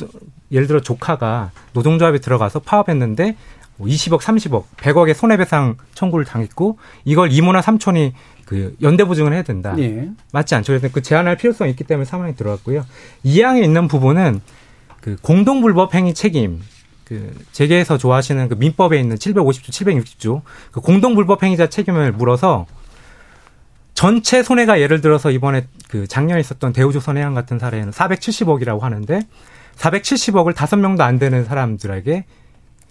예를 0.51 0.67
들어 0.67 0.79
조카가 0.79 1.51
노동조합에 1.73 2.19
들어가서 2.19 2.59
파업했는데 2.59 3.35
뭐 3.77 3.87
20억, 3.87 4.19
30억, 4.19 4.65
100억의 4.77 5.13
손해배상 5.13 5.77
청구를 5.93 6.25
당했고 6.25 6.77
이걸 7.05 7.31
이모나 7.31 7.61
삼촌이 7.61 8.13
그 8.45 8.75
연대 8.81 9.03
보증을 9.03 9.33
해야 9.33 9.43
된다. 9.43 9.75
예. 9.77 10.09
맞지 10.31 10.55
않죠. 10.55 10.73
그래서 10.73 10.87
그 10.91 11.01
제한할 11.01 11.37
필요성이 11.37 11.71
있기 11.71 11.83
때문에 11.83 12.05
사망이 12.05 12.35
들어갔고요. 12.35 12.85
이 13.23 13.41
항에 13.41 13.61
있는 13.61 13.87
부분은 13.87 14.41
그 15.01 15.15
공동불법 15.21 15.93
행위 15.93 16.13
책임 16.13 16.61
그 17.03 17.33
재계에서 17.51 17.97
좋아하시는 17.97 18.49
그 18.49 18.55
민법에 18.55 18.99
있는 18.99 19.15
750조, 19.15 19.69
760조 19.69 20.41
그 20.71 20.81
공동불법 20.81 21.43
행위자 21.43 21.67
책임을 21.67 22.11
물어서 22.11 22.65
전체 23.93 24.43
손해가 24.43 24.79
예를 24.79 25.01
들어서 25.01 25.31
이번에 25.31 25.67
그 25.89 26.07
작년에 26.07 26.39
있었던 26.39 26.73
대우조선 26.73 27.17
해양 27.17 27.33
같은 27.33 27.59
사례는 27.59 27.91
470억이라고 27.91 28.81
하는데 28.81 29.21
470억을 29.77 30.55
다섯 30.55 30.75
명도 30.77 31.03
안 31.03 31.17
되는 31.17 31.45
사람들에게 31.45 32.25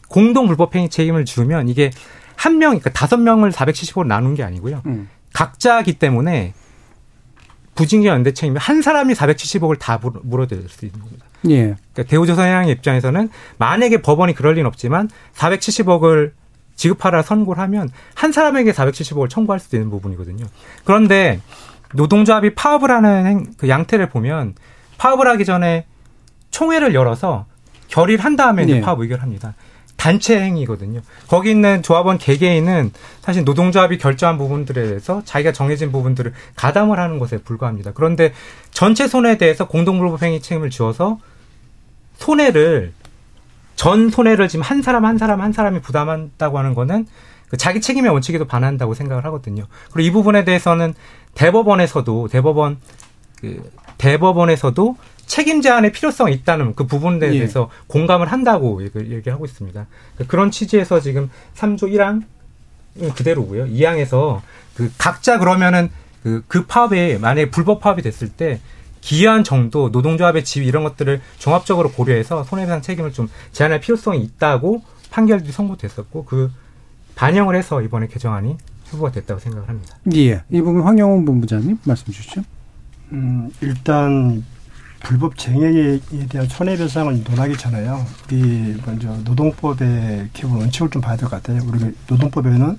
공동 0.08 0.46
불법행위 0.46 0.88
책임을 0.88 1.24
주면 1.24 1.68
이게 1.68 1.90
한 2.36 2.58
명, 2.58 2.70
그러니까 2.70 2.90
다섯 2.90 3.16
명을 3.16 3.50
470억을 3.50 4.06
나눈 4.06 4.34
게 4.34 4.42
아니고요. 4.42 4.82
음. 4.86 5.08
각자기 5.32 5.94
때문에 5.94 6.54
부징계 7.74 8.08
연대 8.08 8.32
책임이 8.32 8.56
한 8.58 8.80
사람이 8.82 9.14
470억을 9.14 9.78
다 9.78 9.98
물어- 9.98 10.20
물어댈 10.22 10.66
수 10.68 10.86
있는 10.86 11.00
겁니다. 11.00 11.26
예. 11.50 11.76
그러니까 11.92 12.02
대우조선해양의 12.08 12.70
입장에서는 12.72 13.28
만약에 13.58 14.00
법원이 14.00 14.34
그럴 14.34 14.54
리는 14.54 14.66
없지만 14.66 15.10
470억을 15.34 16.32
지급하라 16.74 17.22
선고를 17.22 17.62
하면 17.64 17.90
한 18.14 18.32
사람에게 18.32 18.72
470억을 18.72 19.28
청구할 19.28 19.60
수도 19.60 19.76
있는 19.76 19.90
부분이거든요. 19.90 20.46
그런데 20.84 21.40
노동조합이 21.94 22.54
파업을 22.54 22.90
하는 22.90 23.26
행- 23.26 23.46
그 23.58 23.68
양태를 23.68 24.08
보면 24.08 24.54
파업을 24.98 25.26
하기 25.28 25.44
전에 25.44 25.86
총회를 26.50 26.94
열어서 26.94 27.46
결의를 27.88 28.24
한 28.24 28.36
다음에 28.36 28.64
네. 28.64 28.80
파업 28.80 29.00
의결합니다. 29.00 29.54
단체 30.06 30.40
행위거든요. 30.40 31.00
거기 31.26 31.50
있는 31.50 31.82
조합원 31.82 32.18
개개인은 32.18 32.92
사실 33.22 33.42
노동조합이 33.42 33.98
결정한 33.98 34.38
부분들에 34.38 34.86
대해서 34.86 35.20
자기가 35.24 35.50
정해진 35.50 35.90
부분들을 35.90 36.32
가담을 36.54 37.00
하는 37.00 37.18
것에 37.18 37.38
불과합니다. 37.38 37.90
그런데 37.92 38.32
전체 38.70 39.08
손해에 39.08 39.36
대해서 39.36 39.66
공동불법행위 39.66 40.42
책임을 40.42 40.70
지어서 40.70 41.18
손해를 42.18 42.92
전 43.74 44.08
손해를 44.08 44.46
지금 44.46 44.62
한 44.62 44.80
사람 44.80 45.04
한 45.04 45.18
사람 45.18 45.40
한 45.40 45.52
사람이 45.52 45.80
부담한다고 45.80 46.56
하는 46.56 46.76
거는 46.76 47.08
그 47.48 47.56
자기 47.56 47.80
책임의 47.80 48.12
원칙에도 48.12 48.44
반한다고 48.44 48.94
생각을 48.94 49.24
하거든요. 49.24 49.64
그리고 49.90 50.06
이 50.06 50.12
부분에 50.12 50.44
대해서는 50.44 50.94
대법원에서도 51.34 52.28
대법원 52.28 52.78
그 53.40 53.68
대법원에서도 53.98 54.96
책임 55.26 55.60
제한의 55.60 55.92
필요성이 55.92 56.34
있다는 56.34 56.74
그 56.74 56.86
부분에 56.86 57.26
예. 57.26 57.30
대해서 57.32 57.68
공감을 57.88 58.30
한다고 58.30 58.82
얘기- 58.84 59.12
얘기하고 59.12 59.44
있습니다. 59.44 59.86
그런 60.28 60.50
취지에서 60.50 61.00
지금 61.00 61.30
3조 61.56 61.90
1항 61.92 62.22
그대로고요. 63.14 63.66
2항에서 63.66 64.40
그 64.74 64.90
각자 64.98 65.38
그러면은 65.38 65.90
그, 66.22 66.42
그 66.48 66.64
파업에 66.66 67.18
만약에 67.18 67.50
불법 67.50 67.80
파업이 67.80 68.02
됐을 68.02 68.28
때 68.30 68.60
기여한 69.00 69.44
정도, 69.44 69.90
노동조합의 69.90 70.44
지위 70.44 70.66
이런 70.66 70.82
것들을 70.82 71.20
종합적으로 71.38 71.92
고려해서 71.92 72.42
손해배상 72.44 72.82
책임을 72.82 73.12
좀 73.12 73.28
제한할 73.52 73.80
필요성이 73.80 74.20
있다고 74.22 74.82
판결들이 75.10 75.52
선고됐었고 75.52 76.24
그 76.24 76.50
반영을 77.14 77.54
해서 77.54 77.82
이번에 77.82 78.08
개정안이 78.08 78.56
후보가 78.90 79.12
됐다고 79.12 79.40
생각을 79.40 79.68
합니다. 79.68 79.96
예. 80.14 80.42
이 80.50 80.60
부분 80.60 80.82
황영훈 80.82 81.24
본부장님 81.24 81.78
말씀 81.84 82.12
주시죠. 82.12 82.42
음, 83.12 83.50
일단 83.60 84.44
불법 85.02 85.36
쟁행에 85.38 86.00
대한 86.28 86.48
손해배상을 86.48 87.24
논하기 87.24 87.56
전에요. 87.56 88.04
우리 88.26 88.76
먼저 88.84 89.08
노동법의 89.24 90.30
기본 90.32 90.60
원칙을 90.60 90.90
좀 90.90 91.00
봐야 91.02 91.16
될 91.16 91.28
것 91.28 91.42
같아요. 91.42 91.60
우리 91.66 91.94
노동법에는 92.08 92.78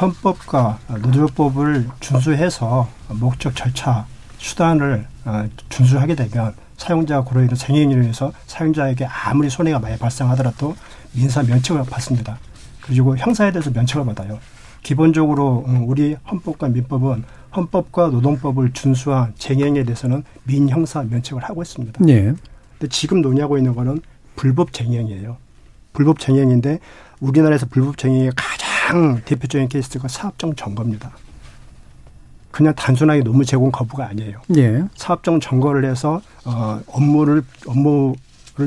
헌법과 0.00 0.78
노조법을 1.02 1.88
준수해서 2.00 2.88
목적 3.08 3.54
절차 3.54 4.06
수단을 4.38 5.06
어, 5.24 5.46
준수하게 5.68 6.14
되면 6.16 6.54
사용자가 6.76 7.22
고로 7.24 7.42
인한 7.42 7.54
쟁행인으로 7.56 8.02
인해서 8.02 8.32
사용자에게 8.46 9.06
아무리 9.06 9.48
손해가 9.48 9.78
많이 9.78 9.96
발생하더라도 9.98 10.74
민사 11.12 11.42
면책을 11.42 11.84
받습니다. 11.84 12.38
그리고 12.80 13.16
형사에 13.16 13.52
대해서 13.52 13.70
면책을 13.70 14.04
받아요. 14.06 14.38
기본적으로 14.82 15.64
음, 15.66 15.88
우리 15.88 16.16
헌법과 16.30 16.68
민법은 16.68 17.24
헌법과 17.56 18.08
노동법을 18.08 18.72
준수한 18.72 19.32
쟁행에 19.38 19.84
대해서는 19.84 20.24
민형사 20.44 21.02
면책을 21.02 21.42
하고 21.44 21.62
있습니다. 21.62 22.00
예. 22.08 22.34
근데 22.78 22.88
지금 22.90 23.22
논의하고 23.22 23.56
있는 23.58 23.74
거는 23.74 24.00
불법 24.36 24.72
쟁행이에요. 24.72 25.36
불법 25.92 26.18
쟁행인데 26.18 26.80
우리나라에서 27.20 27.66
불법 27.66 27.96
쟁행의 27.96 28.32
가장 28.36 29.20
대표적인 29.24 29.68
케이스가 29.68 30.08
사업장 30.08 30.54
점거입니다. 30.54 31.12
그냥 32.50 32.74
단순하게 32.74 33.22
노무 33.22 33.44
제공 33.44 33.70
거부가 33.70 34.06
아니에요. 34.08 34.40
예. 34.56 34.84
사업장 34.94 35.40
점거를 35.40 35.84
해서 35.84 36.20
어, 36.44 36.80
업무를 36.86 37.42
업무를 37.66 38.14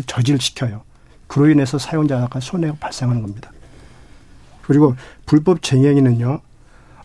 저질시켜요. 0.06 0.82
그로 1.28 1.50
인해서 1.50 1.78
사용자가 1.78 2.40
손해가 2.40 2.76
발생하는 2.80 3.22
겁니다. 3.22 3.52
그리고 4.62 4.96
불법 5.26 5.62
쟁행위는요. 5.62 6.42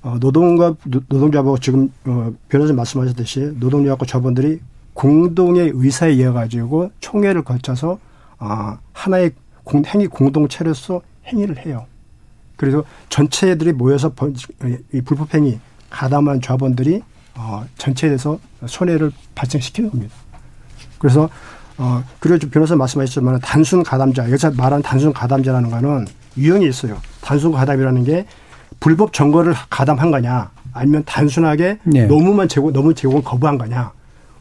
어, 0.02 0.16
노동과 0.20 0.74
노- 0.84 1.00
노동조합하고 1.08 1.58
지금 1.58 1.92
어, 2.06 2.32
변호사님 2.48 2.76
말씀하셨듯이 2.76 3.52
노동조합과 3.58 4.04
조합원들이 4.06 4.60
공동의 4.94 5.70
의사에 5.74 6.10
의해 6.10 6.30
가지고 6.30 6.90
총회를 7.00 7.42
거쳐서 7.44 7.98
아, 8.38 8.78
하나의 8.92 9.32
공, 9.64 9.84
행위 9.86 10.06
공동체로서 10.08 11.00
행위를 11.26 11.64
해요. 11.64 11.86
그래서 12.56 12.84
전체들이 13.08 13.72
모여서 13.72 14.12
불법 15.04 15.32
행위 15.34 15.58
가담한 15.90 16.40
조합원들이 16.40 17.02
어, 17.36 17.64
전체에 17.78 18.10
대해서 18.10 18.38
손해를 18.66 19.10
발생시키는 19.34 19.90
겁니다. 19.90 20.14
그래서 20.98 21.28
어 21.78 22.04
그리고 22.20 22.38
좀 22.38 22.50
변호사 22.50 22.76
말씀하셨지만 22.76 23.40
단순 23.40 23.82
가담자 23.82 24.24
여기서 24.28 24.50
말하는 24.52 24.82
단순 24.82 25.12
가담자라는 25.12 25.70
거는 25.70 26.06
유형이 26.36 26.68
있어요. 26.68 27.00
단순 27.22 27.50
가담이라는 27.52 28.04
게 28.04 28.26
불법 28.80 29.12
점거를 29.12 29.54
가담한 29.70 30.10
거냐 30.10 30.50
아니면 30.72 31.02
단순하게 31.04 31.78
네. 31.84 32.06
노무만 32.06 32.48
제공 32.48 32.72
노무 32.72 32.94
제공을 32.94 33.22
거부한 33.22 33.58
거냐. 33.58 33.92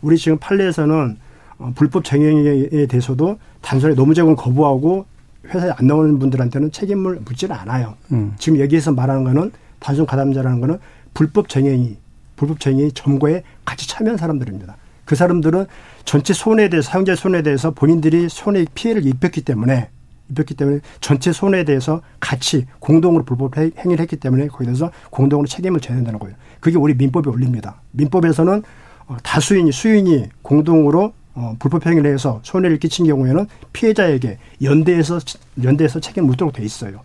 우리 0.02 0.18
지금 0.18 0.38
판례에서는 0.38 1.18
어, 1.60 1.72
불법 1.76 2.04
쟁행에 2.04 2.88
대해서도 2.88 3.38
단순히 3.62 3.96
노무 3.96 4.14
제공 4.14 4.36
거부하고 4.36 5.06
회사에 5.48 5.72
안 5.76 5.88
나오는 5.88 6.18
분들한테는 6.20 6.72
책임을 6.72 7.22
묻지는 7.26 7.56
않아요. 7.56 7.96
음. 8.12 8.34
지금 8.38 8.60
여기에서 8.60 8.92
말하는 8.92 9.24
거는 9.24 9.52
단순 9.80 10.06
가담자라는 10.06 10.60
거는 10.60 10.80
불법 11.14 11.50
쟁행이 11.50 11.98
불법 12.36 12.60
쟁행이 12.60 12.92
점거에 12.94 13.44
같이 13.66 13.88
참여한 13.88 14.18
사람들입니다. 14.18 14.76
그 15.06 15.16
사람들은 15.16 15.66
전체 16.06 16.34
손해에 16.34 16.70
대해서 16.70 16.90
사용자의 16.90 17.18
손해에 17.18 17.42
대해서 17.42 17.72
본인들이 17.72 18.30
손해 18.30 18.66
피해를 18.74 19.06
입혔기 19.06 19.42
때문에 19.42 19.90
입혔기 20.32 20.56
때문에 20.56 20.80
전체 21.00 21.32
손해에 21.32 21.64
대해서 21.64 22.02
같이 22.20 22.66
공동으로 22.80 23.24
불법 23.24 23.58
행- 23.58 23.72
행위를 23.78 24.02
했기 24.02 24.16
때문에 24.16 24.48
거기에 24.48 24.66
대해서 24.66 24.92
공동으로 25.10 25.48
책임을 25.48 25.80
져야 25.80 25.96
된다는 25.98 26.20
거예요. 26.20 26.36
그게 26.60 26.78
우리 26.78 26.94
민법에 26.96 27.30
올립니다. 27.30 27.82
민법에서는 27.92 28.64
어, 29.08 29.18
다수인이 29.24 29.72
수인이 29.72 30.30
공동으로 30.42 31.14
어, 31.34 31.56
불법 31.60 31.86
행위를 31.86 32.14
해서 32.14 32.40
손해를 32.44 32.78
끼친 32.80 33.06
경우에는 33.06 33.48
피해자에게 33.74 34.38
연대에서 34.62 35.20
연대에서 35.64 36.00
책임 36.00 36.26
묻도록 36.26 36.54
돼 36.54 36.64
있어요. 36.64 37.02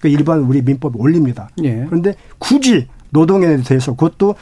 그 0.00 0.08
일반 0.08 0.40
우리 0.40 0.62
민법에 0.62 0.96
올립니다. 0.98 1.50
예. 1.64 1.84
그런데 1.86 2.14
굳이 2.38 2.86
노동에 3.10 3.56
대해서 3.62 3.92
그것도 3.92 4.34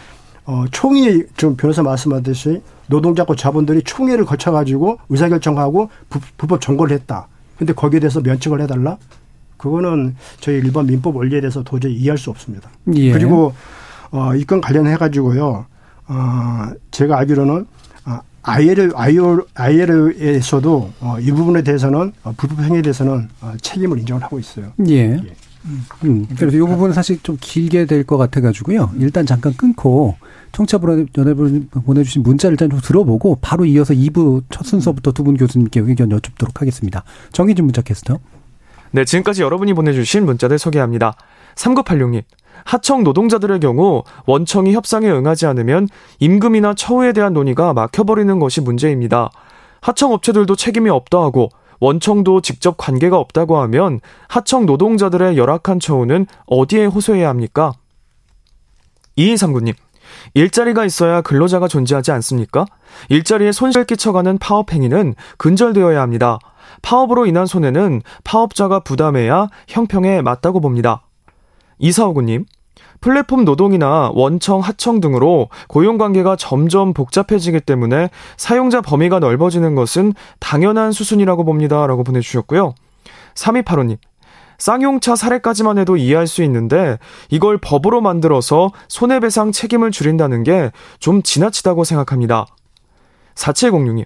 어, 0.45 0.64
총회 0.70 1.24
좀 1.37 1.57
변호사 1.57 1.83
말씀하듯이 1.83 2.62
노동자과 2.89 3.35
자본들이 3.35 3.83
총회를 3.83 4.24
거쳐가지고 4.24 4.99
의사결정하고 5.09 5.91
부, 6.09 6.20
불법 6.37 6.61
점거를 6.61 6.95
했다. 6.97 7.27
근데 7.59 7.73
거기에 7.73 8.01
대해서 8.01 8.21
면책을 8.21 8.61
해달라? 8.61 8.97
그거는 9.57 10.15
저희 10.41 10.57
일반 10.59 10.87
민법 10.87 11.17
원리에 11.17 11.41
대해서 11.41 11.63
도저히 11.63 11.95
이해할 11.95 12.19
수 12.19 12.31
없습니다. 12.31 12.69
예. 12.95 13.13
그리고 13.13 13.55
어, 14.11 14.35
이 14.35 14.45
건 14.45 14.61
관련해 14.61 14.97
가지고요. 14.97 15.67
어, 16.09 16.67
제가 16.91 17.19
알기로는 17.19 17.67
아, 18.05 18.21
IL, 18.43 18.93
IL, 18.95 19.43
IL에서도 19.55 20.91
어, 21.01 21.17
이 21.21 21.33
부분에 21.33 21.63
대해서는 21.63 22.13
어, 22.23 22.33
불법 22.37 22.61
행위에 22.61 22.83
대해서는 22.83 23.29
어, 23.41 23.53
책임을 23.61 23.99
인정을 24.01 24.23
하고 24.23 24.39
있어요. 24.39 24.73
예. 24.89 25.21
음, 26.05 26.27
그래서 26.39 26.57
이 26.57 26.61
부분은 26.61 26.93
사실 26.93 27.19
좀 27.25 27.37
길게 27.41 27.87
될 27.87 28.05
것 28.05 28.17
같아가지고요. 28.19 28.93
일단 28.99 29.27
잠깐 29.27 29.53
끊고 29.57 30.15
청취자분들 30.57 31.69
보내주신 31.85 32.23
문자를 32.23 32.55
일단 32.55 32.71
좀 32.71 32.81
들어보고 32.81 33.39
바로 33.43 33.65
이어서 33.67 33.93
2부 33.93 34.45
첫 34.51 34.65
순서부터 34.65 35.13
두 35.13 35.23
분 35.27 35.37
교수님께 35.37 35.81
의견 35.81 36.11
여쭙도록 36.11 36.61
하겠습니다. 36.61 37.03
정희진 37.33 37.65
문자 37.65 37.83
캐스터. 37.83 38.19
네, 38.93 39.05
지금까지 39.05 39.43
여러분이 39.43 39.75
보내주신 39.75 40.25
문자들 40.25 40.59
소개합니다. 40.59 41.17
3986님. 41.57 42.23
하청 42.65 43.05
노동자들의 43.05 43.61
경우 43.61 44.03
원청이 44.27 44.73
협상에 44.73 45.11
응하지 45.11 45.47
않으면 45.47 45.89
임금이나 46.21 46.73
처우에 46.75 47.13
대한 47.13 47.35
논의가 47.35 47.75
막혀버리는 47.75 48.39
것이 48.39 48.61
문제입니다. 48.63 49.31
하청 49.83 50.13
업체들도 50.13 50.57
책임이 50.57 50.89
없다 50.89 51.19
하고 51.19 51.51
원청도 51.81 52.41
직접 52.41 52.77
관계가 52.79 53.19
없다고 53.19 53.59
하면 53.59 54.01
하청 54.29 54.65
노동자들의 54.65 55.37
열악한 55.37 55.81
처우는 55.81 56.27
어디에 56.47 56.87
호소해야 56.87 57.29
합니까? 57.29 57.73
2239님, 59.19 59.75
일자리가 60.35 60.85
있어야 60.85 61.20
근로자가 61.20 61.68
존재하지 61.68 62.12
않습니까? 62.12 62.66
일자리에 63.09 63.53
손실 63.53 63.85
끼쳐가는 63.85 64.39
파업 64.39 64.72
행위는 64.72 65.14
근절되어야 65.39 66.01
합니다. 66.01 66.39
파업으로 66.83 67.27
인한 67.27 67.47
손해는 67.47 68.03
파업자가 68.24 68.81
부담해야 68.81 69.49
형평에 69.68 70.22
맞다고 70.22 70.61
봅니다. 70.61 71.03
이사오구님, 71.79 72.45
플랫폼 73.01 73.45
노동이나 73.45 74.11
원청, 74.14 74.61
하청 74.61 75.01
등으로 75.01 75.49
고용관계가 75.68 76.37
점점 76.37 76.95
복잡해지기 76.95 77.61
때문에 77.61 78.11
사용자 78.37 78.81
범위가 78.81 79.18
넓어지는 79.18 79.74
것은 79.74 80.14
당연한 80.41 80.93
수순이라고 80.93 81.45
봅니다. 81.45 81.87
라고 81.87 82.05
보내주셨고요. 82.05 82.74
3285님, 83.35 83.99
쌍용차 84.59 85.17
사례까지만 85.17 85.79
해도 85.79 85.97
이해할 85.97 86.27
수 86.27 86.43
있는데 86.43 86.99
이걸 87.31 87.59
법으로 87.59 88.01
만들어서 88.01 88.73
손해배상 88.89 89.53
책임을 89.53 89.91
줄인다는 89.91 90.43
게 90.45 90.71
좀 90.99 91.23
지나치다고 91.23 91.85
생각합니다. 91.85 92.47
4706님, 93.35 94.05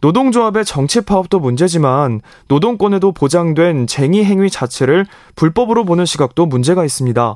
노동조합의 0.00 0.64
정치 0.64 1.00
파업도 1.00 1.38
문제지만 1.40 2.20
노동권에도 2.48 3.12
보장된 3.12 3.86
쟁의 3.86 4.24
행위 4.24 4.50
자체를 4.50 5.06
불법으로 5.36 5.84
보는 5.84 6.04
시각도 6.06 6.46
문제가 6.46 6.84
있습니다. 6.84 7.34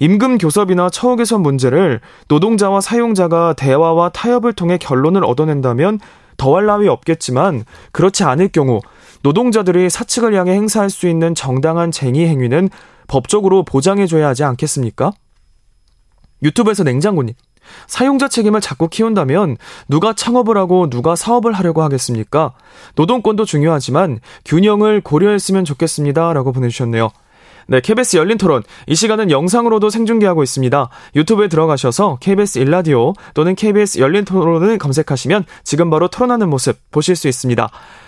임금 0.00 0.38
교섭이나 0.38 0.90
처우 0.90 1.16
개선 1.16 1.42
문제를 1.42 2.00
노동자와 2.28 2.80
사용자가 2.80 3.54
대화와 3.54 4.10
타협을 4.10 4.52
통해 4.52 4.78
결론을 4.78 5.24
얻어낸다면 5.24 6.00
더할 6.36 6.66
나위 6.66 6.88
없겠지만 6.88 7.64
그렇지 7.92 8.22
않을 8.24 8.48
경우 8.48 8.80
노동자들이 9.22 9.90
사측을 9.90 10.34
향해 10.34 10.52
행사할 10.52 10.90
수 10.90 11.08
있는 11.08 11.34
정당한 11.34 11.90
쟁의 11.90 12.28
행위는 12.28 12.68
법적으로 13.06 13.64
보장해줘야 13.64 14.28
하지 14.28 14.44
않겠습니까? 14.44 15.12
유튜브에서 16.42 16.84
냉장고님. 16.84 17.34
사용자 17.86 18.28
책임을 18.28 18.60
자꾸 18.60 18.88
키운다면 18.88 19.56
누가 19.88 20.12
창업을 20.14 20.56
하고 20.56 20.88
누가 20.88 21.16
사업을 21.16 21.52
하려고 21.52 21.82
하겠습니까? 21.82 22.54
노동권도 22.94 23.44
중요하지만 23.44 24.20
균형을 24.44 25.00
고려했으면 25.00 25.64
좋겠습니다. 25.64 26.32
라고 26.32 26.52
보내주셨네요. 26.52 27.10
네, 27.70 27.80
KBS 27.80 28.16
열린 28.16 28.38
토론. 28.38 28.62
이 28.86 28.94
시간은 28.94 29.30
영상으로도 29.30 29.90
생중계하고 29.90 30.42
있습니다. 30.42 30.88
유튜브에 31.16 31.48
들어가셔서 31.48 32.16
KBS 32.22 32.60
일라디오 32.60 33.12
또는 33.34 33.54
KBS 33.54 33.98
열린 33.98 34.24
토론을 34.24 34.78
검색하시면 34.78 35.44
지금 35.64 35.90
바로 35.90 36.08
토론하는 36.08 36.48
모습 36.48 36.78
보실 36.90 37.14
수 37.14 37.28
있습니다. 37.28 37.68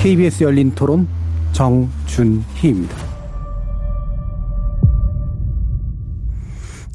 KBS 0.00 0.44
열린 0.44 0.74
토론 0.74 1.06
정준희입니다. 1.52 2.96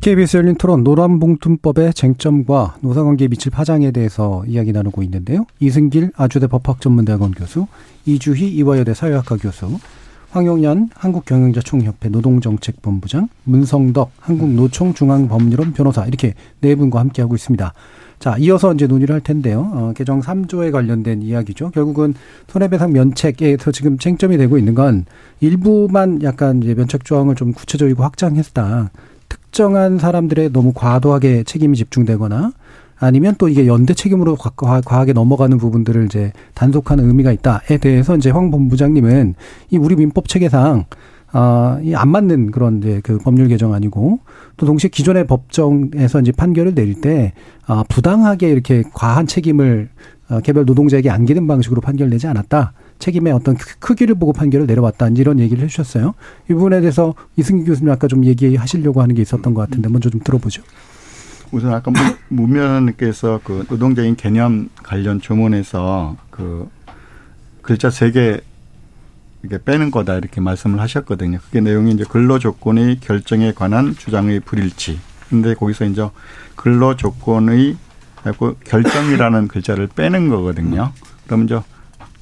KBS 0.01 0.37
열린 0.37 0.55
토론 0.55 0.83
노란봉투법의 0.83 1.93
쟁점과 1.93 2.77
노사관계에 2.81 3.27
미칠 3.27 3.51
파장에 3.51 3.91
대해서 3.91 4.43
이야기 4.47 4.71
나누고 4.71 5.03
있는데요. 5.03 5.45
이승길 5.59 6.13
아주대 6.15 6.47
법학전문대학원 6.47 7.33
교수, 7.33 7.67
이주희 8.07 8.47
이화여대 8.55 8.95
사회학과 8.95 9.37
교수, 9.37 9.77
황용연 10.31 10.89
한국경영자총협회 10.95 12.09
노동정책본부장, 12.09 13.29
문성덕 13.43 14.13
한국노총중앙법률원 14.19 15.73
변호사 15.73 16.07
이렇게 16.07 16.33
네 16.59 16.73
분과 16.73 17.01
함께하고 17.01 17.35
있습니다. 17.35 17.71
자, 18.19 18.35
이어서 18.37 18.73
이제 18.73 18.87
논의를 18.87 19.13
할 19.13 19.21
텐데요. 19.21 19.69
어, 19.73 19.93
개정 19.95 20.21
3조에 20.21 20.71
관련된 20.71 21.21
이야기죠. 21.21 21.71
결국은 21.71 22.13
손해배상 22.47 22.93
면책에서 22.93 23.71
지금 23.71 23.97
쟁점이 23.97 24.37
되고 24.37 24.57
있는 24.57 24.73
건 24.73 25.05
일부만 25.41 26.23
약간 26.23 26.63
이제 26.63 26.73
면책 26.73 27.05
조항을 27.05 27.35
좀 27.35 27.53
구체적이고 27.53 28.03
확장했다. 28.03 28.91
특정한 29.29 29.97
사람들의 29.97 30.51
너무 30.53 30.73
과도하게 30.73 31.43
책임이 31.43 31.77
집중되거나 31.77 32.51
아니면 32.97 33.35
또 33.37 33.49
이게 33.49 33.67
연대 33.67 33.93
책임으로 33.93 34.37
과하게 34.37 35.13
넘어가는 35.13 35.57
부분들을 35.57 36.05
이제 36.05 36.31
단속하는 36.53 37.05
의미가 37.05 37.31
있다에 37.33 37.77
대해서 37.77 38.15
이제 38.15 38.29
황 38.29 38.51
본부장님은 38.51 39.35
이 39.71 39.77
우리 39.77 39.95
민법 39.95 40.27
체계상 40.27 40.85
아, 41.31 41.79
이안 41.83 42.09
맞는 42.09 42.51
그런 42.51 42.77
이제 42.77 43.01
그 43.03 43.17
법률 43.17 43.47
개정 43.47 43.73
아니고 43.73 44.19
또 44.57 44.65
동시에 44.65 44.89
기존의 44.89 45.27
법정에서 45.27 46.21
이제 46.21 46.31
판결을 46.31 46.75
내릴 46.75 47.01
때 47.01 47.33
아, 47.67 47.83
부당하게 47.89 48.49
이렇게 48.49 48.83
과한 48.93 49.27
책임을 49.27 49.89
어, 50.29 50.39
개별 50.39 50.65
노동자에게 50.65 51.09
안기는 51.09 51.45
방식으로 51.45 51.81
판결 51.81 52.09
내지 52.09 52.25
않았다. 52.27 52.73
책임의 52.97 53.33
어떤 53.33 53.55
크기를 53.79 54.15
보고 54.15 54.33
판결을 54.33 54.65
내려왔다. 54.65 55.09
이런 55.17 55.39
얘기를 55.39 55.63
해주셨어요. 55.65 56.13
이 56.49 56.53
부분에 56.53 56.79
대해서 56.79 57.13
이승기 57.35 57.65
교수님 57.65 57.91
아까 57.91 58.07
좀 58.07 58.23
얘기하시려고 58.25 59.01
하는 59.01 59.13
게 59.13 59.21
있었던 59.21 59.53
것 59.53 59.61
같은데 59.61 59.89
먼저 59.89 60.09
좀 60.09 60.21
들어보죠. 60.21 60.63
우선 61.51 61.73
아까 61.73 61.91
문면께서 62.29 63.39
그 63.43 63.65
노동자인 63.69 64.15
개념 64.15 64.69
관련 64.81 65.19
조문에서 65.21 66.15
그 66.31 66.67
글자 67.61 67.89
세 67.89 68.11
개 68.11 68.39
이게 69.45 69.59
빼는 69.63 69.91
거다 69.91 70.15
이렇게 70.15 70.41
말씀을 70.41 70.79
하셨거든요. 70.79 71.37
그게 71.39 71.61
내용이 71.61 71.91
이제 71.91 72.03
근로 72.07 72.39
조건의 72.39 72.99
결정에 72.99 73.51
관한 73.53 73.95
주장의 73.95 74.39
불일치. 74.41 74.99
근데 75.29 75.53
거기서 75.53 75.85
이제 75.85 76.07
근로 76.55 76.95
조건의 76.95 77.77
결정이라는 78.65 79.47
글자를 79.47 79.87
빼는 79.87 80.29
거거든요. 80.29 80.91
그러면 81.25 81.45
이제 81.45 81.59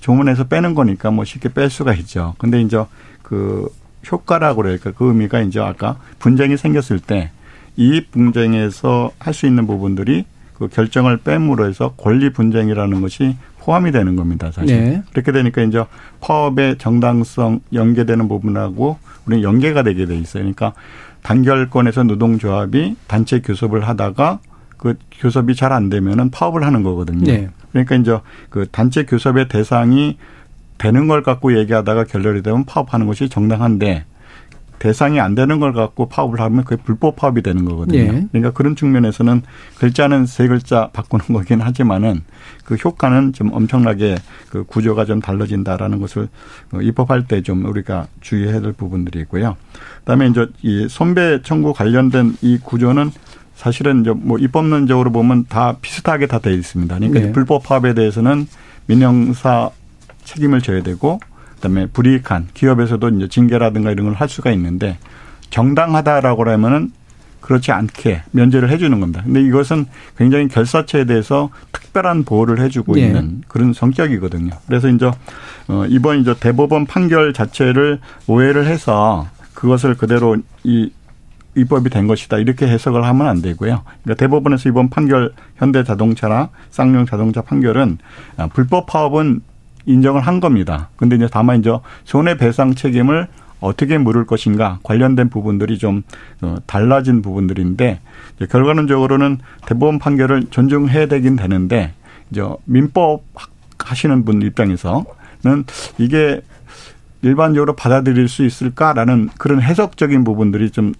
조문에서 0.02 0.46
빼는 0.46 0.76
거니까 0.76 1.12
뭐 1.12 1.24
쉽게 1.24 1.50
뺄 1.54 1.70
수가 1.70 1.94
있죠. 1.96 2.36
근데 2.38 2.62
이제 2.62 2.84
그 3.22 3.70
효과라고 4.12 4.64
그럴까 4.64 4.92
그 4.92 5.08
의미가 5.08 5.42
이제 5.42 5.62
아까 5.62 5.98
분쟁이 6.20 6.58
생겼을 6.58 7.00
때 7.00 7.32
이익 7.78 8.12
분쟁에서 8.12 9.12
할 9.18 9.34
수 9.34 9.46
있는 9.48 9.66
부분들이 9.66 10.26
그 10.54 10.68
결정을 10.68 11.18
뺨으로 11.18 11.68
해서 11.68 11.94
권리 11.98 12.32
분쟁이라는 12.32 13.02
것이 13.02 13.38
포함이 13.64 13.92
되는 13.94 14.18
겁니다, 14.18 14.52
사실. 14.52 14.84
네. 14.84 15.04
그렇게 15.12 15.32
되니까 15.32 15.62
이제 15.62 15.84
파업의 16.20 16.78
정당성 16.80 17.62
연계되는 17.72 18.28
부분하고 18.28 18.98
우리는 19.26 19.42
연계가 19.42 19.84
되게 19.84 20.06
돼 20.06 20.18
있어요. 20.18 20.44
그러니까 20.44 20.74
단결권에서 21.22 22.04
노동조합이 22.04 22.98
단체 23.08 23.40
교섭을 23.40 23.88
하다가 23.88 24.40
그 24.78 24.96
교섭이 25.14 25.56
잘 25.56 25.72
안 25.72 25.90
되면은 25.90 26.30
파업을 26.32 26.66
하는 26.66 26.84
거거든요. 26.84 27.24
네. 27.24 27.50
그러니까 27.72 27.96
이제 27.96 28.20
그 28.50 28.68
단체 28.70 29.06
교섭의 29.06 29.48
대상이 29.48 30.18
되는 30.78 31.08
걸 31.08 31.24
갖고 31.24 31.58
얘기하다가 31.58 32.04
결렬이 32.04 32.44
되면 32.44 32.66
파업하는 32.66 33.08
것이 33.08 33.30
정당한데 33.30 34.04
대상이 34.84 35.22
안 35.22 35.34
되는 35.34 35.62
걸 35.62 35.72
갖고 35.72 36.10
파업을 36.10 36.42
하면 36.42 36.66
그게 36.66 36.76
불법 36.84 37.16
파업이 37.16 37.42
되는 37.42 37.64
거거든요. 37.64 38.00
예. 38.00 38.28
그러니까 38.34 38.52
그런 38.52 38.76
측면에서는 38.76 39.42
글자는 39.80 40.26
세 40.26 40.46
글자 40.50 40.90
바꾸는 40.92 41.28
거긴 41.28 41.62
하지만은 41.62 42.20
그 42.66 42.76
효과는 42.76 43.32
좀 43.32 43.54
엄청나게 43.54 44.18
그 44.50 44.66
구조가 44.66 45.06
좀 45.06 45.22
달라진다라는 45.22 46.02
것을 46.02 46.28
어, 46.74 46.82
입법할 46.82 47.30
때 47.30 47.42
좀 47.44 47.64
우리가 47.64 48.08
주의해야 48.20 48.60
될 48.60 48.74
부분들이 48.74 49.22
있고요. 49.22 49.56
그다음에 50.00 50.28
이제 50.28 50.48
이 50.64 50.88
손배 50.90 51.42
청구 51.44 51.72
관련된 51.74 52.36
이 52.42 52.58
구조는 52.62 53.12
사실은 53.56 54.02
이제 54.02 54.12
뭐 54.12 54.38
입법론적으로 54.38 55.14
보면 55.14 55.46
다 55.48 55.78
비슷하게 55.82 56.28
다 56.28 56.40
돼 56.40 56.54
있습니다. 56.54 56.94
그러니까 57.00 57.20
네. 57.22 57.32
불법 57.32 57.64
파업에 57.64 57.94
대해서는 57.94 58.48
민영사 58.88 59.70
책임을 60.26 60.60
져야 60.62 60.84
되고 60.84 61.22
그다음에 61.64 61.86
불이익한 61.88 62.50
기업에서도 62.54 63.10
이제 63.10 63.28
징계라든가 63.30 63.92
이런 63.92 64.08
걸 64.08 64.14
할 64.14 64.30
수가 64.30 64.52
있는데 64.52 64.98
정당하다라고 65.50 66.50
하면은 66.52 66.92
그렇지 67.42 67.72
않게 67.72 68.24
면제를 68.32 68.70
해주는 68.70 69.00
겁니다. 69.00 69.22
근데 69.24 69.42
이것은 69.42 69.86
굉장히 70.18 70.48
결사체에 70.48 71.06
대해서 71.06 71.50
특별한 71.72 72.24
보호를 72.24 72.62
해주고 72.62 72.94
네. 72.96 73.02
있는 73.02 73.42
그런 73.48 73.74
성격이거든요. 73.74 74.52
그래서 74.68 74.88
이제 74.88 75.12
어 75.68 75.86
이번 75.90 76.20
이제 76.20 76.36
대법원 76.40 76.86
판결 76.86 77.34
자체를 77.34 78.00
오해를 78.28 78.68
해서 78.68 79.28
그것을 79.54 79.96
그대로 79.96 80.38
이 80.64 80.92
입법이 81.56 81.90
된 81.90 82.08
것이다 82.08 82.38
이렇게 82.38 82.68
해석을 82.68 83.04
하면 83.04 83.28
안 83.28 83.42
되고요. 83.42 83.84
그러니까 84.04 84.14
대법원에서 84.16 84.70
이번 84.70 84.90
판결 84.90 85.34
현대자동차나 85.58 86.50
쌍용 86.72 87.06
자동차 87.06 87.42
판결은 87.42 87.98
아, 88.38 88.48
불법 88.48 88.86
파업은 88.88 89.42
인정을 89.86 90.22
한 90.22 90.40
겁니다. 90.40 90.90
근데 90.96 91.16
이제 91.16 91.28
다만 91.32 91.60
이제 91.60 91.72
손해배상 92.06 92.76
책임을 92.76 93.28
어떻게 93.60 93.98
물을 93.98 94.26
것인가 94.26 94.80
관련된 94.84 95.30
부분들이 95.30 95.78
좀 95.78 96.04
어, 96.42 96.58
달라진 96.66 97.22
부분들인데 97.22 98.02
결과론적으로는 98.50 99.40
대법원 99.66 100.00
판결을 100.00 100.48
존중해야 100.50 101.06
되긴 101.06 101.38
되는데 101.38 101.94
이제 102.30 102.44
민법 102.66 103.24
하시는 103.80 104.26
분 104.26 104.42
입장에서는 104.42 105.06
이게 105.98 106.42
일반적으로 107.22 107.74
받아들일 107.76 108.28
수 108.28 108.46
있을까라는 108.46 109.30
그런 109.38 109.62
해석적인 109.62 110.26
부분들이 110.26 110.70
좀 110.70 110.94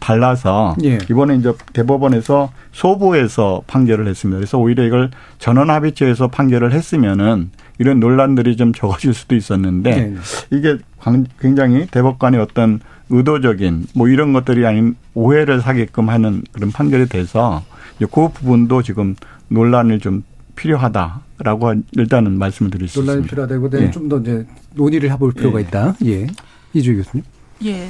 달라서 0.00 0.74
예. 0.82 0.98
이번에 1.08 1.36
이제 1.36 1.52
대법원에서 1.72 2.50
소부에서 2.72 3.62
판결을 3.68 4.08
했습니다. 4.08 4.36
그래서 4.38 4.58
오히려 4.58 4.82
이걸 4.82 5.10
전원 5.38 5.70
합의체에서 5.70 6.26
판결을 6.26 6.72
했으면은 6.72 7.52
이런 7.82 7.98
논란들이 7.98 8.56
좀 8.56 8.72
적어질 8.72 9.12
수도 9.12 9.34
있었는데 9.34 9.90
네. 9.90 10.16
이게 10.52 10.78
굉장히 11.40 11.84
대법관의 11.88 12.40
어떤 12.40 12.78
의도적인 13.10 13.86
뭐 13.96 14.08
이런 14.08 14.32
것들이 14.32 14.64
아닌 14.64 14.94
오해를 15.14 15.60
사게끔 15.60 16.08
하는 16.08 16.44
그런 16.52 16.70
판결이 16.70 17.08
돼서 17.08 17.64
그 17.98 18.28
부분도 18.28 18.82
지금 18.82 19.16
논란을 19.48 19.98
좀 19.98 20.22
필요하다라고 20.54 21.74
일단은 21.96 22.38
말씀을 22.38 22.70
드릴 22.70 22.86
수 22.86 23.00
논란이 23.00 23.22
있습니다. 23.22 23.46
필요하다고 23.46 23.84
예. 23.84 23.90
좀더 23.90 24.20
이제 24.20 24.46
논의를 24.74 25.10
해볼 25.10 25.32
필요가 25.32 25.58
예. 25.58 25.64
있다. 25.64 25.96
예. 26.04 26.28
이주 26.72 26.94
교수님. 26.94 27.24
예. 27.64 27.88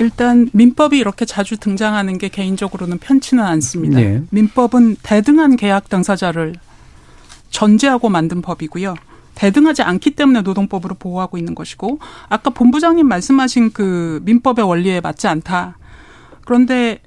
일단 0.00 0.50
민법이 0.52 0.98
이렇게 0.98 1.24
자주 1.24 1.56
등장하는 1.56 2.18
게 2.18 2.28
개인적으로는 2.28 2.98
편치는 2.98 3.42
않습니다. 3.42 4.02
예. 4.02 4.22
민법은 4.28 4.96
대등한 5.02 5.56
계약 5.56 5.88
당사자를 5.88 6.56
전제하고 7.48 8.10
만든 8.10 8.42
법이고요. 8.42 8.94
대등하지 9.40 9.80
않기 9.80 10.10
때문에 10.10 10.42
노동법으로 10.42 10.96
보호하고 10.96 11.38
있는 11.38 11.54
것이고 11.54 11.98
아까 12.28 12.50
본부장님 12.50 13.08
말씀하신 13.08 13.72
그 13.72 14.20
민법의 14.24 14.66
원리에 14.66 15.00
맞지 15.00 15.28
않다. 15.28 15.78
그런데 16.44 17.00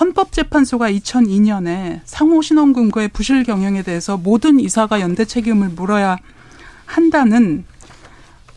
헌법재판소가 0.00 0.90
2002년에 0.90 2.00
상호신원금고의 2.04 3.08
부실 3.08 3.44
경영에 3.44 3.82
대해서 3.82 4.16
모든 4.16 4.58
이사가 4.60 5.02
연대 5.02 5.26
책임을 5.26 5.68
물어야 5.68 6.16
한다는 6.86 7.66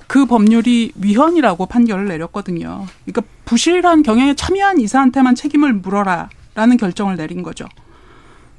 그 0.07 0.25
법률이 0.25 0.93
위헌이라고 0.95 1.65
판결을 1.65 2.07
내렸거든요. 2.07 2.85
그러니까 3.03 3.23
부실한 3.43 4.03
경영에 4.03 4.35
참여한 4.35 4.79
이사한테만 4.79 5.35
책임을 5.35 5.73
물어라라는 5.73 6.77
결정을 6.79 7.17
내린 7.17 7.43
거죠. 7.43 7.65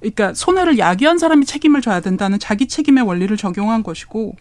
그러니까 0.05 0.35
손해를 0.35 0.79
야기한 0.79 1.19
사람이 1.19 1.47
책임을 1.47 1.81
져야 1.81 2.01
된다는 2.01 2.39
자기 2.39 2.69
책임의 2.69 3.05
원리를 3.05 3.35
적용한 3.37 3.83
것이고 3.83 4.37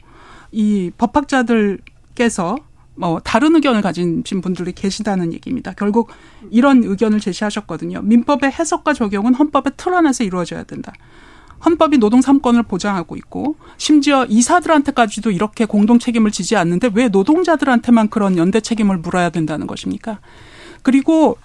이 0.51 0.91
법학자들께서 0.97 2.57
뭐 2.95 3.19
다른 3.21 3.55
의견을 3.55 3.81
가진 3.81 4.23
분들이 4.23 4.73
계시다는 4.73 5.33
얘기입니다. 5.33 5.73
결국 5.73 6.09
이런 6.51 6.83
의견을 6.83 7.19
제시하셨거든요. 7.21 8.01
민법의 8.01 8.51
해석과 8.51 8.93
적용은 8.93 9.33
헌법의 9.33 9.73
틀 9.77 9.93
안에서 9.93 10.23
이루어져야 10.23 10.63
된다. 10.63 10.91
헌법이 11.65 11.97
노동 11.97 12.19
3권을 12.19 12.67
보장하고 12.67 13.15
있고 13.15 13.55
심지어 13.77 14.25
이사들한테까지도 14.25 15.31
이렇게 15.31 15.63
공동 15.63 15.97
책임을 15.97 16.29
지지 16.31 16.57
않는데 16.57 16.91
왜 16.93 17.07
노동자들한테만 17.07 18.09
그런 18.09 18.37
연대 18.37 18.59
책임을 18.59 18.97
물어야 18.97 19.29
된다는 19.29 19.65
것입니까? 19.65 20.19
그리고 20.81 21.37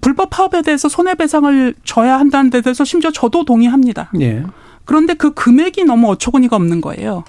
불법 0.00 0.30
파업에 0.30 0.62
대해서 0.62 0.88
손해배상을 0.88 1.74
져야 1.84 2.18
한다는 2.18 2.50
데 2.50 2.60
대해서 2.60 2.84
심지어 2.84 3.10
저도 3.10 3.44
동의합니다. 3.44 4.10
예. 4.20 4.44
그런데 4.84 5.14
그 5.14 5.32
금액이 5.34 5.84
너무 5.84 6.08
어처구니가 6.10 6.56
없는 6.56 6.80
거예요. 6.80 7.24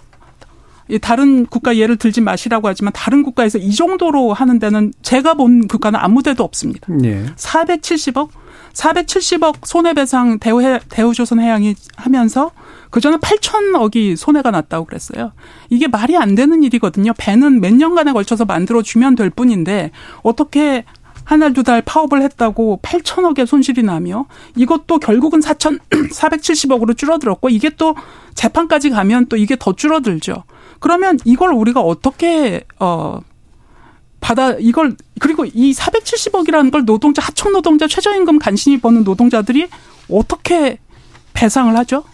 다른 1.01 1.45
국가 1.45 1.75
예를 1.75 1.97
들지 1.97 2.21
마시라고 2.21 2.67
하지만 2.67 2.93
다른 2.93 3.23
국가에서 3.23 3.57
이 3.57 3.73
정도로 3.73 4.31
하는 4.31 4.57
데는 4.57 4.93
제가 5.01 5.33
본 5.33 5.67
국가는 5.67 5.99
아무 5.99 6.23
데도 6.23 6.43
없습니다. 6.43 6.87
예. 7.03 7.25
470억 7.35 8.29
470억 8.73 9.65
손해배상 9.65 10.39
대우 10.39 10.61
대우조선 10.89 11.39
해양이 11.39 11.75
하면서 11.95 12.51
그 12.89 13.01
전에 13.01 13.17
8천억이 13.17 14.15
손해가 14.15 14.51
났다고 14.51 14.85
그랬어요. 14.85 15.33
이게 15.69 15.87
말이 15.87 16.15
안 16.15 16.35
되는 16.35 16.63
일이거든요. 16.63 17.11
배는 17.17 17.59
몇 17.59 17.73
년간에 17.73 18.13
걸쳐서 18.13 18.45
만들어 18.45 18.81
주면 18.81 19.15
될 19.15 19.29
뿐인데 19.29 19.91
어떻게 20.21 20.85
한 21.27 21.41
달, 21.41 21.51
두 21.51 21.61
달 21.61 21.81
파업을 21.81 22.21
했다고 22.21 22.79
8천억의 22.81 23.45
손실이 23.45 23.83
나며 23.83 24.27
이것도 24.55 24.99
결국은 24.99 25.41
4천, 25.41 25.77
470억으로 25.89 26.95
줄어들었고 26.97 27.49
이게 27.49 27.69
또 27.71 27.95
재판까지 28.33 28.91
가면 28.91 29.25
또 29.27 29.35
이게 29.35 29.57
더 29.59 29.73
줄어들죠. 29.73 30.45
그러면 30.79 31.19
이걸 31.25 31.51
우리가 31.51 31.81
어떻게, 31.81 32.63
어, 32.79 33.19
받아, 34.21 34.53
이걸, 34.53 34.95
그리고 35.19 35.43
이 35.43 35.73
470억이라는 35.73 36.71
걸 36.71 36.85
노동자, 36.85 37.21
하청 37.21 37.51
노동자, 37.51 37.87
최저임금 37.87 38.39
간신히 38.39 38.79
버는 38.79 39.03
노동자들이 39.03 39.67
어떻게 40.09 40.79
배상을 41.33 41.75
하죠? 41.77 42.05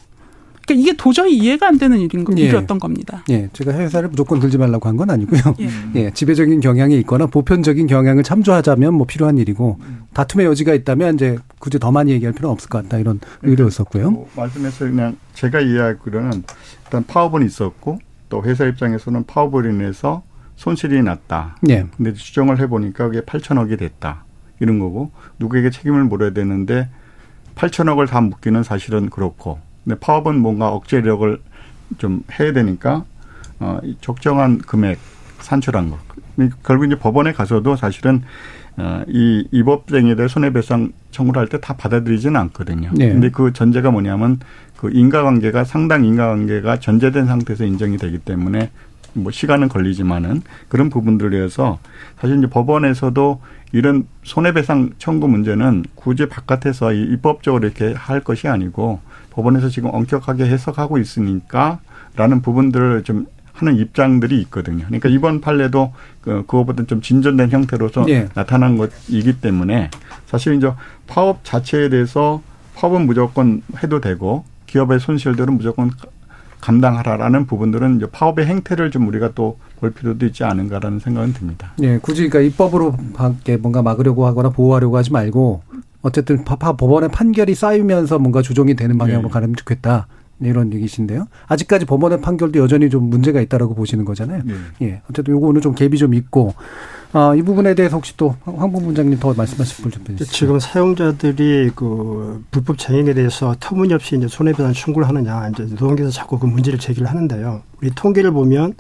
그러니까 0.66 0.82
이게 0.82 0.96
도저히 0.98 1.38
이해가 1.38 1.68
안 1.68 1.78
되는 1.78 2.00
일인 2.00 2.26
예. 2.38 2.42
일이었던 2.44 2.80
겁니다. 2.80 3.24
예, 3.30 3.50
제가 3.54 3.74
회사를 3.74 4.10
무조건 4.10 4.40
들지 4.40 4.58
말라고 4.58 4.88
한 4.88 4.98
건 4.98 5.10
아니고요. 5.10 5.42
예. 5.60 5.70
예. 5.96 6.12
지배적인 6.12 6.60
경향이 6.60 6.98
있거나 7.00 7.26
보편적인 7.26 7.88
경향을 7.88 8.24
참조하자면 8.24 8.94
뭐 8.94 9.06
필요한 9.08 9.38
일이고 9.38 9.80
다툼의 10.14 10.46
여지가 10.46 10.74
있다면 10.74 11.16
이제 11.16 11.38
굳이 11.60 11.80
더 11.80 11.92
많이 11.92 12.12
얘기할 12.12 12.34
필요는 12.34 12.54
없을 12.54 12.70
것 12.70 12.84
같다 12.84 12.98
이런 13.00 13.20
의료였었고요. 13.42 14.12
뭐 14.12 14.30
말씀해서 14.36 14.86
그냥 14.86 15.18
제가 15.34 15.60
이해하기로는 15.62 16.44
일단 16.86 17.04
파업은 17.06 17.46
있었고 17.46 18.00
또 18.30 18.44
회사 18.44 18.66
입장에서는 18.66 19.26
파업으로 19.26 19.70
인해서 19.70 20.24
손실이 20.56 21.02
났다. 21.02 21.58
예. 21.70 21.88
근데 21.98 22.14
추정을 22.14 22.60
해보니까 22.60 23.08
그게 23.08 23.22
8천억이 23.22 23.78
됐다. 23.80 24.26
이런 24.60 24.78
거고 24.80 25.12
누구에게 25.40 25.72
책임을 25.72 26.04
물어야 26.06 26.32
되는데 26.32 26.90
8천억을 27.56 28.08
다 28.08 28.22
묻기는 28.22 28.64
사실은 28.64 29.10
그렇고 29.10 29.60
근데 29.84 30.00
파업은 30.00 30.40
뭔가 30.40 30.70
억제력을 30.70 31.40
좀 31.98 32.24
해야 32.40 32.54
되니까 32.54 33.06
어 33.60 33.80
적정한 34.02 34.60
금액 34.60 34.98
산출한 35.40 35.90
거. 35.92 35.98
결국 36.64 36.86
이제 36.86 36.98
법원에 36.98 37.34
가서도 37.34 37.76
사실은 37.76 38.24
어이 38.78 39.48
이법쟁이에 39.52 40.16
대해 40.16 40.28
손해배상 40.28 40.92
청구를 41.12 41.40
할 41.42 41.48
때 41.48 41.60
다 41.60 41.76
받아들이지는 41.76 42.36
않거든요. 42.40 42.90
네. 42.96 43.10
근데 43.10 43.30
그 43.30 43.54
전제가 43.54 43.92
뭐냐면 43.92 44.40
그 44.78 44.90
인과관계가 44.92 45.64
상당 45.64 46.04
인과관계가 46.06 46.80
전제된 46.80 47.28
상태에서 47.28 47.66
인정이 47.66 47.98
되기 47.98 48.18
때문에 48.18 48.72
뭐 49.14 49.32
시간은 49.32 49.70
걸리지만은 49.70 50.42
그런 50.70 50.90
부분들에서 50.90 51.78
사실 52.20 52.38
이제 52.40 52.48
법원에서도 52.48 53.42
이런 53.74 54.08
손해배상 54.24 54.94
청구 54.98 55.28
문제는 55.28 55.86
굳이 55.94 56.28
바깥에서 56.28 56.94
입법적으로 56.94 57.68
이렇게 57.68 57.94
할 57.94 58.22
것이 58.22 58.48
아니고 58.48 59.02
법원에서 59.34 59.70
지금 59.70 59.90
엄격하게 59.94 60.46
해석하고 60.46 60.98
있으니까 60.98 61.80
라는 62.16 62.42
부분들을 62.42 63.04
좀 63.04 63.26
하는 63.54 63.76
입장들이 63.76 64.40
있거든요. 64.42 64.86
그러니까 64.86 65.10
이번 65.10 65.42
판례도 65.42 65.94
그, 66.22 66.44
그거보다 66.48 66.86
좀 66.86 67.02
진전된 67.02 67.52
형태로서 67.52 68.06
네. 68.06 68.28
나타난 68.34 68.78
것이기 68.78 69.42
때문에 69.42 69.92
사실 70.26 70.56
이제 70.56 70.72
파업 71.08 71.44
자체에 71.44 71.90
대해서 71.90 72.42
파업은 72.76 73.06
무조건 73.06 73.62
해도 73.84 74.02
되고 74.02 74.44
기업의 74.66 75.00
손실들은 75.00 75.56
무조건 75.56 75.92
감당하라라는 76.62 77.46
부분들은 77.46 77.98
이제 77.98 78.08
파업의 78.12 78.48
행태를 78.48 78.90
좀 78.90 79.08
우리가 79.08 79.34
또 79.34 79.58
볼 79.84 79.92
필요도 79.92 80.26
있지 80.28 80.46
않은가라는 80.46 81.00
생각은 81.00 81.34
듭니다. 81.34 81.74
네, 81.78 81.98
굳이 81.98 82.30
그러니까 82.30 82.40
입법으로 82.50 82.96
밖에 83.14 83.58
뭔가 83.58 83.82
막으려고 83.82 84.26
하거나 84.26 84.50
보호하려고 84.50 84.96
하지 84.96 85.12
말고 85.12 85.62
어쨌든 86.04 86.44
법원의 86.44 87.10
판결이 87.10 87.56
쌓이면서 87.56 88.20
뭔가 88.20 88.42
조정이 88.44 88.76
되는 88.76 88.98
방향으로 88.98 89.30
네. 89.30 89.34
가면 89.34 89.56
좋겠다. 89.56 90.08
이런 90.42 90.74
얘기신데요. 90.74 91.28
아직까지 91.48 91.86
법원의 91.86 92.20
판결도 92.20 92.60
여전히 92.60 92.90
좀 92.90 93.10
문제가 93.10 93.40
있다라고 93.40 93.76
보시는 93.76 94.04
거잖아요. 94.04 94.42
네. 94.44 94.54
예. 94.82 95.02
어쨌든 95.10 95.34
요거는 95.36 95.62
좀 95.62 95.74
갭이 95.74 95.98
좀 95.98 96.14
있고, 96.14 96.54
아, 97.14 97.34
이 97.36 97.42
부분에 97.42 97.76
대해서 97.76 97.96
혹시 97.96 98.18
또 98.18 98.36
황 98.46 98.72
본 98.74 98.84
부장님 98.84 99.20
더 99.20 99.34
말씀하실 99.34 99.84
분좀 99.84 100.04
해주시죠. 100.10 100.32
지금 100.38 100.60
사용자들이 100.60 101.72
그 101.76 102.44
불법 102.52 102.78
쟁행에 102.78 103.14
대해서 103.14 103.56
터무니없이 103.60 104.18
이제 104.18 104.28
손해배상 104.28 104.74
청구를 104.74 105.08
하느냐, 105.08 105.48
이제 105.50 105.64
노동계에서 105.64 106.12
자꾸 106.12 106.38
그 106.38 106.46
문제를 106.46 106.78
제기를 106.78 107.08
하는데요. 107.08 107.62
우리 107.82 107.92
통계를 107.92 108.32
보면 108.32 108.74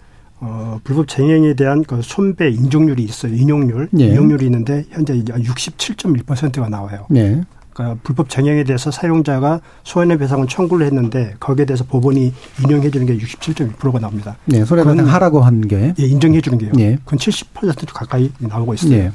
어, 0.46 0.78
불법 0.84 1.08
쟁행에 1.08 1.54
대한 1.54 1.84
그 1.84 2.02
손배 2.02 2.50
인정률이 2.50 3.02
있어요. 3.02 3.34
인용률. 3.34 3.88
네. 3.92 4.08
인용률이 4.08 4.46
있는데 4.46 4.84
현재 4.90 5.16
이제 5.16 5.32
67.1%가 5.32 6.68
나와요. 6.68 7.06
네. 7.10 7.42
그러니까 7.72 7.98
불법 8.04 8.30
쟁행에 8.30 8.66
대해서 8.66 8.92
사용자가 8.92 9.62
손해배상을 9.84 10.46
청구를 10.48 10.86
했는데 10.86 11.34
거기에 11.40 11.66
대해서 11.66 11.86
법원이 11.86 12.34
인용해 12.62 12.92
주는 12.92 13.08
게 13.08 13.18
67.1%가 13.18 14.00
나옵니다. 14.00 14.36
네, 14.46 14.66
손해배상 14.66 15.08
하라고 15.08 15.42
한 15.42 15.66
게. 15.68 15.94
예, 15.98 16.04
인정해 16.04 16.42
주는 16.42 16.58
게요. 16.58 16.72
네. 16.76 16.98
그건 17.06 17.20
70% 17.20 17.94
가까이 17.94 18.30
나오고 18.40 18.74
있어요. 18.74 18.90
네. 18.90 19.12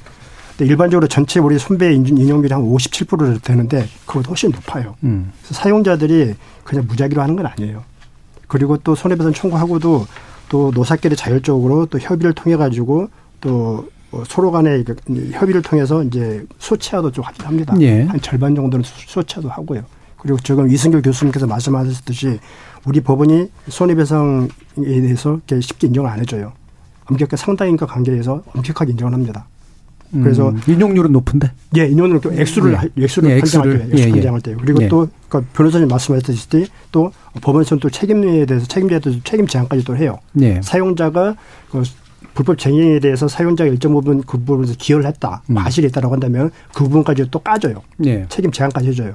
근데 0.56 0.70
일반적으로 0.70 1.06
전체 1.08 1.40
우리 1.40 1.58
손배 1.58 1.92
인용률이 1.92 2.52
한 2.52 2.62
57% 2.62 3.42
되는데 3.42 3.86
그것도 4.06 4.30
훨씬 4.30 4.50
높아요. 4.50 4.96
음. 5.04 5.30
그래서 5.42 5.54
사용자들이 5.62 6.34
그냥 6.64 6.86
무작위로 6.88 7.20
하는 7.20 7.36
건 7.36 7.46
아니에요. 7.46 7.84
그리고 8.48 8.78
또 8.78 8.94
손해배상 8.94 9.34
청구하고도 9.34 10.06
또 10.48 10.70
노사끼리 10.74 11.16
자율적으로 11.16 11.86
또 11.86 11.98
협의를 11.98 12.32
통해 12.32 12.56
가지고 12.56 13.08
또 13.40 13.88
어, 14.10 14.22
서로 14.26 14.50
간의 14.50 14.84
그 14.84 14.96
협의를 15.32 15.60
통해서 15.62 16.02
이제 16.02 16.44
소치화도 16.58 17.12
좀 17.12 17.24
합니다. 17.24 17.74
예. 17.80 18.04
한 18.04 18.20
절반 18.20 18.54
정도는 18.54 18.82
소치화도 18.84 19.50
하고요. 19.50 19.82
그리고 20.18 20.38
지금 20.38 20.70
이승규 20.70 21.02
교수님께서 21.02 21.46
말씀하셨듯이 21.46 22.40
우리 22.86 23.00
법원이 23.00 23.50
손해배상에 23.68 24.48
대해서 24.76 25.38
쉽게 25.60 25.88
인정을 25.88 26.10
안 26.10 26.20
해줘요. 26.20 26.52
엄격하게 27.04 27.36
상당인과 27.36 27.86
관계에서 27.86 28.42
엄격하게 28.54 28.92
인정을 28.92 29.12
합니다. 29.12 29.46
그래서 30.10 30.50
음, 30.50 30.60
인용률은 30.66 31.12
높은데. 31.12 31.50
예, 31.76 31.86
인용률 31.86 32.20
액수를 32.38 32.78
예. 32.96 33.02
액수를 33.04 33.30
예, 33.30 33.38
판정할. 33.40 33.78
때, 33.78 33.84
액수 33.84 33.98
예, 33.98 34.06
예. 34.06 34.10
판정할 34.10 34.40
때 34.40 34.54
그리고 34.58 34.82
예. 34.82 34.88
또 34.88 35.08
그러니까 35.28 35.52
변호사님 35.54 35.88
말씀하셨듯이 35.88 36.66
또 36.90 37.12
법원에서는 37.42 37.80
또 37.80 37.90
책임에 37.90 38.46
대해서 38.46 38.66
책임자에 38.66 39.00
대해서 39.00 39.20
책임 39.24 39.46
제한까지 39.46 39.84
또 39.84 39.96
해요. 39.96 40.18
예. 40.40 40.60
사용자가 40.62 41.36
그 41.70 41.82
불법 42.34 42.58
쟁행에 42.58 43.00
대해서 43.00 43.28
사용자가 43.28 43.68
일정 43.68 43.92
부분 43.92 44.22
그 44.22 44.38
부분에서 44.38 44.74
기여를 44.78 45.06
했다, 45.06 45.42
음. 45.50 45.56
과실이 45.56 45.88
있다라고 45.88 46.14
한다면 46.14 46.50
그 46.72 46.84
부분까지 46.84 47.26
또 47.30 47.38
까줘요. 47.40 47.82
예. 48.04 48.26
책임 48.28 48.50
제한까지 48.50 48.88
해줘요. 48.88 49.14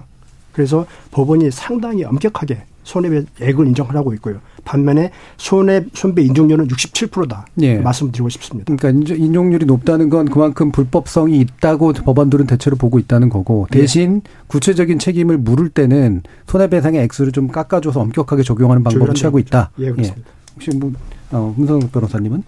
그래서 0.51 0.85
법원이 1.11 1.49
상당히 1.51 2.03
엄격하게 2.03 2.63
손해배액을 2.83 3.67
인정하고 3.67 4.13
있고요. 4.15 4.39
반면에 4.65 5.11
손해 5.37 5.85
손배 5.93 6.21
인정률은 6.23 6.67
67%다. 6.67 7.45
예. 7.61 7.77
말씀드리고 7.79 8.29
싶습니다. 8.29 8.73
그러니까 8.75 8.89
인정- 8.97 9.17
인용률이 9.17 9.65
높다는 9.65 10.09
건 10.09 10.25
그만큼 10.25 10.71
불법성이 10.71 11.39
있다고 11.39 11.93
법원들은 11.93 12.47
대체로 12.47 12.75
보고 12.77 12.99
있다는 12.99 13.29
거고 13.29 13.67
예. 13.73 13.79
대신 13.79 14.21
구체적인 14.47 14.99
책임을 14.99 15.37
물을 15.37 15.69
때는 15.69 16.21
손해배상의 16.47 17.01
액수를 17.03 17.31
좀 17.31 17.47
깎아줘서 17.49 17.99
엄격하게 18.01 18.43
적용하는 18.43 18.83
방법을 18.83 19.13
취하고 19.15 19.39
있다. 19.39 19.71
예, 19.79 19.91
그렇습니다. 19.91 20.29
혹시 20.55 20.69
뭐 20.77 20.91
어, 21.31 21.53
문성욱 21.57 21.91
변호사님은? 21.91 22.43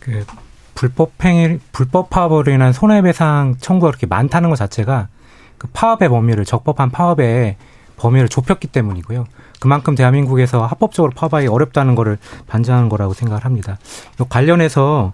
그 0.00 0.24
불법 0.74 1.12
행위, 1.24 1.58
불법 1.72 2.10
파업으로 2.10 2.52
인한 2.52 2.72
손해배상 2.72 3.56
청구가 3.60 3.90
그렇게 3.90 4.06
많다는 4.06 4.50
것 4.50 4.56
자체가 4.56 5.08
그 5.58 5.68
파업의 5.72 6.08
범위를 6.10 6.44
적법한 6.44 6.90
파업의 6.90 7.56
범위를 7.96 8.28
좁혔기 8.28 8.68
때문이고요. 8.68 9.26
그만큼 9.60 9.94
대한민국에서 9.94 10.66
합법적으로 10.66 11.12
파업하기 11.14 11.46
어렵다는 11.46 11.94
거를 11.94 12.18
반증하는 12.46 12.88
거라고 12.88 13.14
생각을 13.14 13.44
합니다. 13.44 13.78
이 14.20 14.24
관련해서 14.28 15.12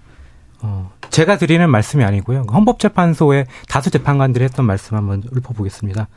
어, 0.63 0.91
제가 1.11 1.39
드리는 1.39 1.69
말씀이 1.69 2.05
아니고요. 2.05 2.47
헌법재판소의 2.53 3.47
다수 3.69 3.91
재판관들이 3.91 4.45
했던 4.45 4.65
말씀 4.65 4.97
한번 4.97 5.23
읊어보겠습니다. 5.37 6.09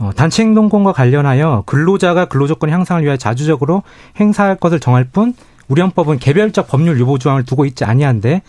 어, 0.00 0.10
단체 0.14 0.42
행동권과 0.42 0.92
관련하여 0.92 1.64
근로자가 1.66 2.26
근로조건 2.26 2.70
향상을 2.70 3.02
위하여 3.02 3.16
자주적으로 3.16 3.82
행사할 4.20 4.56
것을 4.56 4.78
정할 4.80 5.04
뿐 5.04 5.34
우리 5.66 5.82
헌법은 5.82 6.18
개별적 6.18 6.68
법률 6.68 6.98
유보 6.98 7.18
조항을 7.18 7.44
두고 7.44 7.64
있지 7.66 7.84
아니한데 7.84 8.42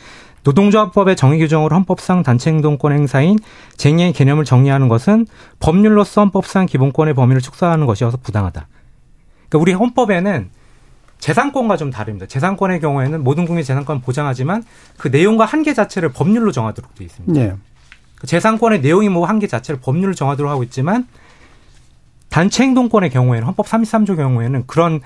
노동조합법의 0.43 1.15
정의 1.15 1.39
규정으로 1.39 1.75
헌법상 1.75 2.23
단체 2.23 2.49
행동권 2.49 2.91
행사인 2.91 3.37
쟁의의 3.77 4.13
개념을 4.13 4.45
정리하는 4.45 4.87
것은 4.87 5.27
법률로서 5.59 6.21
헌법상 6.21 6.65
기본권의 6.65 7.13
범위를 7.13 7.41
축소하는 7.41 7.85
것이어서 7.85 8.17
부당하다. 8.17 8.67
그러니까 9.49 9.57
우리 9.61 9.73
헌법에는 9.73 10.49
재산권과 11.19 11.77
좀 11.77 11.91
다릅니다. 11.91 12.25
재산권의 12.25 12.79
경우에는 12.79 13.23
모든 13.23 13.45
국민 13.45 13.63
재산권 13.63 14.01
보장하지만 14.01 14.63
그 14.97 15.09
내용과 15.09 15.45
한계 15.45 15.73
자체를 15.73 16.09
법률로 16.09 16.51
정하도록 16.51 16.95
되어 16.95 17.05
있습니다. 17.05 17.41
예. 17.41 17.55
그 18.15 18.27
재산권의 18.27 18.81
내용이 18.81 19.09
뭐 19.09 19.25
한계 19.25 19.47
자체를 19.47 19.81
법률로 19.81 20.13
정하도록 20.13 20.49
하고 20.49 20.63
있지만 20.63 21.07
단체 22.29 22.63
행동권의 22.63 23.09
경우에는 23.09 23.45
헌법 23.45 23.65
33조 23.65 24.15
경우에는 24.15 24.65
그런 24.67 25.01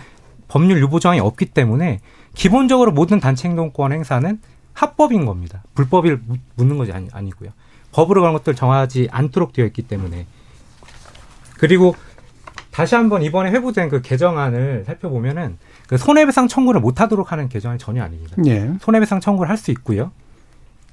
법률 0.48 0.80
유보 0.82 1.00
조항이 1.00 1.20
없기 1.20 1.48
때문에 1.48 2.00
기본적으로 2.36 2.92
모든 2.92 3.20
단체 3.20 3.48
행동권 3.48 3.92
행사는 3.92 4.40
합법인 4.74 5.26
겁니다. 5.26 5.64
불법을 5.76 6.22
묻- 6.26 6.40
묻는 6.56 6.78
것이 6.78 6.92
아니, 6.92 7.08
아니고요. 7.12 7.50
법으로 7.92 8.22
그런 8.22 8.34
것들 8.34 8.56
정하지 8.56 9.08
않도록 9.12 9.54
되어 9.54 9.66
있기 9.66 9.84
때문에 9.84 10.26
그리고 11.60 11.96
다시 12.72 12.96
한번 12.96 13.22
이번에 13.22 13.52
회부된 13.52 13.90
그 13.90 14.02
개정안을 14.02 14.84
살펴보면은 14.88 15.58
그 15.88 15.98
손해배상 15.98 16.48
청구를 16.48 16.82
못하도록 16.82 17.32
하는 17.32 17.50
개정안이 17.50 17.78
전혀 17.78 18.02
아닙니다. 18.04 18.36
예. 18.48 18.72
손해배상 18.82 19.20
청구를 19.20 19.50
할 19.50 19.58
수 19.58 19.70
있고요. 19.72 20.12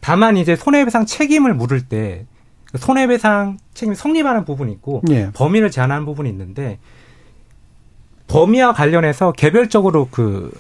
다만 0.01 0.37
이제 0.37 0.57
손해배상 0.57 1.07
책임을 1.07 1.55
물을 1.55 1.89
때그 1.89 2.77
손해배상 2.79 3.57
책임이 3.73 3.97
성립하는 3.97 4.45
부분이 4.45 4.71
있고 4.73 5.01
예. 5.11 5.31
범위를 5.33 5.71
제한하는 5.71 6.05
부분이 6.05 6.29
있는데 6.29 6.79
범위와 8.29 8.73
관련해서 8.75 9.33
개별적으로 9.33 10.09
그 10.11 10.53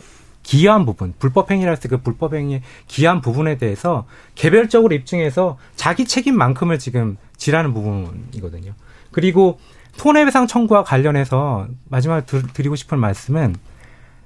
기여한 0.42 0.86
부분, 0.86 1.12
불법 1.18 1.50
행위라 1.50 1.70
할때 1.70 1.88
그 1.88 1.98
불법 1.98 2.34
행위의 2.34 2.62
기여한 2.88 3.20
부분에 3.20 3.58
대해서 3.58 4.06
개별적으로 4.34 4.94
입증해서 4.94 5.58
자기 5.76 6.04
책임만큼을 6.06 6.78
지금 6.78 7.16
지라는 7.36 7.72
부분이거든요. 7.74 8.72
그리고 9.12 9.58
손해배상 9.96 10.46
청구와 10.46 10.84
관련해서 10.84 11.66
마지막으로 11.88 12.24
드- 12.26 12.46
드리고 12.52 12.76
싶은 12.76 12.98
말씀은 12.98 13.54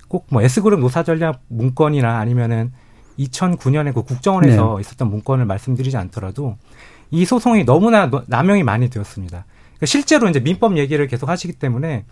꼭 0.08 0.26
뭐 0.30 0.42
S그룹 0.42 0.80
노사전략 0.80 1.40
문건이나 1.48 2.18
아니면은 2.18 2.72
2009년에 3.18 3.92
그 3.94 4.02
국정원에서 4.02 4.74
있었던 4.80 5.08
문건을 5.10 5.44
말씀드리지 5.46 5.96
않더라도 5.96 6.56
이 7.10 7.24
소송이 7.24 7.64
너무나 7.64 8.06
노- 8.06 8.22
남용이 8.26 8.62
많이 8.62 8.88
되었습니다. 8.90 9.44
그러니까 9.72 9.86
실제로 9.86 10.28
이제 10.28 10.40
민법 10.40 10.76
얘기를 10.78 11.06
계속 11.06 11.28
하시기 11.28 11.54
때문에 11.54 12.04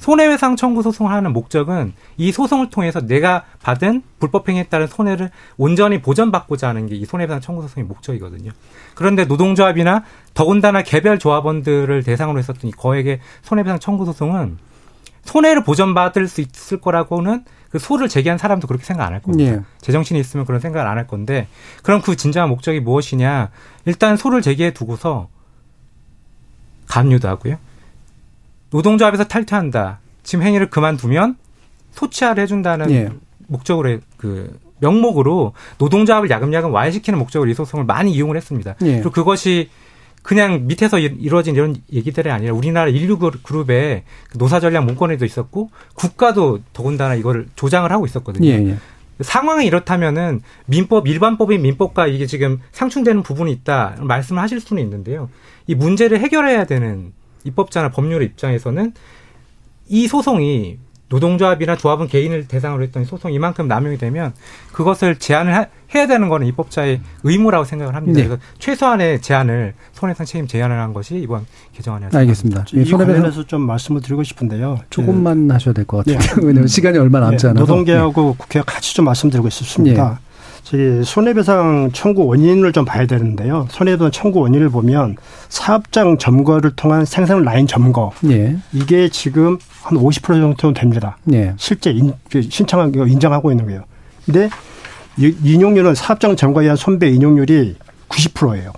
손해배상 0.00 0.56
청구 0.56 0.82
소송을 0.82 1.12
하는 1.12 1.32
목적은 1.34 1.92
이 2.16 2.32
소송을 2.32 2.70
통해서 2.70 3.00
내가 3.06 3.44
받은 3.62 4.02
불법 4.18 4.48
행위에 4.48 4.64
따른 4.64 4.86
손해를 4.86 5.30
온전히 5.58 6.00
보전받고자 6.00 6.68
하는 6.68 6.86
게 6.86 6.96
이 6.96 7.04
손해배상 7.04 7.40
청구 7.42 7.62
소송의 7.62 7.86
목적이거든요. 7.86 8.50
그런데 8.94 9.26
노동조합이나 9.26 10.04
더군다나 10.34 10.82
개별 10.82 11.18
조합원들을 11.18 12.02
대상으로 12.02 12.38
했었던 12.38 12.68
이 12.68 12.72
거액의 12.72 13.20
손해배상 13.42 13.78
청구 13.78 14.06
소송은 14.06 14.56
손해를 15.24 15.64
보전받을 15.64 16.28
수 16.28 16.40
있을 16.40 16.80
거라고는 16.80 17.44
그 17.70 17.78
소를 17.78 18.08
제기한 18.08 18.38
사람도 18.38 18.66
그렇게 18.66 18.84
생각 18.84 19.06
안 19.06 19.12
할 19.12 19.20
겁니다. 19.22 19.52
예. 19.52 19.60
제정신이 19.82 20.18
있으면 20.18 20.46
그런 20.46 20.60
생각을 20.60 20.88
안 20.88 20.96
할 20.96 21.06
건데 21.06 21.46
그럼 21.82 22.00
그 22.00 22.16
진정한 22.16 22.48
목적이 22.48 22.80
무엇이냐? 22.80 23.50
일단 23.84 24.16
소를 24.16 24.40
제기해 24.40 24.72
두고서 24.72 25.28
감유도 26.86 27.28
하고요. 27.28 27.58
노동조합에서 28.70 29.24
탈퇴한다. 29.24 29.98
지금 30.22 30.44
행위를 30.44 30.70
그만두면 30.70 31.36
소치화를 31.92 32.42
해준다는 32.42 32.90
예. 32.90 33.08
목적으로 33.48 33.98
그 34.16 34.58
명목으로 34.80 35.52
노동조합을 35.78 36.30
야금야금 36.30 36.72
와해시키는 36.72 37.18
목적으로 37.18 37.50
이 37.50 37.54
소송을 37.54 37.84
많이 37.84 38.12
이용을 38.12 38.36
했습니다. 38.36 38.76
예. 38.82 38.92
그리고 38.94 39.10
그것이 39.10 39.68
그냥 40.22 40.66
밑에서 40.66 40.98
이- 40.98 41.16
이루어진 41.18 41.54
이런 41.54 41.76
얘기들이 41.92 42.30
아니라 42.30 42.52
우리나라 42.54 42.90
인류 42.90 43.18
그룹- 43.18 43.42
그룹의 43.42 44.04
그 44.30 44.38
노사전략 44.38 44.84
문건에도 44.84 45.24
있었고 45.24 45.70
국가도 45.94 46.60
더군다나 46.72 47.14
이거를 47.14 47.48
조장을 47.56 47.90
하고 47.90 48.04
있었거든요. 48.06 48.46
예, 48.46 48.52
예. 48.68 48.76
상황이 49.22 49.66
이렇다면은 49.66 50.40
민법 50.66 51.06
일반법인 51.08 51.62
민법과 51.62 52.06
이게 52.06 52.26
지금 52.26 52.60
상충되는 52.72 53.22
부분이 53.22 53.50
있다 53.52 53.96
말씀을 54.00 54.40
하실 54.42 54.60
수는 54.60 54.82
있는데요. 54.82 55.28
이 55.66 55.74
문제를 55.74 56.20
해결해야 56.20 56.64
되는 56.64 57.12
입법자나 57.44 57.90
법률의 57.90 58.28
입장에서는 58.28 58.92
이 59.88 60.06
소송이 60.08 60.78
노동조합이나 61.08 61.76
조합은 61.76 62.06
개인을 62.06 62.46
대상으로 62.46 62.84
했던 62.84 63.04
소송이 63.04 63.34
이만큼 63.34 63.66
남용이 63.66 63.98
되면 63.98 64.32
그것을 64.70 65.18
제한을 65.18 65.52
하- 65.56 65.66
해야 65.92 66.06
되는 66.06 66.28
거는 66.28 66.46
입법자의 66.46 67.00
의무라고 67.24 67.64
생각을 67.64 67.96
합니다. 67.96 68.20
네. 68.20 68.28
그래서 68.28 68.40
최소한의 68.60 69.20
제한을 69.20 69.74
손해상 69.92 70.24
책임 70.24 70.46
제한을 70.46 70.78
한 70.78 70.92
것이 70.92 71.16
이번 71.16 71.46
개정안에 71.72 72.10
알겠습니다. 72.14 72.64
예, 72.76 72.82
이 72.82 72.90
관련해서 72.92 73.44
좀 73.48 73.62
말씀을 73.62 74.00
드리고 74.02 74.22
싶은데요. 74.22 74.78
조금만 74.90 75.50
하셔야 75.50 75.74
될 75.74 75.84
것 75.84 76.04
같아요. 76.06 76.18
예. 76.40 76.46
왜냐하면 76.46 76.68
시간이 76.68 76.96
얼마 76.96 77.18
남지 77.18 77.44
예, 77.46 77.50
않아서. 77.50 77.62
노동계하고 77.66 78.36
국회가 78.38 78.64
같이 78.64 78.94
좀 78.94 79.04
말씀드리고 79.06 79.48
싶습니다. 79.50 80.20
저기 80.62 81.02
손해배상 81.04 81.90
청구 81.92 82.26
원인을 82.26 82.72
좀 82.72 82.84
봐야 82.84 83.06
되는데요. 83.06 83.66
손해배상 83.70 84.10
청구 84.12 84.40
원인을 84.40 84.68
보면 84.70 85.16
사업장 85.48 86.18
점거를 86.18 86.72
통한 86.76 87.04
생산 87.04 87.42
라인 87.42 87.66
점거 87.66 88.12
예. 88.30 88.56
이게 88.72 89.08
지금 89.08 89.58
한 89.82 89.98
50% 89.98 90.22
정도 90.56 90.72
됩니다. 90.72 91.16
예. 91.32 91.54
실제 91.56 91.90
인, 91.90 92.12
그 92.30 92.42
신청한 92.42 92.92
거 92.92 93.06
인정하고 93.06 93.50
있는 93.50 93.64
거예요. 93.66 93.84
근데 94.24 94.48
이- 95.18 95.34
인용률은 95.42 95.94
사업장 95.94 96.36
점거에 96.36 96.64
의한 96.64 96.76
손배 96.76 97.08
인용률이 97.10 97.76
90%예요. 98.08 98.72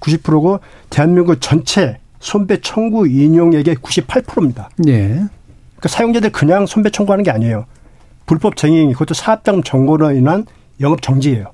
90%고 0.00 0.60
대한민국 0.90 1.36
전체 1.40 1.98
손배 2.20 2.60
청구 2.62 3.06
인용액의 3.06 3.76
98%입니다. 3.76 4.70
예. 4.88 5.08
그러니까 5.08 5.88
사용자들 5.88 6.32
그냥 6.32 6.66
손배 6.66 6.90
청구하는 6.90 7.22
게 7.22 7.30
아니에요. 7.30 7.66
불법 8.26 8.56
쟁의 8.56 8.92
그것도 8.92 9.14
사업장 9.14 9.62
점거로 9.62 10.10
인한 10.12 10.44
영업 10.80 11.02
정지예요. 11.02 11.52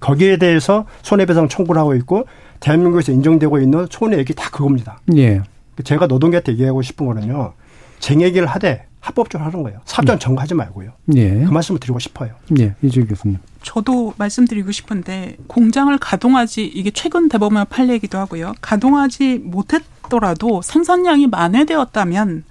거기에 0.00 0.36
대해서 0.36 0.86
손해배상 1.02 1.48
청구를 1.48 1.80
하고 1.80 1.94
있고 1.94 2.26
대한민국에서 2.60 3.12
인정되고 3.12 3.58
있는 3.60 3.86
손해액이 3.90 4.34
다 4.34 4.50
그겁니다. 4.50 4.98
예. 5.16 5.40
제가 5.82 6.06
노동계한테 6.06 6.52
얘기하고 6.52 6.82
싶은 6.82 7.06
거는요. 7.06 7.54
쟁얘기를 8.00 8.46
하되 8.46 8.86
합법적으로 9.00 9.46
하는 9.46 9.62
거예요. 9.62 9.80
사업장 9.84 10.18
점거하지 10.18 10.54
말고요. 10.54 10.92
예. 11.16 11.44
그 11.44 11.50
말씀을 11.50 11.78
드리고 11.80 11.98
싶어요. 11.98 12.34
예, 12.58 12.74
이재 12.82 13.02
교수님. 13.04 13.38
저도 13.62 14.14
말씀드리고 14.16 14.72
싶은데 14.72 15.36
공장을 15.46 15.96
가동하지 15.98 16.64
이게 16.64 16.90
최근 16.90 17.28
대법원 17.28 17.66
판례이기도 17.68 18.16
하고요. 18.18 18.54
가동하지 18.62 19.40
못했더라도 19.44 20.62
생산량이 20.62 21.26
만회되었다면 21.26 22.44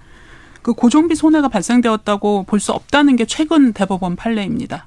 그 0.62 0.72
고정비 0.74 1.14
손해가 1.14 1.48
발생되었다고 1.48 2.44
볼 2.44 2.60
수 2.60 2.72
없다는 2.72 3.16
게 3.16 3.24
최근 3.26 3.72
대법원 3.72 4.14
판례입니다. 4.16 4.86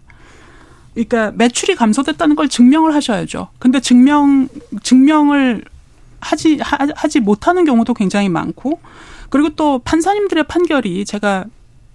그러니까 1.06 1.32
매출이 1.36 1.76
감소됐다는 1.76 2.36
걸 2.36 2.50
증명을 2.50 2.96
하셔야죠. 2.96 3.50
근데 3.60 3.80
증명 3.80 4.48
증명을 4.82 5.64
하지 6.20 6.58
하, 6.58 6.78
하지 6.96 7.20
못하는 7.20 7.66
경우도 7.66 7.94
굉장히 7.94 8.30
많고 8.30 8.80
그리고 9.30 9.50
또 9.50 9.80
판사님들의 9.80 10.46
판결이 10.46 11.06
제가 11.06 11.46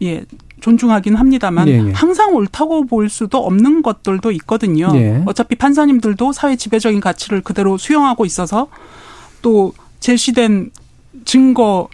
예 0.02 0.24
존중하긴 0.60 1.16
합니다만 1.16 1.66
예, 1.66 1.72
예. 1.72 1.92
항상 1.92 2.34
옳다고 2.34 2.86
볼 2.86 3.08
수도 3.08 3.38
없는 3.38 3.82
것들도 3.82 4.30
있거든요. 4.32 4.92
예. 4.94 5.22
어차피 5.26 5.56
판사님들도 5.56 6.32
사회 6.32 6.54
지배적인 6.54 7.00
가치를 7.00 7.40
그대로 7.40 7.76
수용하고 7.78 8.24
있어서 8.24 8.68
또 9.42 9.72
제시된 9.98 10.70
증거에 11.24 11.86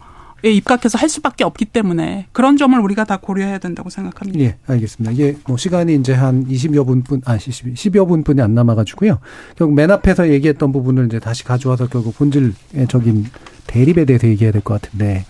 입각해서 0.42 0.98
할 0.98 1.08
수밖에 1.08 1.44
없기 1.44 1.64
때문에 1.66 2.26
그런 2.32 2.56
점을 2.56 2.78
우리가 2.78 3.04
다 3.04 3.16
고려해야 3.16 3.58
된다고 3.58 3.90
생각합니다. 3.90 4.38
예, 4.40 4.56
알겠습니다. 4.66 5.12
이게 5.12 5.36
뭐 5.46 5.56
시간이 5.56 5.94
이제 5.96 6.12
한 6.14 6.46
20여 6.46 6.86
분뿐, 6.86 7.22
아, 7.24 7.36
10, 7.38 7.74
10여 7.74 8.06
분뿐이 8.06 8.40
안 8.40 8.54
남아가지고요. 8.54 9.18
결국 9.56 9.74
맨 9.74 9.90
앞에서 9.90 10.28
얘기했던 10.30 10.72
부분을 10.72 11.06
이제 11.06 11.18
다시 11.18 11.44
가져와서 11.44 11.88
결국 11.88 12.16
본질적인 12.16 13.26
대립에 13.66 14.04
대해서 14.04 14.28
얘기해야 14.28 14.52
될 14.52 14.62
것 14.62 14.80
같은데, 14.80 15.24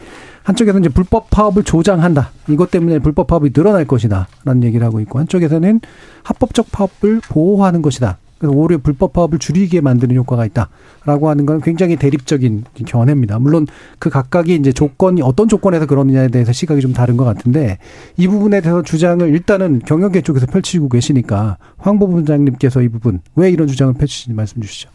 한쪽에서는 0.44 0.84
이제 0.86 0.92
불법 0.94 1.28
파업을 1.30 1.62
조장한다. 1.64 2.30
이것 2.48 2.70
때문에 2.70 2.98
불법 3.00 3.26
파업이 3.26 3.52
늘어날 3.52 3.84
것이다. 3.86 4.28
라는 4.44 4.62
얘기를 4.64 4.86
하고 4.86 5.00
있고, 5.00 5.18
한쪽에서는 5.18 5.80
합법적 6.22 6.70
파업을 6.72 7.20
보호하는 7.28 7.82
것이다. 7.82 8.18
그래서 8.38 8.54
오히려 8.56 8.78
불법 8.78 9.12
파업을 9.12 9.38
줄이게 9.38 9.80
만드는 9.80 10.14
효과가 10.16 10.46
있다라고 10.46 11.28
하는 11.28 11.44
건 11.44 11.60
굉장히 11.60 11.96
대립적인 11.96 12.64
견해입니다. 12.86 13.38
물론 13.38 13.66
그 13.98 14.10
각각이 14.10 14.54
이제 14.54 14.72
조건이 14.72 15.22
어떤 15.22 15.48
조건에서 15.48 15.86
그러느냐에 15.86 16.28
대해서 16.28 16.52
시각이 16.52 16.80
좀 16.80 16.92
다른 16.92 17.16
것 17.16 17.24
같은데 17.24 17.78
이 18.16 18.28
부분에 18.28 18.60
대해서 18.60 18.82
주장을 18.82 19.26
일단은 19.28 19.80
경영계 19.80 20.22
쪽에서 20.22 20.46
펼치고 20.46 20.88
계시니까 20.88 21.58
황 21.76 21.98
부부장님께서 21.98 22.82
이 22.82 22.88
부분 22.88 23.20
왜 23.34 23.50
이런 23.50 23.66
주장을 23.66 23.92
펼치시는지 23.94 24.36
말씀 24.36 24.62
주시죠. 24.62 24.88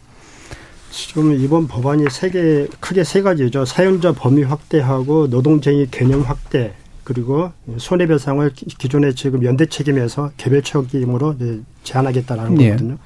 지금 0.90 1.32
이번 1.34 1.66
법안이 1.66 2.04
세 2.10 2.30
개, 2.30 2.68
크게 2.80 3.02
세 3.04 3.20
가지죠. 3.20 3.64
사용자 3.64 4.12
범위 4.12 4.44
확대하고 4.44 5.26
노동쟁의 5.26 5.88
개념 5.90 6.22
확대, 6.22 6.72
그리고 7.02 7.50
손해배상을 7.76 8.48
기- 8.50 8.66
기존에 8.66 9.12
지금 9.12 9.44
연대 9.44 9.66
책임에서 9.66 10.30
개별 10.36 10.62
책임으로 10.62 11.34
제한하겠다라는 11.82 12.54
네. 12.54 12.66
거거든요. 12.70 12.96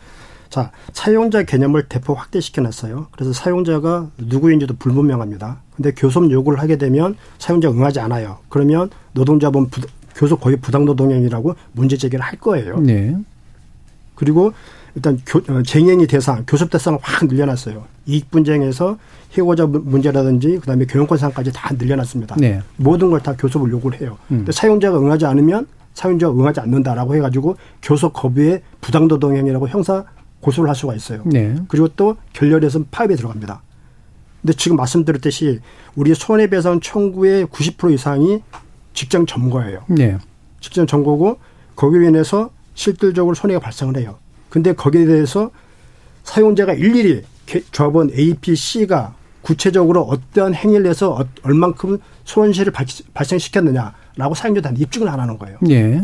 자, 0.51 0.71
사용자 0.93 1.43
개념을 1.43 1.85
대폭 1.89 2.19
확대시켜 2.19 2.63
놨어요. 2.63 3.09
그래서 3.13 3.33
사용자가 3.33 4.09
누구인지도 4.19 4.75
불분명합니다. 4.79 5.59
근데 5.77 5.93
교섭 5.93 6.31
요구를 6.31 6.59
하게 6.61 6.77
되면 6.77 7.17
사용자가 7.39 7.75
응하지 7.75 8.01
않아요. 8.01 8.39
그러면 8.49 8.89
노동자본 9.13 9.69
부, 9.69 9.83
교섭 10.15 10.41
거의 10.41 10.57
부당노동행위라고 10.57 11.55
문제 11.73 11.97
제기를 11.97 12.25
할 12.25 12.39
거예요. 12.41 12.81
네. 12.81 13.15
그리고 14.15 14.53
일단 14.95 15.19
교, 15.27 15.39
어, 15.53 15.63
쟁행위 15.63 16.07
대상, 16.07 16.45
교섭 16.47 16.71
대상을 16.71 16.99
확 17.03 17.27
늘려놨어요. 17.27 17.85
이익 18.07 18.31
분쟁에서 18.31 18.99
해고자 19.35 19.67
문- 19.67 19.85
문제라든지 19.85 20.59
그다음에 20.61 20.87
교육권상까지 20.87 21.53
다 21.53 21.73
늘려놨습니다. 21.79 22.37
네. 22.39 22.61
모든 22.77 23.11
걸 23.11 23.21
다 23.21 23.35
교섭을 23.37 23.71
요구를 23.71 24.01
해요. 24.01 24.17
음. 24.31 24.39
근데 24.39 24.51
사용자가 24.53 24.99
응하지 24.99 25.27
않으면 25.27 25.67
사용자가 25.95 26.33
응하지 26.33 26.61
않는다라고 26.61 27.15
해가지고 27.17 27.57
교섭 27.83 28.13
거부의 28.15 28.63
부당노동행위라고 28.81 29.69
형사 29.69 30.05
고소를 30.41 30.69
할 30.69 30.77
수가 30.77 30.95
있어요. 30.95 31.23
네. 31.27 31.55
그리고 31.69 31.89
또 31.89 32.17
결렬해서 32.33 32.85
파업에 32.91 33.17
들어갑니다. 33.17 33.63
근데 34.43 34.53
지금 34.55 34.77
말씀드렸듯이 34.77 35.61
우리 35.97 36.15
손해배상 36.15 36.81
청구의 36.81 37.47
90% 37.47 37.93
이상이 37.93 38.43
직장 38.95 39.27
점거예요. 39.27 39.81
네. 39.89 40.17
직장 40.61 40.87
점거고 40.87 41.39
거기에 41.77 42.09
인해서 42.09 42.51
실질적으로 42.75 43.35
손해가 43.35 43.61
발생을 43.61 43.97
해요. 43.97 44.17
근데 44.49 44.73
거기에 44.73 45.07
대해서 45.07 45.51
사용자가 46.25 46.73
일일이 46.75 47.23
개- 47.47 47.63
조합원 47.73 48.11
A, 48.17 48.35
B, 48.35 48.55
C가 48.55 49.15
구체적으로 49.43 50.03
어떠한 50.03 50.55
행위를 50.55 50.87
해서 50.87 51.13
어- 51.15 51.25
얼만큼 51.43 51.99
손실을 52.25 52.73
발- 52.73 52.87
발생시켰느냐라고 53.15 54.35
사용자한테 54.35 54.83
입증을 54.83 55.09
안 55.09 55.21
하는 55.21 55.39
거예요. 55.39 55.59
예. 55.71 56.03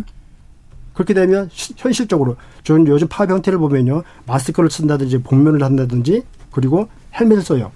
그렇게 0.95 1.13
되면 1.13 1.49
시- 1.53 1.75
현실적으로 1.77 2.37
저는 2.63 2.87
요즘 2.87 3.09
파업 3.09 3.31
형태를 3.31 3.59
보면요 3.59 4.03
마스크를 4.27 4.71
쓴다든지 4.71 5.23
복면을 5.23 5.63
한다든지 5.63 6.23
그리고 6.53 6.89
헬멧을 7.19 7.43
써요. 7.43 7.71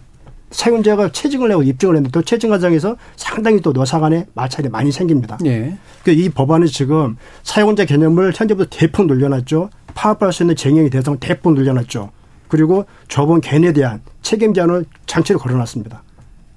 사용자가 0.50 1.12
체증을 1.12 1.48
내고 1.50 1.62
입증을 1.62 1.96
했는데 1.96 2.10
또 2.10 2.22
체증 2.22 2.48
과정에서 2.48 2.96
상당히 3.16 3.60
또 3.60 3.72
노사 3.74 4.00
간의 4.00 4.26
마찰이 4.32 4.70
많이 4.70 4.90
생깁니다. 4.90 5.36
예. 5.44 5.76
그이 6.04 6.30
법안은 6.30 6.68
지금 6.68 7.16
사용자 7.42 7.84
개념을 7.84 8.32
현재부터 8.34 8.70
대폭 8.70 9.06
늘려놨죠. 9.08 9.68
파업할 9.94 10.32
수 10.32 10.44
있는 10.44 10.56
쟁행의 10.56 10.88
대상을 10.88 11.18
대폭 11.20 11.52
늘려놨죠. 11.52 12.10
그리고 12.48 12.86
저번 13.08 13.42
개인에 13.42 13.74
대한 13.74 14.00
책임 14.22 14.54
제한을 14.54 14.86
장치를 15.06 15.38
걸어놨습니다. 15.38 16.02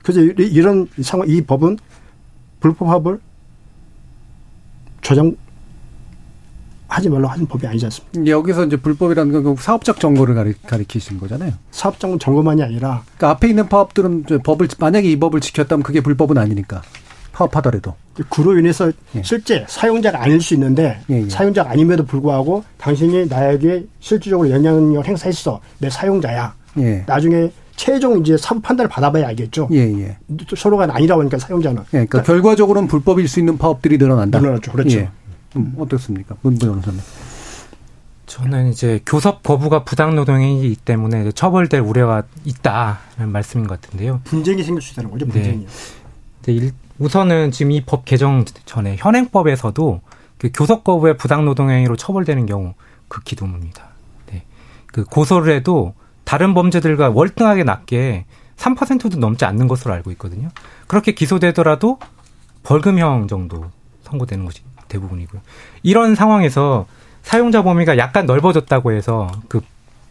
그래서 0.04 0.22
이- 0.22 0.48
이런 0.48 0.88
상황, 1.02 1.28
이 1.28 1.42
법은 1.42 1.78
불법 2.62 2.88
합을 2.88 3.20
조장 5.02 5.36
하지 6.92 7.10
말라고 7.10 7.30
하는 7.30 7.48
법이 7.48 7.66
아니지 7.66 7.86
않습니까? 7.86 8.30
여기서 8.30 8.66
이제 8.66 8.76
불법이라는 8.76 9.32
건 9.32 9.44
결국 9.44 9.62
사업적 9.62 10.00
정보를 10.02 10.36
가리, 10.36 10.54
가리키시는 10.68 11.22
거잖아요. 11.22 11.54
사업장 11.72 12.20
점검만이 12.20 12.62
아니라 12.62 13.04
그러니까 13.16 13.30
앞에 13.30 13.48
있는 13.48 13.70
파업들은 13.70 14.26
법을 14.44 14.68
만약에 14.78 15.10
이 15.10 15.18
법을 15.18 15.40
지켰다면 15.40 15.84
그게 15.84 16.02
불법은 16.02 16.38
아니니까 16.38 16.82
파업하더라도 17.32 17.96
그로 18.30 18.60
인해서 18.60 18.92
예. 19.16 19.24
실제 19.24 19.66
사용자가 19.70 20.22
아닐 20.22 20.42
수 20.42 20.54
있는데 20.54 21.00
예, 21.10 21.24
예. 21.24 21.30
사용자가 21.30 21.72
아님에도 21.72 22.06
불구하고 22.06 22.66
당신이 22.78 23.28
나에게 23.28 23.86
실질적으로 24.02 24.50
영향력을 24.50 25.08
행사했어 25.08 25.62
내 25.80 25.90
사용자야 25.90 26.54
예. 26.80 27.04
나중에 27.08 27.52
최종 27.78 28.20
이제 28.20 28.38
사법 28.38 28.62
판단을 28.64 28.90
받아봐야 28.90 29.30
알겠죠. 29.30 29.70
예, 29.72 29.80
예. 29.80 30.18
또 30.48 30.56
서로가 30.56 30.88
아니라고 30.92 31.22
하니까 31.22 31.40
사용자는. 31.40 31.82
예, 31.94 32.06
그러니까 32.06 32.22
결과적으로는 32.22 32.88
불법일 32.88 33.28
수 33.28 33.40
있는 33.40 33.58
파업들이 33.58 33.98
늘어난다. 33.98 34.40
늘어났죠. 34.40 34.72
그렇죠. 34.72 35.08
예. 35.56 35.60
음, 35.60 35.76
어떻습니까? 35.78 36.36
문 36.42 36.58
변호사님. 36.58 37.00
저는 38.26 38.70
이제 38.70 39.02
교섭 39.06 39.44
거부가 39.44 39.84
부당노동행위이기 39.84 40.78
때문에 40.78 41.32
처벌될 41.34 41.82
우려가 41.82 42.24
있다는 42.46 43.30
말씀인 43.32 43.68
것 43.68 43.82
같은데요. 43.82 44.22
분쟁이 44.24 44.64
생길 44.64 44.82
수 44.82 44.94
있다는 44.94 45.12
거죠. 45.12 45.26
분쟁이. 45.28 45.66
네. 45.66 45.68
이제 46.42 46.52
일- 46.54 46.72
우선은 46.98 47.52
지금 47.52 47.72
이 47.72 47.82
법 47.86 48.06
개정 48.06 48.46
전에 48.66 48.96
현행법에서도 48.98 50.02
그 50.38 50.50
교섭 50.54 50.84
거부의 50.84 51.18
부당노동행위로 51.18 51.98
처벌되는 51.98 52.46
경우 52.46 52.74
극히 53.08 53.36
드뭅니다. 53.36 53.82
네. 54.28 54.46
그 54.88 55.04
고소를 55.04 55.54
해도 55.54 55.94
다른 56.24 56.54
범죄들과 56.54 57.10
월등하게 57.10 57.64
낮게 57.66 58.26
3%도 58.56 59.18
넘지 59.20 59.44
않는 59.46 59.68
것으로 59.68 59.94
알고 59.94 60.12
있거든요. 60.12 60.50
그렇게 60.88 61.14
기소되더라도 61.14 62.00
벌금형 62.64 63.28
정도 63.28 63.66
선고되는 64.04 64.46
것이 64.46 64.62
대부분이고요. 64.92 65.42
이런 65.84 66.16
상황에서 66.16 66.86
사용자 67.24 67.64
범위가 67.64 67.98
약간 67.98 68.26
넓어졌다고 68.26 68.92
해서 68.92 69.30
그 69.48 69.62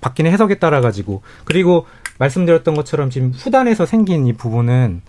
바뀌는 0.01 0.31
해석에 0.31 0.59
따라 0.59 0.81
가지고 0.81 1.23
그리고 1.45 1.87
말씀드렸던 2.19 2.75
것처럼 2.75 3.11
지금 3.11 3.33
후단에서 3.33 3.87
생긴 3.87 4.27
이 4.27 4.33
부분은 4.33 5.03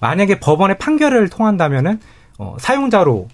만약에 0.00 0.40
법원의 0.40 0.78
판결을 0.78 1.28
통한다면은 1.28 2.00
어, 2.38 2.56
사용자로 2.58 3.28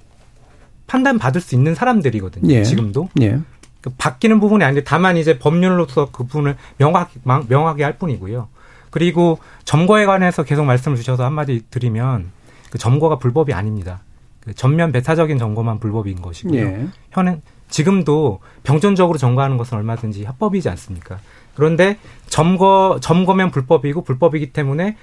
판단 0.87 1.19
받을 1.19 1.41
수 1.41 1.55
있는 1.55 1.75
사람들이거든요. 1.75 2.53
예. 2.53 2.63
지금도 2.63 3.09
예. 3.21 3.41
그 3.81 3.91
바뀌는 3.99 4.41
부분이 4.41 4.65
아닌데 4.65 4.83
다만 4.85 5.17
이제 5.17 5.39
법률로서 5.39 6.11
그 6.11 6.25
부분을 6.25 6.57
명확 6.79 7.11
명확하게 7.23 7.85
할 7.85 7.99
뿐이고요. 7.99 8.49
그리고 8.91 9.39
점거에 9.65 10.07
관해서 10.07 10.43
계속 10.43 10.65
말씀을 10.65 10.97
주셔서 10.97 11.25
한마디 11.25 11.63
드리면 11.71 12.31
그 12.71 12.79
점거가 12.79 13.19
불법이 13.19 13.53
아닙니다. 13.53 14.01
그 14.47 14.55
전면 14.55 14.93
배타적인 14.93 15.39
점거만 15.39 15.81
불법인 15.81 16.23
것이고요. 16.23 16.61
예. 16.61 16.87
현행 17.11 17.43
지금도 17.69 18.39
병존적으로 18.63 19.19
점거하는 19.19 19.57
것은 19.57 19.77
얼마든지 19.77 20.25
합법이지 20.25 20.69
않습니까? 20.71 21.19
그런데 21.55 21.99
점거 22.29 22.99
점거면 23.03 23.51
불법이고 23.51 24.05
불법이기 24.05 24.53
때문에 24.53 24.97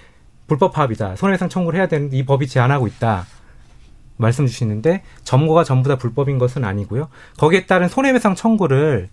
불법 0.48 0.72
파업이다. 0.72 1.18
손해배상 1.18 1.50
청구를 1.50 1.78
해야 1.78 1.88
되는데 1.88 2.16
이 2.18 2.24
법이 2.26 2.48
제한하고 2.48 2.88
있다. 2.88 3.26
말씀 4.16 4.48
주시는데 4.48 5.04
점거가 5.24 5.66
전부 5.66 5.90
다 5.90 5.98
불법인 5.98 6.38
것은 6.40 6.64
아니고요. 6.64 7.10
거기에 7.38 7.66
따른 7.66 7.90
손해배상 7.90 8.36
청구를 8.36 9.10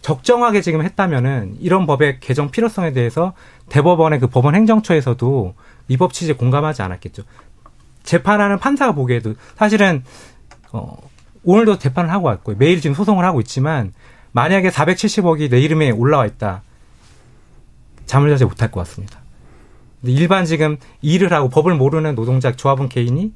적정하게 0.00 0.62
지금 0.62 0.82
했다면은 0.82 1.56
이런 1.60 1.84
법의 1.84 2.20
개정 2.20 2.50
필요성에 2.50 2.92
대해서 2.92 3.34
대법원의 3.68 4.20
그 4.20 4.26
법원 4.28 4.54
행정처에서도 4.54 5.54
이 5.88 5.96
법 5.96 6.12
취지에 6.12 6.34
공감하지 6.34 6.82
않았겠죠. 6.82 7.24
재판하는 8.08 8.58
판사가 8.58 8.92
보기에도 8.92 9.34
사실은 9.56 10.02
어 10.72 10.96
오늘도 11.44 11.78
재판을 11.78 12.10
하고 12.10 12.26
왔고요. 12.26 12.56
매일 12.58 12.80
지금 12.80 12.94
소송을 12.94 13.22
하고 13.22 13.38
있지만 13.40 13.92
만약에 14.32 14.70
470억이 14.70 15.50
내 15.50 15.60
이름에 15.60 15.90
올라와 15.90 16.24
있다. 16.24 16.62
잠을 18.06 18.30
자지 18.30 18.46
못할 18.46 18.70
것 18.70 18.80
같습니다. 18.80 19.20
일반 20.04 20.46
지금 20.46 20.78
일을 21.02 21.32
하고 21.34 21.50
법을 21.50 21.74
모르는 21.74 22.14
노동자 22.14 22.52
조합원 22.52 22.88
개인이 22.88 23.30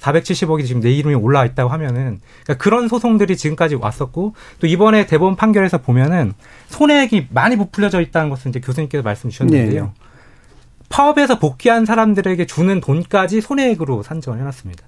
470억이 0.00 0.64
지금 0.64 0.80
내 0.80 0.90
이름이 0.90 1.14
올라와 1.14 1.44
있다고 1.44 1.70
하면은 1.70 2.20
그러니까 2.44 2.62
그런 2.62 2.88
소송들이 2.88 3.36
지금까지 3.36 3.74
왔었고 3.74 4.34
또 4.58 4.66
이번에 4.66 5.06
대법원 5.06 5.36
판결에서 5.36 5.78
보면은 5.78 6.32
손해액이 6.68 7.28
많이 7.30 7.56
부풀려져 7.56 8.00
있다는 8.00 8.30
것을 8.30 8.50
이제 8.50 8.60
교수님께서 8.60 9.02
말씀 9.02 9.28
주셨는데요. 9.28 9.84
네. 9.84 10.07
파업에서 10.88 11.38
복귀한 11.38 11.84
사람들에게 11.84 12.46
주는 12.46 12.80
돈까지 12.80 13.40
손해액으로 13.40 14.02
산정을 14.02 14.38
해놨습니다. 14.40 14.84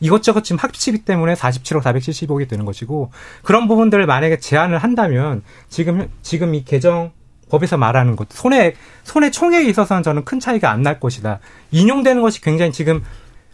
이것저것 0.00 0.42
지금 0.42 0.58
합치기 0.58 1.04
때문에 1.04 1.34
47억 1.34 1.82
470억이 1.82 2.48
되는 2.48 2.64
것이고 2.64 3.10
그런 3.42 3.68
부분들을 3.68 4.06
만약에 4.06 4.38
제한을 4.38 4.78
한다면 4.78 5.42
지금 5.68 6.08
지금 6.22 6.54
이 6.54 6.64
개정 6.64 7.12
법에서 7.48 7.76
말하는 7.76 8.16
것 8.16 8.28
손해 8.32 8.74
손해 9.04 9.30
총액에 9.30 9.68
있어서는 9.68 10.02
저는 10.02 10.24
큰 10.24 10.40
차이가 10.40 10.70
안 10.70 10.82
날 10.82 10.98
것이다. 10.98 11.38
인용되는 11.70 12.20
것이 12.20 12.40
굉장히 12.40 12.72
지금 12.72 13.02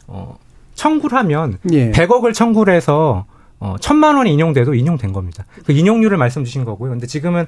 어 0.06 0.38
청구를 0.74 1.16
하면 1.18 1.58
예. 1.72 1.90
100억을 1.90 2.32
청구를 2.32 2.74
해서 2.74 3.26
어 3.58 3.76
천만 3.78 4.16
원이 4.16 4.32
인용돼도 4.32 4.74
인용된 4.74 5.12
겁니다. 5.12 5.44
그 5.66 5.72
인용률을 5.72 6.16
말씀 6.16 6.44
주신 6.44 6.64
거고요. 6.64 6.90
근데 6.90 7.06
지금은 7.06 7.46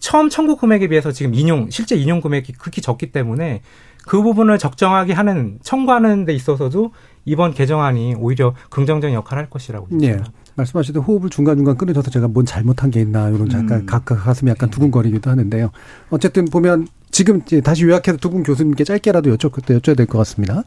처음 0.00 0.28
청구 0.28 0.56
금액에 0.56 0.88
비해서 0.88 1.12
지금 1.12 1.34
인용 1.34 1.70
실제 1.70 1.96
인용 1.96 2.20
금액이 2.20 2.52
극히 2.54 2.80
적기 2.82 3.12
때문에 3.12 3.62
그 4.06 4.22
부분을 4.22 4.58
적정하게 4.58 5.12
하는 5.12 5.58
청구하는 5.62 6.24
데 6.24 6.32
있어서도 6.32 6.92
이번 7.24 7.52
개정안이 7.52 8.14
오히려 8.18 8.54
긍정적인 8.70 9.14
역할을 9.14 9.42
할 9.42 9.50
것이라고 9.50 9.88
예. 10.00 10.12
네. 10.12 10.22
말씀하시듯 10.56 11.02
호흡을 11.06 11.30
중간중간 11.30 11.76
끊어져서 11.76 12.10
제가 12.10 12.26
뭔 12.26 12.44
잘못한 12.46 12.90
게 12.90 13.00
있나 13.00 13.28
이런 13.28 13.48
잠깐 13.48 13.80
음. 13.80 13.86
각각 13.86 14.24
가슴이 14.24 14.50
약간 14.50 14.70
두근거리기도 14.70 15.30
하는데요. 15.30 15.70
어쨌든 16.10 16.46
보면 16.46 16.88
지금 17.12 17.42
다시 17.62 17.84
요약해서 17.84 18.16
두 18.18 18.30
분 18.30 18.42
교수님께 18.42 18.82
짧게라도 18.84 19.36
여쭤, 19.36 19.50
여쭤야 19.52 19.96
될 19.96 20.06
것 20.06 20.18
같습니다. 20.18 20.64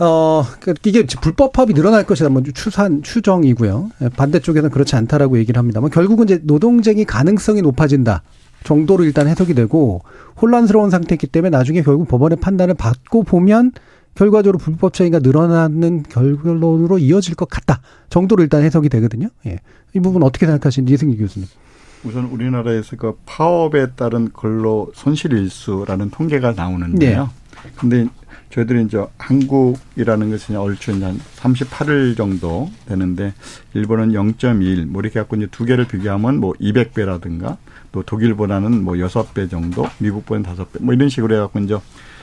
어, 0.00 0.44
그 0.60 0.74
이게 0.84 1.04
불법 1.20 1.52
파업이 1.52 1.74
늘어날 1.74 2.04
것이다. 2.04 2.28
뭐 2.28 2.42
추산, 2.54 3.02
추정이고요. 3.02 3.90
반대쪽에서는 4.16 4.70
그렇지 4.70 4.96
않다라고 4.96 5.38
얘기를 5.38 5.58
합니다. 5.58 5.80
뭐 5.80 5.88
결국은 5.88 6.24
이제 6.24 6.40
노동쟁이 6.44 7.04
가능성이 7.04 7.62
높아진다. 7.62 8.22
정도로 8.64 9.04
일단 9.04 9.28
해석이 9.28 9.54
되고 9.54 10.02
혼란스러운 10.40 10.90
상태이기 10.90 11.28
때문에 11.28 11.50
나중에 11.50 11.82
결국 11.82 12.08
법원의 12.08 12.38
판단을 12.40 12.74
받고 12.74 13.22
보면 13.24 13.72
결과적으로 14.14 14.58
불법 14.58 14.94
차이가 14.94 15.20
늘어나는 15.20 16.02
결론으로 16.02 16.98
이어질 16.98 17.36
것 17.36 17.48
같다 17.48 17.80
정도로 18.10 18.42
일단 18.42 18.62
해석이 18.62 18.88
되거든요. 18.88 19.28
예. 19.46 19.60
이 19.94 20.00
부분 20.00 20.24
어떻게 20.24 20.46
생각하시는지 20.46 20.92
이승기 20.92 21.16
교수님. 21.18 21.48
우선 22.04 22.24
우리나라에서 22.24 22.96
그 22.96 23.16
파업에 23.26 23.92
따른 23.92 24.30
근로 24.32 24.90
손실 24.94 25.32
일수라는 25.32 26.10
통계가 26.10 26.52
나오는데요. 26.52 27.30
네. 27.64 27.70
근데 27.76 28.06
저희들이 28.50 28.84
이제 28.84 29.04
한국이라는 29.18 30.30
것은 30.30 30.56
얼추 30.56 30.92
한 31.04 31.20
38일 31.36 32.16
정도 32.16 32.70
되는데 32.86 33.34
일본은 33.74 34.12
0.1, 34.12 34.86
뭐 34.86 35.02
이렇게 35.02 35.20
갖고 35.20 35.36
이제 35.36 35.46
두 35.50 35.64
개를 35.64 35.86
비교하면 35.86 36.38
뭐 36.40 36.54
200배라든가 36.54 37.56
또 37.92 38.02
독일보다는 38.02 38.84
뭐 38.84 38.94
6배 38.94 39.50
정도, 39.50 39.86
미국보다는 39.98 40.48
5배 40.56 40.82
뭐 40.82 40.94
이런 40.94 41.08
식으로 41.08 41.34
해갖고 41.34 41.58
이제 41.60 41.76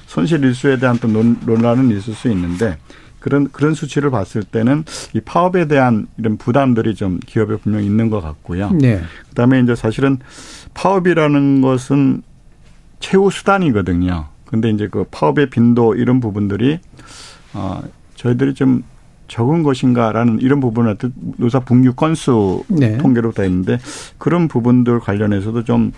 손실 0.07 0.43
일수에 0.43 0.77
대한 0.77 0.97
또 0.99 1.07
논란은 1.07 1.91
있을 1.91 2.13
수 2.13 2.29
있는데 2.29 2.77
그런 3.19 3.49
그런 3.51 3.73
수치를 3.73 4.11
봤을 4.11 4.43
때는 4.43 4.83
이 5.13 5.19
파업에 5.19 5.67
대한 5.67 6.07
이런 6.17 6.37
부담들이 6.37 6.93
좀 6.93 7.19
기업에 7.25 7.57
분명히 7.57 7.85
있는 7.85 8.11
것 8.11 8.21
같고요. 8.21 8.69
네. 8.71 9.01
그다음에 9.29 9.61
이제 9.61 9.73
사실은 9.73 10.19
파업이라는 10.75 11.61
것은 11.61 12.21
최후 12.99 13.31
수단이거든요. 13.31 14.34
근데 14.45 14.69
이제 14.69 14.87
그 14.89 15.05
파업의 15.09 15.49
빈도 15.49 15.95
이런 15.95 16.19
부분들이 16.19 16.79
어 17.53 17.81
저희들이 18.15 18.53
좀 18.53 18.83
적은 19.27 19.63
것인가라는 19.63 20.39
이런 20.41 20.59
부분은 20.59 20.97
노사 21.37 21.59
분규 21.59 21.93
건수 21.93 22.63
네. 22.67 22.97
통계로 22.97 23.31
돼 23.31 23.45
있는데 23.47 23.79
그런 24.17 24.47
부분들 24.47 24.99
관련해서도 24.99 25.63
좀 25.63 25.91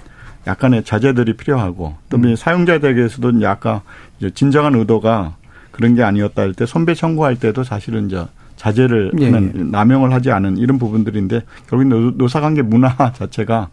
약간의 0.45 0.83
자제들이 0.83 1.35
필요하고 1.35 1.95
또 2.09 2.17
음. 2.17 2.35
사용자들에게서도 2.35 3.41
약간 3.41 3.81
이제 4.17 4.29
진정한 4.29 4.75
의도가 4.75 5.35
그런 5.71 5.93
게 5.93 6.03
아니었다 6.03 6.41
할때 6.41 6.65
선배 6.65 6.93
청구할 6.93 7.35
때도 7.35 7.63
사실은 7.63 8.07
이제 8.07 8.25
자제를 8.55 9.11
예. 9.19 9.25
하는 9.25 9.53
예. 9.55 9.63
남용을 9.63 10.13
하지 10.13 10.31
않은 10.31 10.57
이런 10.57 10.79
부분들인데 10.79 11.41
결국 11.69 12.15
노사관계 12.17 12.61
문화 12.63 12.95
자체가 13.13 13.69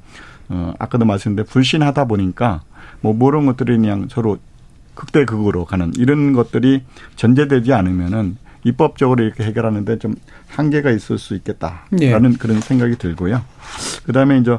어 0.49 0.75
아까도 0.79 1.05
말씀드린 1.05 1.47
불신하다 1.47 2.05
보니까 2.07 2.63
뭐 3.01 3.15
모르는 3.15 3.47
것들이 3.47 3.77
그냥 3.77 4.09
서로 4.11 4.39
극대 4.95 5.25
극으로 5.25 5.65
가는 5.65 5.93
이런 5.97 6.33
것들이 6.33 6.83
전제되지 7.17 7.73
않으면은 7.73 8.37
입법적으로 8.65 9.23
이렇게 9.23 9.45
해결하는데 9.45 9.99
좀 9.99 10.15
한계가 10.49 10.91
있을 10.91 11.19
수 11.19 11.35
있겠다라는 11.35 12.01
예. 12.01 12.37
그런 12.39 12.61
생각이 12.61 12.97
들고요. 12.97 13.43
그다음에 14.07 14.39
이제 14.39 14.57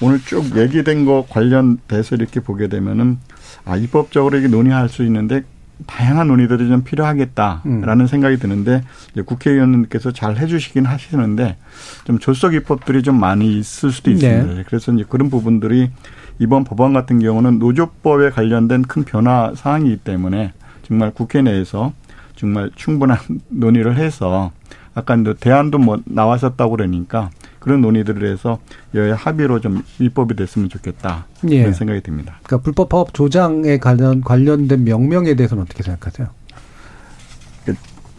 오늘 0.00 0.20
쭉 0.20 0.56
얘기된 0.56 1.04
거 1.04 1.26
관련돼서 1.28 2.16
이렇게 2.16 2.40
보게 2.40 2.68
되면은 2.68 3.18
아 3.64 3.76
입법적으로 3.76 4.38
이게 4.38 4.48
논의할 4.48 4.88
수 4.88 5.04
있는데 5.04 5.44
다양한 5.86 6.28
논의들이 6.28 6.68
좀 6.68 6.84
필요하겠다라는 6.84 8.00
음. 8.00 8.06
생각이 8.06 8.38
드는데 8.38 8.82
이제 9.12 9.22
국회의원님께서 9.22 10.12
잘 10.12 10.36
해주시긴 10.36 10.86
하시는데 10.86 11.56
좀 12.04 12.18
졸속 12.18 12.54
입법들이 12.54 13.02
좀 13.02 13.18
많이 13.18 13.58
있을 13.58 13.90
수도 13.90 14.10
있습니다. 14.10 14.54
네. 14.54 14.64
그래서 14.66 14.92
이제 14.92 15.04
그런 15.08 15.30
부분들이 15.30 15.90
이번 16.38 16.64
법안 16.64 16.92
같은 16.92 17.20
경우는 17.20 17.58
노조법에 17.58 18.30
관련된 18.30 18.82
큰 18.82 19.04
변화 19.04 19.52
사항이기 19.54 19.98
때문에 19.98 20.52
정말 20.82 21.10
국회 21.12 21.42
내에서 21.42 21.92
정말 22.36 22.70
충분한 22.74 23.18
논의를 23.48 23.96
해서 23.96 24.50
아까 24.94 25.16
대안도 25.38 25.78
뭐 25.78 26.00
나왔었다고 26.04 26.76
그러니까 26.76 27.30
그런 27.58 27.80
논의들을 27.80 28.30
해서 28.30 28.58
여야 28.94 29.14
합의로 29.14 29.60
좀 29.60 29.82
입법이 29.98 30.36
됐으면 30.36 30.68
좋겠다 30.68 31.26
예. 31.50 31.60
그런 31.60 31.72
생각이 31.72 32.02
듭니다. 32.02 32.38
그러니까 32.42 32.62
불법 32.62 32.90
파업 32.90 33.14
조장에 33.14 33.78
관련 33.78 34.20
관련된 34.20 34.84
명명에 34.84 35.34
대해서는 35.34 35.62
어떻게 35.62 35.82
생각하세요? 35.82 36.28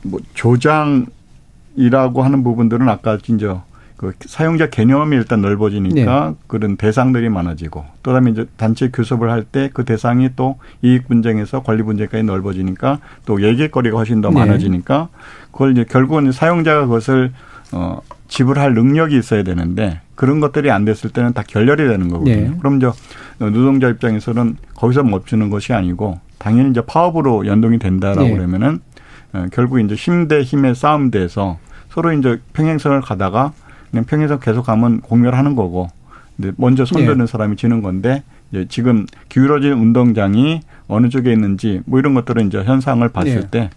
그뭐 0.04 0.20
조장이라고 0.34 2.24
하는 2.24 2.44
부분들은 2.44 2.90
아까 2.90 3.20
이제 3.28 3.56
그 3.98 4.12
사용자 4.26 4.70
개념이 4.70 5.16
일단 5.16 5.42
넓어지니까 5.42 6.30
네. 6.30 6.36
그런 6.48 6.76
대상들이 6.76 7.30
많아지고 7.30 7.86
또 8.04 8.12
다음에 8.14 8.32
이제 8.32 8.46
단체 8.58 8.90
교섭을 8.90 9.32
할 9.32 9.44
때 9.46 9.70
그 9.74 9.86
대상이 9.86 10.32
또 10.36 10.58
이익 10.82 11.08
분쟁에서 11.08 11.62
권리 11.64 11.82
분쟁까지 11.84 12.24
넓어지니까 12.24 13.00
또 13.26 13.42
얘기거리가 13.42 13.96
훨씬 13.98 14.20
더 14.22 14.30
네. 14.32 14.40
많아지니까 14.40 15.08
그걸 15.52 15.72
이제 15.72 15.86
결국은 15.90 16.32
사용자가 16.32 16.82
그것을 16.88 17.32
어 17.72 18.02
지불할 18.28 18.74
능력이 18.74 19.18
있어야 19.18 19.44
되는데 19.44 20.02
그런 20.16 20.40
것들이 20.40 20.72
안 20.72 20.84
됐을 20.84 21.10
때는 21.12 21.34
다 21.34 21.44
결렬이 21.48 21.88
되는 21.88 22.10
거거든요. 22.10 22.36
네. 22.36 22.56
그럼 22.60 22.78
이제 22.78 22.90
노동자 23.38 23.88
입장에서는 23.90 24.58
거기서 24.76 25.04
멈추는 25.04 25.50
것이 25.50 25.74
아니고 25.74 26.20
당연히 26.38 26.72
이제 26.72 26.82
파업으로 26.86 27.46
연동이 27.48 27.80
된다라고 27.80 28.24
네. 28.28 28.34
그러면은 28.36 28.80
어, 29.34 29.46
결국 29.52 29.80
이제 29.80 29.96
힘 29.96 30.28
대 30.28 30.42
힘의 30.42 30.76
싸움 30.76 31.12
돼서 31.12 31.60
서로 31.90 32.12
이제 32.14 32.42
평행선을 32.54 33.02
가다가 33.02 33.54
그냥 33.96 34.04
평행선 34.06 34.40
계속 34.42 34.64
가면 34.64 35.00
공멸하는 35.00 35.56
거고 35.56 35.88
근데 36.36 36.52
먼저 36.58 36.84
손드는 36.84 37.20
네. 37.20 37.26
사람이 37.28 37.56
지는 37.56 37.82
건데 37.82 38.24
이제 38.52 38.66
지금 38.68 39.06
기울어진 39.30 39.72
운동장이 39.72 40.60
어느 40.90 41.08
쪽에 41.08 41.32
있는지 41.32 41.82
뭐 41.86 41.98
이런 41.98 42.14
것들은 42.14 42.48
이제 42.48 42.62
현상을 42.62 43.08
봤을 43.10 43.42
네. 43.42 43.48
때 43.50 43.70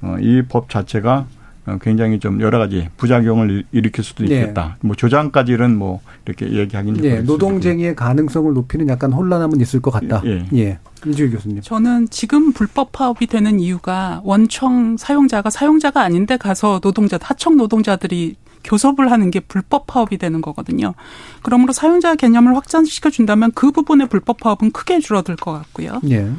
어, 0.00 0.16
이 0.20 0.42
법 0.48 0.70
자체가 0.70 1.26
어, 1.66 1.78
굉장히 1.82 2.20
좀 2.20 2.40
여러 2.40 2.58
가지 2.58 2.88
부작용을 2.98 3.64
일으킬 3.72 4.04
수도 4.04 4.24
네. 4.24 4.34
있겠다. 4.42 4.76
네. 4.80 4.86
뭐 4.86 4.94
조장까지는 4.94 5.76
뭐 5.76 6.00
이렇게 6.24 6.52
얘기하긴 6.52 6.94
네. 6.94 7.22
노동쟁의의 7.22 7.96
가능성을 7.96 8.52
높이는 8.52 8.88
약간 8.88 9.12
혼란함은 9.12 9.60
있을 9.60 9.80
것 9.80 9.90
같다. 9.90 10.22
예. 10.24 10.46
예. 10.54 10.78
이주희 11.04 11.30
교수님. 11.30 11.62
저는 11.62 12.08
지금 12.10 12.52
불법 12.52 12.92
파업이 12.92 13.26
되는 13.26 13.58
이유가 13.58 14.20
원청 14.24 14.96
사용자가 14.98 15.50
사용자가 15.50 16.00
아닌데 16.02 16.36
가서 16.36 16.78
노동자 16.80 17.18
하청 17.20 17.56
노동자들이 17.56 18.36
교섭을 18.64 19.10
하는 19.10 19.30
게 19.30 19.40
불법 19.40 19.86
파업이 19.86 20.18
되는 20.18 20.40
거거든요. 20.40 20.94
그러므로 21.42 21.72
사용자 21.72 22.14
개념을 22.14 22.56
확장시켜 22.56 23.10
준다면 23.10 23.52
그 23.54 23.70
부분의 23.70 24.08
불법 24.08 24.40
파업은 24.40 24.72
크게 24.72 25.00
줄어들 25.00 25.36
것 25.36 25.52
같고요. 25.52 26.00
예. 26.10 26.30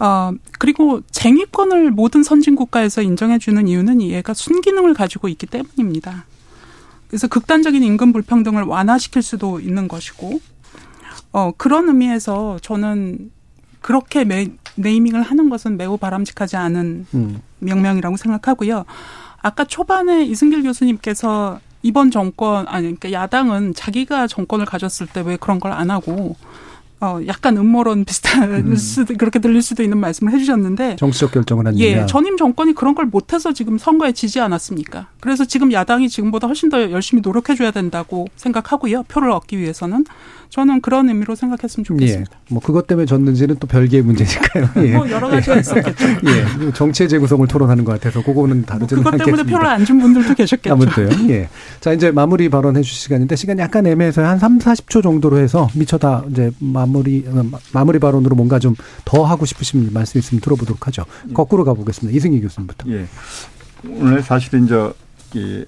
어, 0.00 0.32
그리고 0.58 1.02
쟁의권을 1.10 1.90
모든 1.90 2.22
선진 2.22 2.54
국가에서 2.54 3.02
인정해 3.02 3.38
주는 3.38 3.66
이유는 3.66 4.00
얘가 4.02 4.32
순기능을 4.32 4.94
가지고 4.94 5.28
있기 5.28 5.46
때문입니다. 5.46 6.24
그래서 7.08 7.26
극단적인 7.26 7.82
임금 7.82 8.12
불평등을 8.12 8.62
완화시킬 8.64 9.22
수도 9.22 9.60
있는 9.60 9.88
것이고, 9.88 10.40
어, 11.32 11.52
그런 11.56 11.88
의미에서 11.88 12.58
저는 12.62 13.30
그렇게 13.80 14.24
매, 14.24 14.48
네이밍을 14.76 15.22
하는 15.22 15.50
것은 15.50 15.76
매우 15.76 15.96
바람직하지 15.96 16.56
않은 16.56 17.06
음. 17.14 17.40
명명이라고 17.58 18.16
생각하고요. 18.16 18.84
아까 19.48 19.64
초반에 19.64 20.24
이승길 20.24 20.62
교수님께서 20.62 21.58
이번 21.82 22.10
정권 22.10 22.66
아니 22.68 22.82
그러니까 22.84 23.12
야당은 23.12 23.72
자기가 23.74 24.26
정권을 24.26 24.66
가졌을 24.66 25.06
때 25.06 25.22
왜 25.22 25.36
그런 25.36 25.58
걸 25.58 25.72
안 25.72 25.90
하고 25.90 26.36
어 27.00 27.20
약간 27.28 27.56
음모론 27.56 28.04
비슷한 28.04 28.42
음. 28.52 28.74
수도 28.76 29.14
그렇게 29.16 29.38
들릴 29.38 29.62
수도 29.62 29.82
있는 29.84 29.98
말씀을 29.98 30.32
해주셨는데 30.32 30.96
정치적 30.96 31.30
결정을 31.30 31.66
한 31.68 31.78
예, 31.78 32.04
전임 32.06 32.36
정권이 32.36 32.74
그런 32.74 32.94
걸 32.96 33.06
못해서 33.06 33.52
지금 33.52 33.78
선거에 33.78 34.10
지지 34.12 34.40
않았습니까? 34.40 35.06
그래서 35.20 35.44
지금 35.44 35.72
야당이 35.72 36.08
지금보다 36.08 36.48
훨씬 36.48 36.68
더 36.68 36.90
열심히 36.90 37.22
노력해줘야 37.22 37.70
된다고 37.70 38.26
생각하고요. 38.36 39.04
표를 39.04 39.30
얻기 39.30 39.58
위해서는 39.58 40.04
저는 40.50 40.80
그런 40.80 41.08
의미로 41.08 41.34
생각했으면 41.34 41.84
좋겠습니다. 41.84 42.30
예. 42.32 42.36
뭐 42.54 42.60
그것 42.62 42.86
때문에 42.86 43.04
졌는지는 43.06 43.56
또 43.60 43.66
별개의 43.66 44.02
문제니까요. 44.02 44.68
예. 44.86 44.96
뭐 44.96 45.08
여러 45.10 45.28
가지가 45.28 45.56
있었겠죠. 45.58 46.04
예. 46.08 46.72
정치의 46.72 47.08
재구성을 47.08 47.46
토론하는 47.46 47.84
것 47.84 47.92
같아서 47.92 48.22
그거는 48.22 48.64
다르지는 48.64 49.02
뭐 49.02 49.12
그것 49.12 49.24
때문에 49.24 49.40
않겠습니다. 49.42 49.58
표를 49.58 49.70
안 49.70 49.84
준 49.84 49.98
분들도 50.00 50.34
계셨겠죠. 50.34 50.72
아무튼 50.72 51.30
예. 51.30 51.48
자 51.80 51.92
이제 51.92 52.10
마무리 52.10 52.48
발언해 52.48 52.80
주실 52.82 52.98
시간인데 53.02 53.36
시간이 53.36 53.60
약간 53.60 53.86
애매해서 53.86 54.24
한 54.24 54.38
3, 54.38 54.58
40초 54.58 55.02
정도로 55.02 55.38
해서 55.38 55.68
미처 55.74 55.98
다 55.98 56.24
이제 56.30 56.50
마무리 56.58 57.24
어, 57.28 57.44
마무리 57.72 57.98
발언으로 57.98 58.34
뭔가 58.36 58.58
좀 58.58 58.74
더 59.04 59.24
하고 59.24 59.44
싶으신 59.46 59.90
말씀 59.92 60.18
있으면 60.18 60.40
들어보도록 60.40 60.86
하죠. 60.88 61.04
예. 61.28 61.32
거꾸로 61.32 61.64
가보겠습니다. 61.64 62.16
이승희 62.16 62.40
교수님부터. 62.40 62.90
예. 62.90 63.06
오늘 63.88 64.22
사실은 64.22 64.64
이제 64.64 64.90
이 65.34 65.64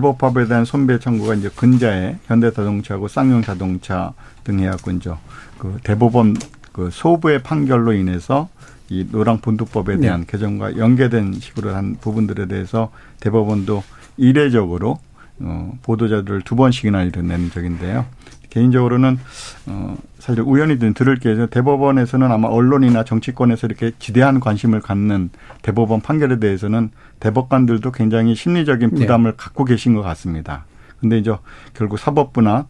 불법화에 0.00 0.46
대한 0.46 0.64
손배 0.64 0.98
청구가 0.98 1.34
이제 1.34 1.50
근자에 1.54 2.16
현대자동차하고 2.26 3.08
쌍용자동차 3.08 4.12
등 4.42 4.60
해갖고 4.60 4.90
이제 4.92 5.12
그 5.58 5.78
대법원 5.84 6.36
그 6.72 6.90
소부의 6.90 7.42
판결로 7.42 7.92
인해서 7.92 8.48
이 8.88 9.06
노랑분두법에 9.10 9.98
대한 9.98 10.20
네. 10.20 10.26
개정과 10.26 10.76
연계된 10.76 11.34
식으로 11.34 11.74
한 11.74 11.96
부분들에 12.00 12.46
대해서 12.46 12.90
대법원도 13.20 13.82
이례적으로 14.16 14.98
어 15.40 15.72
보도자들을 15.82 16.42
두 16.42 16.56
번씩이나 16.56 17.02
이뤄낸 17.04 17.50
적인데요. 17.50 18.06
개인적으로는 18.50 19.18
어 19.66 19.96
사실 20.24 20.40
우연히 20.40 20.78
든 20.78 20.94
들을 20.94 21.16
게. 21.16 21.46
대법원에서는 21.48 22.32
아마 22.32 22.48
언론이나 22.48 23.04
정치권에서 23.04 23.66
이렇게 23.66 23.92
지대한 23.98 24.40
관심을 24.40 24.80
갖는 24.80 25.28
대법원 25.60 26.00
판결에 26.00 26.38
대해서는 26.38 26.88
대법관들도 27.20 27.92
굉장히 27.92 28.34
심리적인 28.34 28.92
부담을 28.92 29.32
네. 29.32 29.36
갖고 29.36 29.66
계신 29.66 29.92
것 29.92 30.00
같습니다. 30.00 30.64
근데 30.98 31.18
이제 31.18 31.36
결국 31.74 31.98
사법부나 31.98 32.68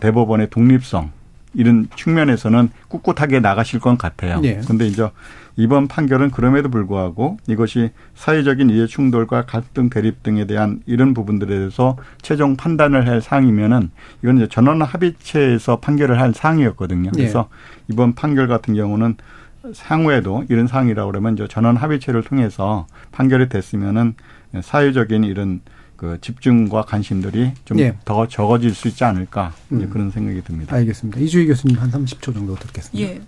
대법원의 0.00 0.48
독립성 0.48 1.10
이런 1.52 1.88
측면에서는 1.94 2.70
꿋꿋하게 2.88 3.40
나가실 3.40 3.80
것 3.80 3.98
같아요. 3.98 4.40
네. 4.40 4.62
근데 4.66 4.86
이제 4.86 5.06
이번 5.56 5.86
판결은 5.86 6.30
그럼에도 6.30 6.68
불구하고 6.68 7.38
이것이 7.46 7.90
사회적인 8.14 8.70
이해 8.70 8.86
충돌과 8.86 9.46
갈등 9.46 9.88
대립 9.88 10.22
등에 10.22 10.46
대한 10.46 10.82
이런 10.86 11.14
부분들에 11.14 11.56
대해서 11.56 11.96
최종 12.22 12.56
판단을 12.56 13.06
할 13.06 13.20
사항이면은 13.20 13.90
이건 14.22 14.38
이제 14.38 14.48
전원 14.48 14.82
합의체에서 14.82 15.80
판결을 15.80 16.20
할 16.20 16.34
사항이었거든요. 16.34 17.12
그래서 17.14 17.48
네. 17.50 17.84
이번 17.92 18.14
판결 18.14 18.48
같은 18.48 18.74
경우는 18.74 19.16
향후에도 19.78 20.44
이런 20.48 20.66
사항이라고 20.66 21.10
그러면 21.10 21.34
이제 21.34 21.46
전원 21.48 21.76
합의체를 21.76 22.22
통해서 22.22 22.86
판결이 23.12 23.48
됐으면은 23.48 24.14
사회적인 24.60 25.24
이런 25.24 25.60
그 25.96 26.18
집중과 26.20 26.82
관심들이 26.82 27.52
좀더 27.64 27.82
예. 27.82 27.96
적어질 28.28 28.74
수 28.74 28.88
있지 28.88 29.04
않을까 29.04 29.54
음. 29.72 29.88
그런 29.90 30.10
생각이 30.10 30.42
듭니다. 30.42 30.74
알겠습니다. 30.76 31.20
이주희 31.20 31.46
교수님 31.46 31.78
한 31.78 31.90
30초 31.90 32.34
정도 32.34 32.54
듣겠습니다. 32.56 33.10
예. 33.10 33.20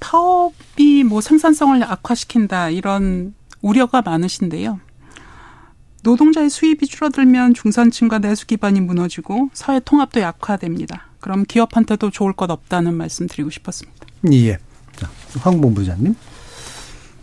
파업이 0.00 1.04
뭐 1.04 1.20
생산성을 1.20 1.82
악화시킨다 1.82 2.70
이런 2.70 3.34
우려가 3.62 4.02
많으신데요. 4.02 4.80
노동자의 6.02 6.48
수입이 6.48 6.86
줄어들면 6.86 7.54
중산층과 7.54 8.20
내수 8.20 8.46
기반이 8.46 8.80
무너지고 8.80 9.50
사회 9.52 9.80
통합도 9.80 10.20
약화됩니다. 10.20 11.06
그럼 11.20 11.44
기업한테도 11.44 12.10
좋을 12.10 12.32
것 12.32 12.50
없다는 12.50 12.94
말씀 12.94 13.26
드리고 13.26 13.50
싶었습니다. 13.50 14.06
예. 14.32 14.58
자, 14.96 15.10
황 15.40 15.60
본부장님. 15.60 16.14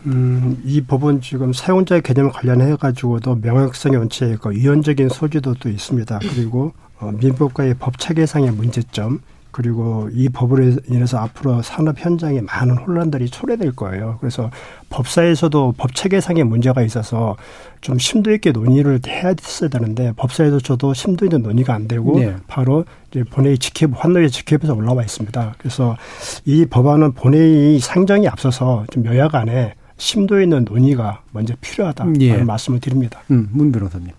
음, 0.06 0.62
이 0.64 0.80
법은 0.80 1.20
지금 1.20 1.52
사용자의 1.52 2.02
개념 2.02 2.30
관련해 2.30 2.76
가지고도 2.76 3.36
명확성의 3.36 3.98
원칙에 3.98 4.30
있고 4.34 4.54
유연적인 4.54 5.08
소지도 5.08 5.54
또 5.54 5.68
있습니다. 5.68 6.20
그리고 6.20 6.72
어, 7.00 7.10
민법과의 7.12 7.74
법 7.78 7.98
체계상의 7.98 8.52
문제점 8.52 9.20
그리고 9.50 10.08
이 10.12 10.28
법으로 10.28 10.76
인해서 10.88 11.18
앞으로 11.18 11.62
산업 11.62 11.98
현장에 11.98 12.40
많은 12.40 12.76
혼란들이 12.76 13.28
초래될 13.28 13.72
거예요. 13.72 14.18
그래서 14.20 14.50
법사에서도 14.90 15.74
법 15.76 15.94
체계상의 15.94 16.44
문제가 16.44 16.82
있어서 16.82 17.36
좀 17.80 17.98
심도 17.98 18.32
있게 18.32 18.52
논의를 18.52 19.00
해야 19.06 19.28
했어야 19.28 19.68
되는데 19.70 20.12
법사에서 20.16 20.60
저도 20.60 20.94
심도 20.94 21.24
있는 21.24 21.42
논의가 21.42 21.74
안 21.74 21.88
되고 21.88 22.18
네. 22.18 22.36
바로 22.46 22.84
이제 23.10 23.24
본회의 23.24 23.58
직회부 23.58 23.94
환노위 23.96 24.30
직회부에서 24.30 24.74
올라와 24.74 25.02
있습니다. 25.02 25.54
그래서 25.58 25.96
이 26.44 26.66
법안은 26.66 27.12
본회의 27.12 27.78
상정이 27.80 28.28
앞서서 28.28 28.84
좀 28.90 29.04
여야 29.06 29.28
간에 29.28 29.74
심도 29.96 30.40
있는 30.40 30.64
논의가 30.64 31.22
먼저 31.32 31.54
필요하다는 31.60 32.22
예. 32.22 32.36
말씀을 32.38 32.80
드립니다. 32.80 33.20
음, 33.30 33.48
문 33.52 33.72
변호사님. 33.72 34.10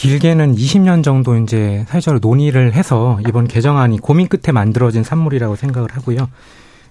길게는 0.00 0.54
20년 0.54 1.04
정도 1.04 1.36
이제 1.36 1.84
사회적으로 1.86 2.20
논의를 2.22 2.72
해서 2.72 3.20
이번 3.28 3.46
개정안이 3.46 3.98
고민 3.98 4.28
끝에 4.28 4.50
만들어진 4.50 5.04
산물이라고 5.04 5.56
생각을 5.56 5.90
하고요. 5.92 6.30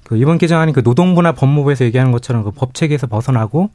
그 0.03 0.15
이번 0.15 0.37
개정안이 0.37 0.73
그 0.73 0.81
노동부나 0.81 1.31
법무부에서 1.31 1.85
얘기하는 1.85 2.11
것처럼 2.11 2.43
그 2.43 2.51
법 2.51 2.75
체계에서 2.75 3.07
벗어나고 3.07 3.71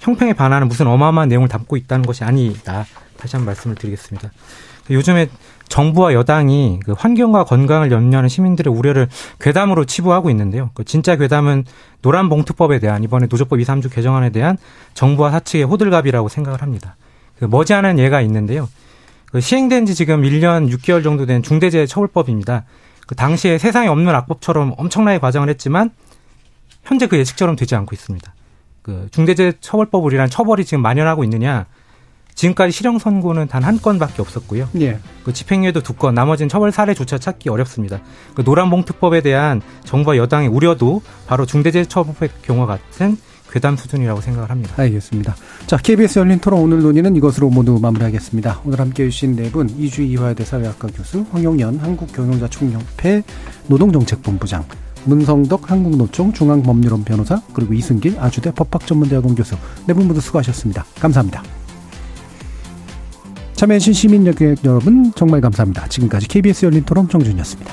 형평에 0.00 0.34
반하는 0.34 0.68
무슨 0.68 0.86
어마어마한 0.86 1.30
내용을 1.30 1.48
담고 1.48 1.78
있다는 1.78 2.04
것이 2.04 2.24
아니다. 2.24 2.84
다시 3.16 3.36
한번 3.36 3.54
말씀을 3.54 3.74
드리겠습니다. 3.76 4.30
요즘에 4.90 5.30
정부와 5.70 6.12
여당이 6.12 6.80
그 6.84 6.92
환경과 6.92 7.44
건강을 7.44 7.90
염려하는 7.90 8.28
시민들의 8.28 8.70
우려를 8.70 9.08
괴담으로 9.40 9.86
치부하고 9.86 10.28
있는데요. 10.28 10.68
그 10.74 10.84
진짜 10.84 11.16
괴담은 11.16 11.64
노란봉투법에 12.02 12.80
대한 12.80 13.02
이번에 13.02 13.28
노조법 13.30 13.60
2, 13.60 13.64
3주 13.64 13.90
개정안에 13.90 14.28
대한 14.28 14.58
정부와 14.92 15.30
사측의 15.30 15.64
호들갑이라고 15.64 16.28
생각을 16.28 16.60
합니다. 16.60 16.96
그 17.38 17.44
머지않은 17.44 17.98
예가 17.98 18.20
있는데요. 18.22 18.68
그 19.26 19.40
시행된 19.40 19.86
지 19.86 19.94
지금 19.94 20.22
1년 20.22 20.70
6개월 20.70 21.02
정도 21.02 21.26
된 21.26 21.42
중대재해처벌법입니다. 21.42 22.64
그 23.06 23.14
당시에 23.14 23.58
세상에 23.58 23.88
없는 23.88 24.14
악법처럼 24.14 24.74
엄청나게 24.76 25.18
과정을 25.18 25.48
했지만 25.48 25.90
현재 26.84 27.06
그 27.06 27.18
예측처럼 27.18 27.56
되지 27.56 27.74
않고 27.74 27.94
있습니다. 27.94 28.34
그 28.82 29.08
중대재해처벌법이란 29.10 30.30
처벌이 30.30 30.64
지금 30.64 30.82
만연하고 30.82 31.24
있느냐? 31.24 31.66
지금까지 32.34 32.72
실형 32.72 32.98
선고는 32.98 33.46
단 33.46 33.64
한 33.64 33.80
건밖에 33.80 34.20
없었고요. 34.20 34.68
예. 34.80 34.98
그 35.24 35.32
집행유예도 35.32 35.82
두 35.82 35.94
건, 35.94 36.14
나머지는 36.14 36.48
처벌 36.48 36.72
사례조차 36.72 37.18
찾기 37.18 37.48
어렵습니다. 37.48 38.00
그 38.34 38.42
노란봉투법에 38.42 39.20
대한 39.22 39.62
정부와 39.84 40.16
여당의 40.16 40.48
우려도 40.48 41.02
바로 41.26 41.46
중대재해처벌법의 41.46 42.30
경우와 42.42 42.66
같은 42.66 43.16
괴담 43.54 43.76
수준이라고 43.76 44.20
생각을 44.20 44.50
합니다. 44.50 44.74
알겠습니다. 44.76 45.36
자, 45.68 45.76
KBS 45.76 46.18
열린 46.18 46.40
토론 46.40 46.60
오늘 46.60 46.82
논의는 46.82 47.14
이것으로 47.14 47.50
모두 47.50 47.78
마무리하겠습니다. 47.80 48.62
오늘 48.64 48.80
함께 48.80 49.04
해 49.04 49.10
주신 49.10 49.36
네 49.36 49.48
분, 49.48 49.70
이주희 49.70 50.10
이화여대 50.10 50.44
사회학과 50.44 50.88
교수, 50.88 51.24
황용연 51.30 51.78
한국경영자총연회 51.78 53.22
노동정책본부장, 53.68 54.64
문성덕 55.04 55.70
한국노총 55.70 56.32
중앙법률원 56.32 57.04
변호사, 57.04 57.40
그리고 57.52 57.74
이승길 57.74 58.18
아주대 58.18 58.50
법학전문대학원 58.50 59.36
교수 59.36 59.54
네 59.86 59.94
분 59.94 60.08
모두 60.08 60.20
수고하셨습니다. 60.20 60.84
감사합니다. 60.98 61.44
참여해주신 63.54 63.92
시민 63.92 64.26
여러분 64.64 65.12
정말 65.14 65.40
감사합니다. 65.40 65.86
지금까지 65.86 66.26
KBS 66.26 66.66
열린 66.66 66.82
토론 66.84 67.08
정준이었습니다. 67.08 67.72